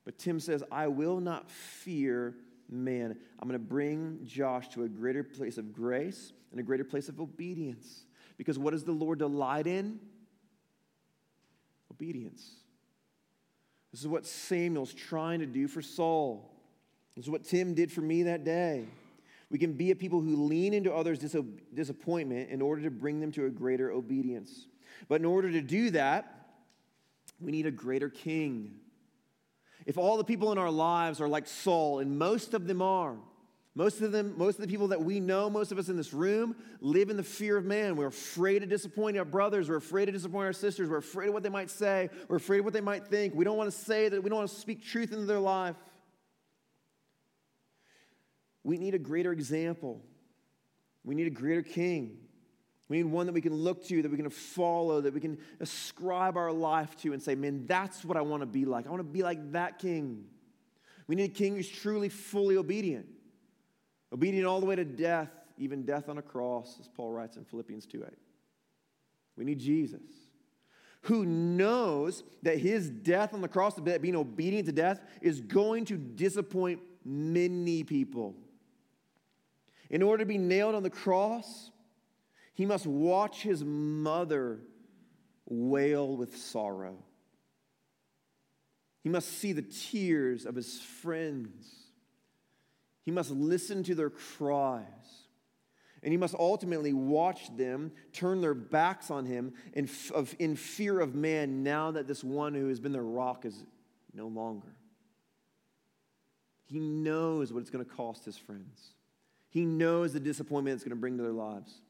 But 0.05 0.19
Tim 0.19 0.38
says, 0.38 0.62
I 0.71 0.87
will 0.87 1.21
not 1.21 1.51
fear 1.51 2.37
man. 2.71 3.17
I'm 3.38 3.49
going 3.49 3.61
to 3.61 3.67
bring 3.67 4.21
Josh 4.25 4.69
to 4.71 4.85
a 4.85 4.88
greater 4.88 5.25
place 5.25 5.59
of 5.59 5.73
grace 5.73 6.33
and 6.53 6.61
a 6.61 6.62
greater 6.62 6.85
place 6.85 7.09
of 7.09 7.21
obedience. 7.21 8.05
Because 8.38 8.59
what 8.59 8.71
does 8.71 8.85
the 8.85 8.93
Lord 8.93 9.19
delight 9.19 9.67
in? 9.67 9.99
Obedience. 11.91 12.51
This 13.91 14.01
is 14.01 14.09
what 14.09 14.25
Samuel's 14.25 14.95
trying 14.95 15.41
to 15.41 15.47
do 15.47 15.69
for 15.69 15.83
Saul. 15.83 16.51
This 17.17 17.27
is 17.27 17.31
what 17.31 17.45
Tim 17.45 17.75
did 17.75 17.93
for 17.93 18.01
me 18.01 18.23
that 18.23 18.45
day. 18.45 18.87
We 19.51 19.59
can 19.59 19.75
be 19.75 19.91
a 19.91 19.97
people 19.97 20.21
who 20.21 20.47
lean 20.47 20.73
into 20.73 20.95
others' 20.95 21.19
disappointment 21.75 22.51
in 22.51 22.62
order 22.62 22.83
to 22.83 22.91
bring 22.91 23.21
them 23.21 23.31
to 23.33 23.45
a 23.45 23.51
greater 23.51 23.91
obedience. 23.91 24.67
But 25.09 25.21
in 25.21 25.27
order 25.27 25.51
to 25.53 25.61
do 25.61 25.91
that, 25.91 26.42
we 27.43 27.53
need 27.53 27.67
a 27.67 27.71
greater 27.71 28.09
king. 28.09 28.77
If 29.85 29.99
all 29.99 30.17
the 30.17 30.25
people 30.25 30.53
in 30.53 30.59
our 30.59 30.71
lives 30.71 31.21
are 31.21 31.29
like 31.29 31.49
Saul, 31.49 31.99
and 31.99 32.19
most 32.19 32.55
of 32.55 32.67
them 32.67 32.81
are, 32.81 33.17
most 33.75 34.03
of 34.03 34.13
them, 34.13 34.35
most 34.37 34.57
of 34.57 34.61
the 34.61 34.69
people 34.69 34.89
that 34.89 35.03
we 35.03 35.19
know, 35.19 35.49
most 35.49 35.73
of 35.73 35.79
us 35.79 35.89
in 35.89 35.97
this 35.97 36.13
room, 36.13 36.55
live 36.81 37.09
in 37.09 37.17
the 37.17 37.23
fear 37.23 37.57
of 37.57 37.65
man. 37.65 37.97
We're 37.97 38.09
afraid 38.09 38.59
to 38.61 38.67
disappoint 38.67 39.17
our 39.17 39.25
brothers. 39.25 39.69
We're 39.69 39.77
afraid 39.77 40.07
to 40.07 40.13
disappoint 40.13 40.45
our 40.45 40.53
sisters. 40.53 40.91
We're 40.91 40.99
afraid 40.99 41.29
of 41.29 41.35
what 41.35 41.43
they 41.43 41.49
might 41.49 41.71
say. 41.71 42.11
We're 42.29 42.37
afraid 42.37 42.59
of 42.59 42.65
what 42.67 42.75
they 42.75 42.83
might 42.83 43.07
think. 43.07 43.35
We 43.35 43.45
don't 43.45 43.57
want 43.57 43.71
to 43.71 43.77
say 43.77 44.11
that. 44.11 44.23
We 44.23 44.29
don't 44.29 44.41
want 44.41 44.51
to 44.51 44.57
speak 44.57 44.85
truth 44.85 45.13
into 45.13 45.25
their 45.25 45.41
life. 45.41 45.77
We 48.63 48.77
need 48.77 48.95
a 48.95 48.99
greater 48.99 49.33
example. 49.33 50.03
We 51.03 51.15
need 51.15 51.27
a 51.27 51.31
greater 51.31 51.63
king. 51.63 52.19
We 52.93 52.99
need 52.99 53.05
one 53.05 53.25
that 53.25 53.33
we 53.33 53.41
can 53.41 53.55
look 53.55 53.87
to, 53.87 54.03
that 54.03 54.11
we 54.11 54.19
can 54.19 54.29
follow, 54.29 55.01
that 55.01 55.15
we 55.15 55.21
can 55.21 55.39
ascribe 55.61 56.37
our 56.37 56.53
life 56.53 56.95
to 56.99 57.15
and 57.15 57.23
say, 57.23 57.35
man, 57.35 57.65
that's 57.65 58.05
what 58.05 58.19
I 58.19 58.21
want 58.21 58.43
to 58.43 58.47
be 58.47 58.67
like. 58.67 58.87
I 58.87 58.91
want 58.91 59.01
to 59.01 59.05
be 59.05 59.23
like 59.23 59.53
that 59.53 59.79
king. 59.79 60.27
We 61.07 61.15
need 61.15 61.31
a 61.31 61.33
king 61.33 61.57
who's 61.57 61.71
truly 61.71 62.11
fully 62.11 62.59
obedient, 62.59 63.07
obedient 64.13 64.47
all 64.47 64.61
the 64.61 64.67
way 64.67 64.77
to 64.77 64.85
death, 64.85 65.31
even 65.57 65.87
death 65.87 66.11
on 66.11 66.19
a 66.19 66.23
cross, 66.23 66.77
as 66.81 66.87
Paul 66.87 67.13
writes 67.13 67.39
in 67.39 67.47
Philippians 67.47 67.87
2 67.87 68.05
8. 68.05 68.13
We 69.39 69.47
need 69.47 69.59
Jesus, 69.59 70.03
who 71.01 71.25
knows 71.25 72.25
that 72.43 72.59
his 72.59 72.91
death 72.91 73.33
on 73.33 73.41
the 73.41 73.49
cross, 73.49 73.81
being 73.81 74.17
obedient 74.17 74.67
to 74.67 74.73
death, 74.73 75.01
is 75.23 75.41
going 75.41 75.87
to 75.87 75.97
disappoint 75.97 76.83
many 77.07 77.85
people. 77.85 78.35
In 79.89 80.03
order 80.03 80.25
to 80.25 80.29
be 80.29 80.37
nailed 80.37 80.75
on 80.75 80.83
the 80.83 80.91
cross, 80.91 81.71
he 82.55 82.67
must 82.67 82.87
watch 82.87 83.43
his 83.43 83.65
mother 83.65 84.61
wail 85.47 86.17
with 86.17 86.37
sorrow. 86.37 86.97
He 89.03 89.09
must 89.09 89.38
see 89.38 89.53
the 89.53 89.62
tears 89.62 90.47
of 90.47 90.55
his 90.55 90.81
friends. 90.81 91.67
He 93.05 93.11
must 93.11 93.31
listen 93.31 93.83
to 93.85 93.95
their 93.95 94.11
cries. 94.11 94.87
And 96.05 96.12
he 96.12 96.17
must 96.17 96.35
ultimately 96.35 96.93
watch 96.93 97.57
them 97.57 97.93
turn 98.12 98.41
their 98.41 98.55
backs 98.55 99.11
on 99.11 99.25
him 99.25 99.55
in, 99.73 99.88
of, 100.15 100.35
in 100.38 100.57
fear 100.57 101.01
of 101.01 101.15
man 101.15 101.62
now 101.62 101.93
that 101.93 102.07
this 102.07 102.25
one 102.25 102.55
who 102.55 102.69
has 102.69 102.81
been 102.81 102.93
their 102.93 103.03
rock 103.03 103.45
is 103.45 103.65
no 104.12 104.27
longer. 104.27 104.75
He 106.67 106.81
knows 106.81 107.53
what 107.53 107.61
it's 107.61 107.71
going 107.71 107.85
to 107.85 107.91
cost 107.91 108.25
his 108.25 108.37
friends, 108.37 108.95
he 109.49 109.65
knows 109.65 110.12
the 110.12 110.21
disappointment 110.21 110.75
it's 110.75 110.85
going 110.85 110.97
to 110.97 111.01
bring 111.01 111.17
to 111.19 111.23
their 111.23 111.33
lives 111.33 111.82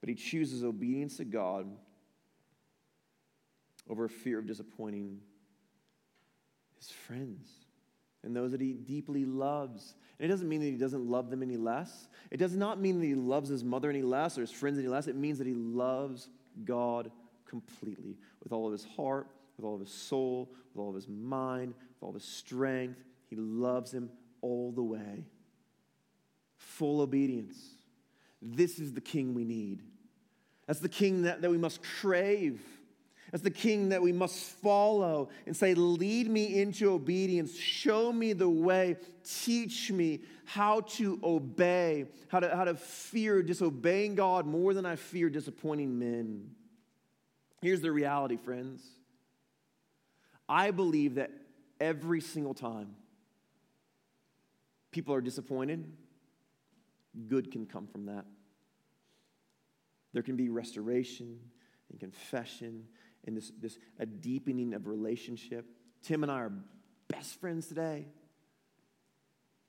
but 0.00 0.08
he 0.08 0.14
chooses 0.14 0.64
obedience 0.64 1.18
to 1.18 1.24
God 1.24 1.66
over 3.88 4.08
fear 4.08 4.38
of 4.38 4.46
disappointing 4.46 5.20
his 6.78 6.88
friends 6.88 7.48
and 8.22 8.36
those 8.36 8.52
that 8.52 8.60
he 8.60 8.72
deeply 8.72 9.24
loves. 9.24 9.94
And 10.18 10.26
it 10.26 10.28
doesn't 10.32 10.48
mean 10.48 10.60
that 10.60 10.66
he 10.66 10.76
doesn't 10.76 11.06
love 11.06 11.30
them 11.30 11.42
any 11.42 11.56
less. 11.56 12.08
It 12.30 12.36
does 12.36 12.54
not 12.54 12.80
mean 12.80 13.00
that 13.00 13.06
he 13.06 13.14
loves 13.14 13.48
his 13.48 13.64
mother 13.64 13.88
any 13.88 14.02
less 14.02 14.36
or 14.36 14.42
his 14.42 14.50
friends 14.50 14.78
any 14.78 14.88
less. 14.88 15.06
It 15.06 15.16
means 15.16 15.38
that 15.38 15.46
he 15.46 15.54
loves 15.54 16.28
God 16.64 17.10
completely 17.46 18.18
with 18.42 18.52
all 18.52 18.66
of 18.66 18.72
his 18.72 18.84
heart, 18.84 19.28
with 19.56 19.64
all 19.64 19.74
of 19.74 19.80
his 19.80 19.90
soul, 19.90 20.50
with 20.74 20.80
all 20.80 20.90
of 20.90 20.94
his 20.94 21.08
mind, 21.08 21.74
with 21.78 22.02
all 22.02 22.10
of 22.10 22.14
his 22.14 22.24
strength. 22.24 23.02
He 23.28 23.36
loves 23.36 23.92
him 23.92 24.10
all 24.42 24.72
the 24.72 24.82
way. 24.82 25.24
Full 26.56 27.00
obedience. 27.00 27.58
This 28.42 28.78
is 28.78 28.92
the 28.92 29.00
king 29.00 29.34
we 29.34 29.44
need. 29.44 29.82
That's 30.70 30.78
the 30.78 30.88
king 30.88 31.22
that, 31.22 31.42
that 31.42 31.50
we 31.50 31.58
must 31.58 31.82
crave. 31.82 32.62
That's 33.32 33.42
the 33.42 33.50
king 33.50 33.88
that 33.88 34.00
we 34.00 34.12
must 34.12 34.36
follow 34.38 35.28
and 35.44 35.56
say, 35.56 35.74
Lead 35.74 36.30
me 36.30 36.60
into 36.60 36.92
obedience. 36.92 37.56
Show 37.56 38.12
me 38.12 38.34
the 38.34 38.48
way. 38.48 38.96
Teach 39.24 39.90
me 39.90 40.20
how 40.44 40.82
to 40.82 41.18
obey, 41.24 42.04
how 42.28 42.38
to, 42.38 42.54
how 42.54 42.62
to 42.62 42.76
fear 42.76 43.42
disobeying 43.42 44.14
God 44.14 44.46
more 44.46 44.72
than 44.72 44.86
I 44.86 44.94
fear 44.94 45.28
disappointing 45.28 45.98
men. 45.98 46.52
Here's 47.62 47.80
the 47.80 47.90
reality, 47.90 48.36
friends. 48.36 48.80
I 50.48 50.70
believe 50.70 51.16
that 51.16 51.32
every 51.80 52.20
single 52.20 52.54
time 52.54 52.94
people 54.92 55.14
are 55.14 55.20
disappointed, 55.20 55.84
good 57.26 57.50
can 57.50 57.66
come 57.66 57.88
from 57.88 58.06
that. 58.06 58.24
There 60.12 60.22
can 60.22 60.36
be 60.36 60.48
restoration, 60.48 61.38
and 61.90 62.00
confession 62.00 62.84
and 63.26 63.36
this, 63.36 63.52
this 63.60 63.78
a 63.98 64.06
deepening 64.06 64.74
of 64.74 64.86
relationship. 64.86 65.66
Tim 66.02 66.22
and 66.22 66.32
I 66.32 66.40
are 66.40 66.52
best 67.08 67.40
friends 67.40 67.66
today. 67.66 68.06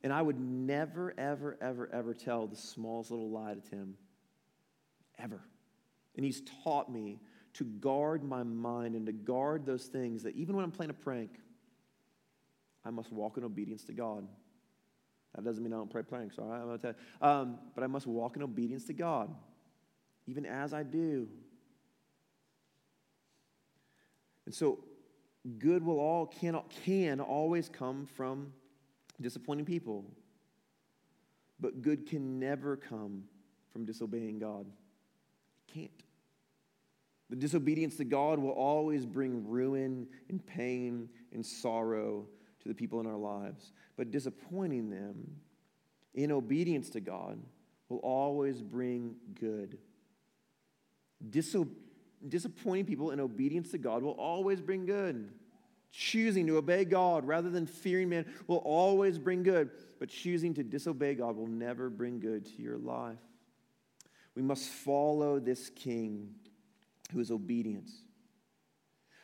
And 0.04 0.12
I 0.12 0.22
would 0.22 0.39
never, 0.39 1.14
ever, 1.18 1.58
ever, 1.62 1.89
ever 1.94 2.14
tell 2.14 2.48
the 2.48 2.56
smallest 2.56 3.12
little 3.12 3.30
lie 3.30 3.54
to 3.54 3.62
Tim. 3.62 3.96
Ever. 5.20 5.42
And 6.16 6.26
he's 6.26 6.42
taught 6.64 6.92
me 6.92 7.20
to 7.54 7.66
guard 7.66 8.24
my 8.24 8.44
mind 8.44 8.96
and 8.96 9.06
to 9.06 9.12
guard 9.12 9.66
those 9.66 9.86
things 9.86 10.24
that 10.24 10.36
even 10.36 10.56
when 10.56 10.64
I'm 10.64 10.72
playing 10.72 10.89
a 10.89 10.94
prank, 10.94 11.32
I 12.84 12.89
must 12.89 13.12
walk 13.12 13.38
in 13.38 13.44
obedience 13.44 13.84
to 13.86 13.94
God. 13.94 14.28
That 15.36 15.44
doesn't 15.44 15.64
mean 15.64 15.72
I 15.72 15.78
don't 15.78 15.89
play 15.89 16.02
pranks, 16.02 16.39
all 16.39 16.46
right? 16.46 16.60
I'm 16.60 16.66
gonna 16.66 16.78
tell 16.78 16.94
you. 17.22 17.28
Um, 17.28 17.60
but 17.76 17.84
I 17.84 17.88
must 17.88 18.08
walk 18.08 18.36
in 18.36 18.44
obedience 18.44 18.86
to 18.86 18.94
God, 18.94 19.30
even 20.28 20.46
as 20.46 20.74
I 20.74 20.84
do. 20.84 21.28
And 24.46 24.54
so, 24.54 24.84
good 25.60 25.84
will 25.84 26.00
all 26.00 26.26
can, 26.26 26.60
can 26.86 27.20
always 27.20 27.70
come 27.70 28.06
from 28.06 28.54
disappointing 29.20 29.66
people, 29.66 30.06
but 31.60 31.82
good 31.82 32.08
can 32.08 32.40
never 32.40 32.76
come 32.76 33.24
from 33.72 33.86
disobeying 33.86 34.40
God. 34.40 34.66
It 34.68 35.74
can't. 35.74 36.04
The 37.30 37.38
disobedience 37.38 37.96
to 37.98 38.04
God 38.04 38.40
will 38.40 38.52
always 38.52 39.06
bring 39.06 39.48
ruin 39.48 40.08
and 40.28 40.46
pain 40.46 41.08
and 41.32 41.46
sorrow 41.46 42.28
to 42.62 42.68
the 42.68 42.76
people 42.76 43.00
in 43.00 43.08
our 43.08 43.18
lives. 43.18 43.72
But 43.96 44.12
disappointing 44.12 44.90
them 44.90 45.38
in 46.14 46.32
obedience 46.32 46.90
to 46.92 47.00
God 47.00 47.40
will 47.88 48.00
always 48.00 48.62
bring 48.62 49.16
good. 49.40 49.78
Diso- 51.30 51.70
disappointing 52.28 52.86
people 52.86 53.12
in 53.12 53.20
obedience 53.20 53.72
to 53.72 53.78
God 53.78 54.04
will 54.04 54.12
always 54.12 54.62
bring 54.62 54.86
good. 54.86 55.32
Choosing 55.92 56.48
to 56.48 56.58
obey 56.58 56.86
God 56.86 57.26
rather 57.26 57.50
than 57.50 57.66
fearing 57.66 58.10
man 58.10 58.26
will 58.48 58.58
always 58.58 59.20
bring 59.20 59.44
good, 59.44 59.72
but 60.00 60.10
choosing 60.10 60.54
to 60.54 60.64
disobey 60.64 61.16
God 61.16 61.36
will 61.36 61.48
never 61.48 61.90
bring 61.90 62.20
good 62.20 62.46
to 62.46 62.62
your 62.62 62.78
life. 62.78 63.20
We 64.36 64.42
must 64.42 64.70
follow 64.70 65.40
this 65.40 65.70
king 65.70 66.36
who 67.12 67.20
is 67.20 67.30
obedience. 67.30 67.92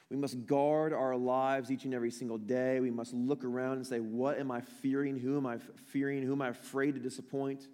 We 0.09 0.17
must 0.17 0.45
guard 0.45 0.93
our 0.93 1.15
lives 1.15 1.71
each 1.71 1.85
and 1.85 1.93
every 1.93 2.11
single 2.11 2.37
day. 2.37 2.79
We 2.79 2.91
must 2.91 3.13
look 3.13 3.43
around 3.43 3.73
and 3.77 3.87
say, 3.87 3.99
What 3.99 4.39
am 4.39 4.51
I 4.51 4.61
fearing? 4.61 5.17
Who 5.17 5.37
am 5.37 5.45
I 5.45 5.57
fearing? 5.87 6.23
Who 6.23 6.33
am 6.33 6.41
I 6.41 6.49
afraid 6.49 6.95
to 6.95 6.99
disappoint? 6.99 7.67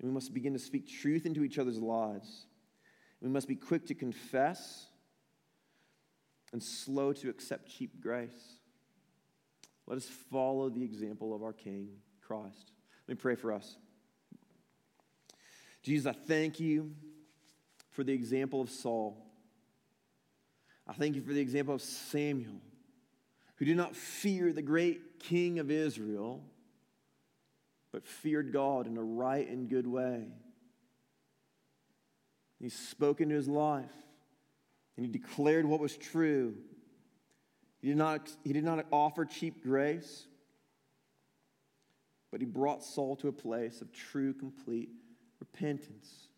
And 0.00 0.08
we 0.08 0.14
must 0.14 0.32
begin 0.32 0.52
to 0.52 0.58
speak 0.58 0.88
truth 0.88 1.26
into 1.26 1.42
each 1.42 1.58
other's 1.58 1.80
lives. 1.80 2.46
We 3.20 3.28
must 3.28 3.48
be 3.48 3.56
quick 3.56 3.86
to 3.86 3.94
confess 3.94 4.86
and 6.52 6.62
slow 6.62 7.12
to 7.14 7.28
accept 7.28 7.68
cheap 7.68 8.00
grace. 8.00 8.58
Let 9.86 9.96
us 9.96 10.08
follow 10.30 10.68
the 10.68 10.82
example 10.82 11.34
of 11.34 11.42
our 11.42 11.52
King, 11.52 11.88
Christ. 12.20 12.72
Let 13.06 13.16
me 13.16 13.20
pray 13.20 13.34
for 13.34 13.52
us. 13.52 13.76
Jesus, 15.82 16.06
I 16.06 16.12
thank 16.12 16.60
you 16.60 16.92
for 17.90 18.04
the 18.04 18.12
example 18.12 18.60
of 18.60 18.70
Saul. 18.70 19.24
I 20.86 20.92
thank 20.92 21.16
you 21.16 21.22
for 21.22 21.32
the 21.32 21.40
example 21.40 21.74
of 21.74 21.82
Samuel, 21.82 22.60
who 23.56 23.64
did 23.64 23.76
not 23.76 23.96
fear 23.96 24.52
the 24.52 24.62
great 24.62 25.20
king 25.20 25.58
of 25.58 25.70
Israel, 25.70 26.44
but 27.92 28.06
feared 28.06 28.52
God 28.52 28.86
in 28.86 28.96
a 28.96 29.02
right 29.02 29.48
and 29.48 29.68
good 29.68 29.86
way. 29.86 30.26
He 32.60 32.68
spoke 32.68 33.20
into 33.20 33.34
his 33.34 33.48
life 33.48 33.90
and 34.96 35.06
he 35.06 35.12
declared 35.12 35.64
what 35.64 35.80
was 35.80 35.96
true. 35.96 36.54
He 37.80 37.88
did 37.88 37.96
not, 37.96 38.28
he 38.44 38.52
did 38.52 38.64
not 38.64 38.84
offer 38.90 39.24
cheap 39.24 39.62
grace, 39.62 40.26
but 42.30 42.40
he 42.40 42.46
brought 42.46 42.82
Saul 42.82 43.16
to 43.16 43.28
a 43.28 43.32
place 43.32 43.80
of 43.80 43.92
true, 43.92 44.34
complete 44.34 44.90
repentance 45.38 46.28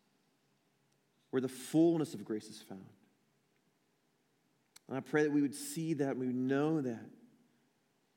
where 1.31 1.41
the 1.41 1.47
fullness 1.47 2.13
of 2.13 2.23
grace 2.23 2.47
is 2.47 2.61
found. 2.61 2.85
And 4.87 4.97
I 4.97 4.99
pray 4.99 5.23
that 5.23 5.31
we 5.31 5.41
would 5.41 5.55
see 5.55 5.95
that, 5.95 6.17
we 6.17 6.27
would 6.27 6.35
know 6.35 6.81
that. 6.81 7.09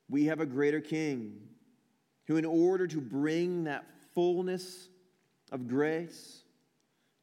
We 0.09 0.25
have 0.25 0.39
a 0.39 0.45
greater 0.45 0.81
king 0.81 1.39
who, 2.27 2.37
in 2.37 2.45
order 2.45 2.87
to 2.87 2.99
bring 2.99 3.65
that 3.65 3.85
fullness 4.13 4.89
of 5.51 5.67
grace, 5.67 6.43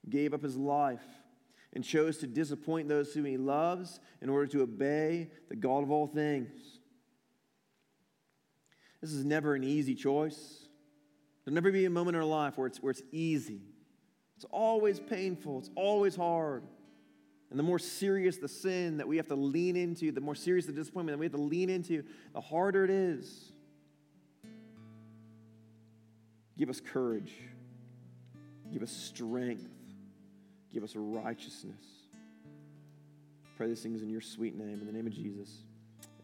gave 0.09 0.35
up 0.35 0.43
his 0.43 0.57
life 0.57 1.05
and 1.73 1.85
chose 1.85 2.19
to 2.19 2.27
disappoint 2.27 2.89
those 2.89 3.13
whom 3.15 3.25
he 3.25 3.37
loves 3.37 4.01
in 4.21 4.29
order 4.29 4.47
to 4.47 4.63
obey 4.63 5.31
the 5.49 5.57
God 5.57 5.83
of 5.83 5.91
all 5.91 6.07
things. 6.07 6.51
This 9.01 9.13
is 9.13 9.25
never 9.25 9.55
an 9.55 9.65
easy 9.65 9.95
choice. 9.95 10.67
There'll 11.45 11.55
never 11.55 11.73
be 11.73 11.87
a 11.87 11.91
moment 11.91 12.17
in 12.17 12.23
our 12.23 12.29
life 12.29 12.57
where 12.57 12.67
it's, 12.67 12.79
where 12.79 12.91
it's 12.91 13.03
easy. 13.11 13.63
It's 14.37 14.47
always 14.51 15.01
painful, 15.01 15.59
it's 15.59 15.71
always 15.75 16.15
hard. 16.15 16.65
And 17.51 17.59
the 17.59 17.63
more 17.63 17.79
serious 17.79 18.39
the 18.39 18.49
sin 18.49 18.97
that 18.97 19.07
we 19.07 19.19
have 19.19 19.29
to 19.29 19.35
lean 19.35 19.77
into, 19.77 20.11
the 20.11 20.21
more 20.21 20.35
serious 20.35 20.67
the 20.67 20.73
disappointment 20.73 21.17
that 21.17 21.21
we 21.21 21.27
have 21.27 21.33
to 21.33 21.41
lean 21.41 21.69
into, 21.69 22.03
the 22.33 22.41
harder 22.41 22.85
it 22.85 22.91
is. 22.91 23.52
Give 26.59 26.69
us 26.69 26.81
courage. 26.81 27.33
Give 28.73 28.83
us 28.83 28.91
strength. 28.91 29.69
Give 30.73 30.85
us 30.85 30.95
righteousness. 30.97 31.85
Pray 33.57 33.69
these 33.69 33.83
things 33.83 34.03
in 34.03 34.09
your 34.09 34.21
sweet 34.21 34.57
name. 34.57 34.81
In 34.81 34.87
the 34.87 34.93
name 34.93 35.07
of 35.07 35.13
Jesus, 35.13 35.65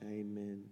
amen. 0.02 0.64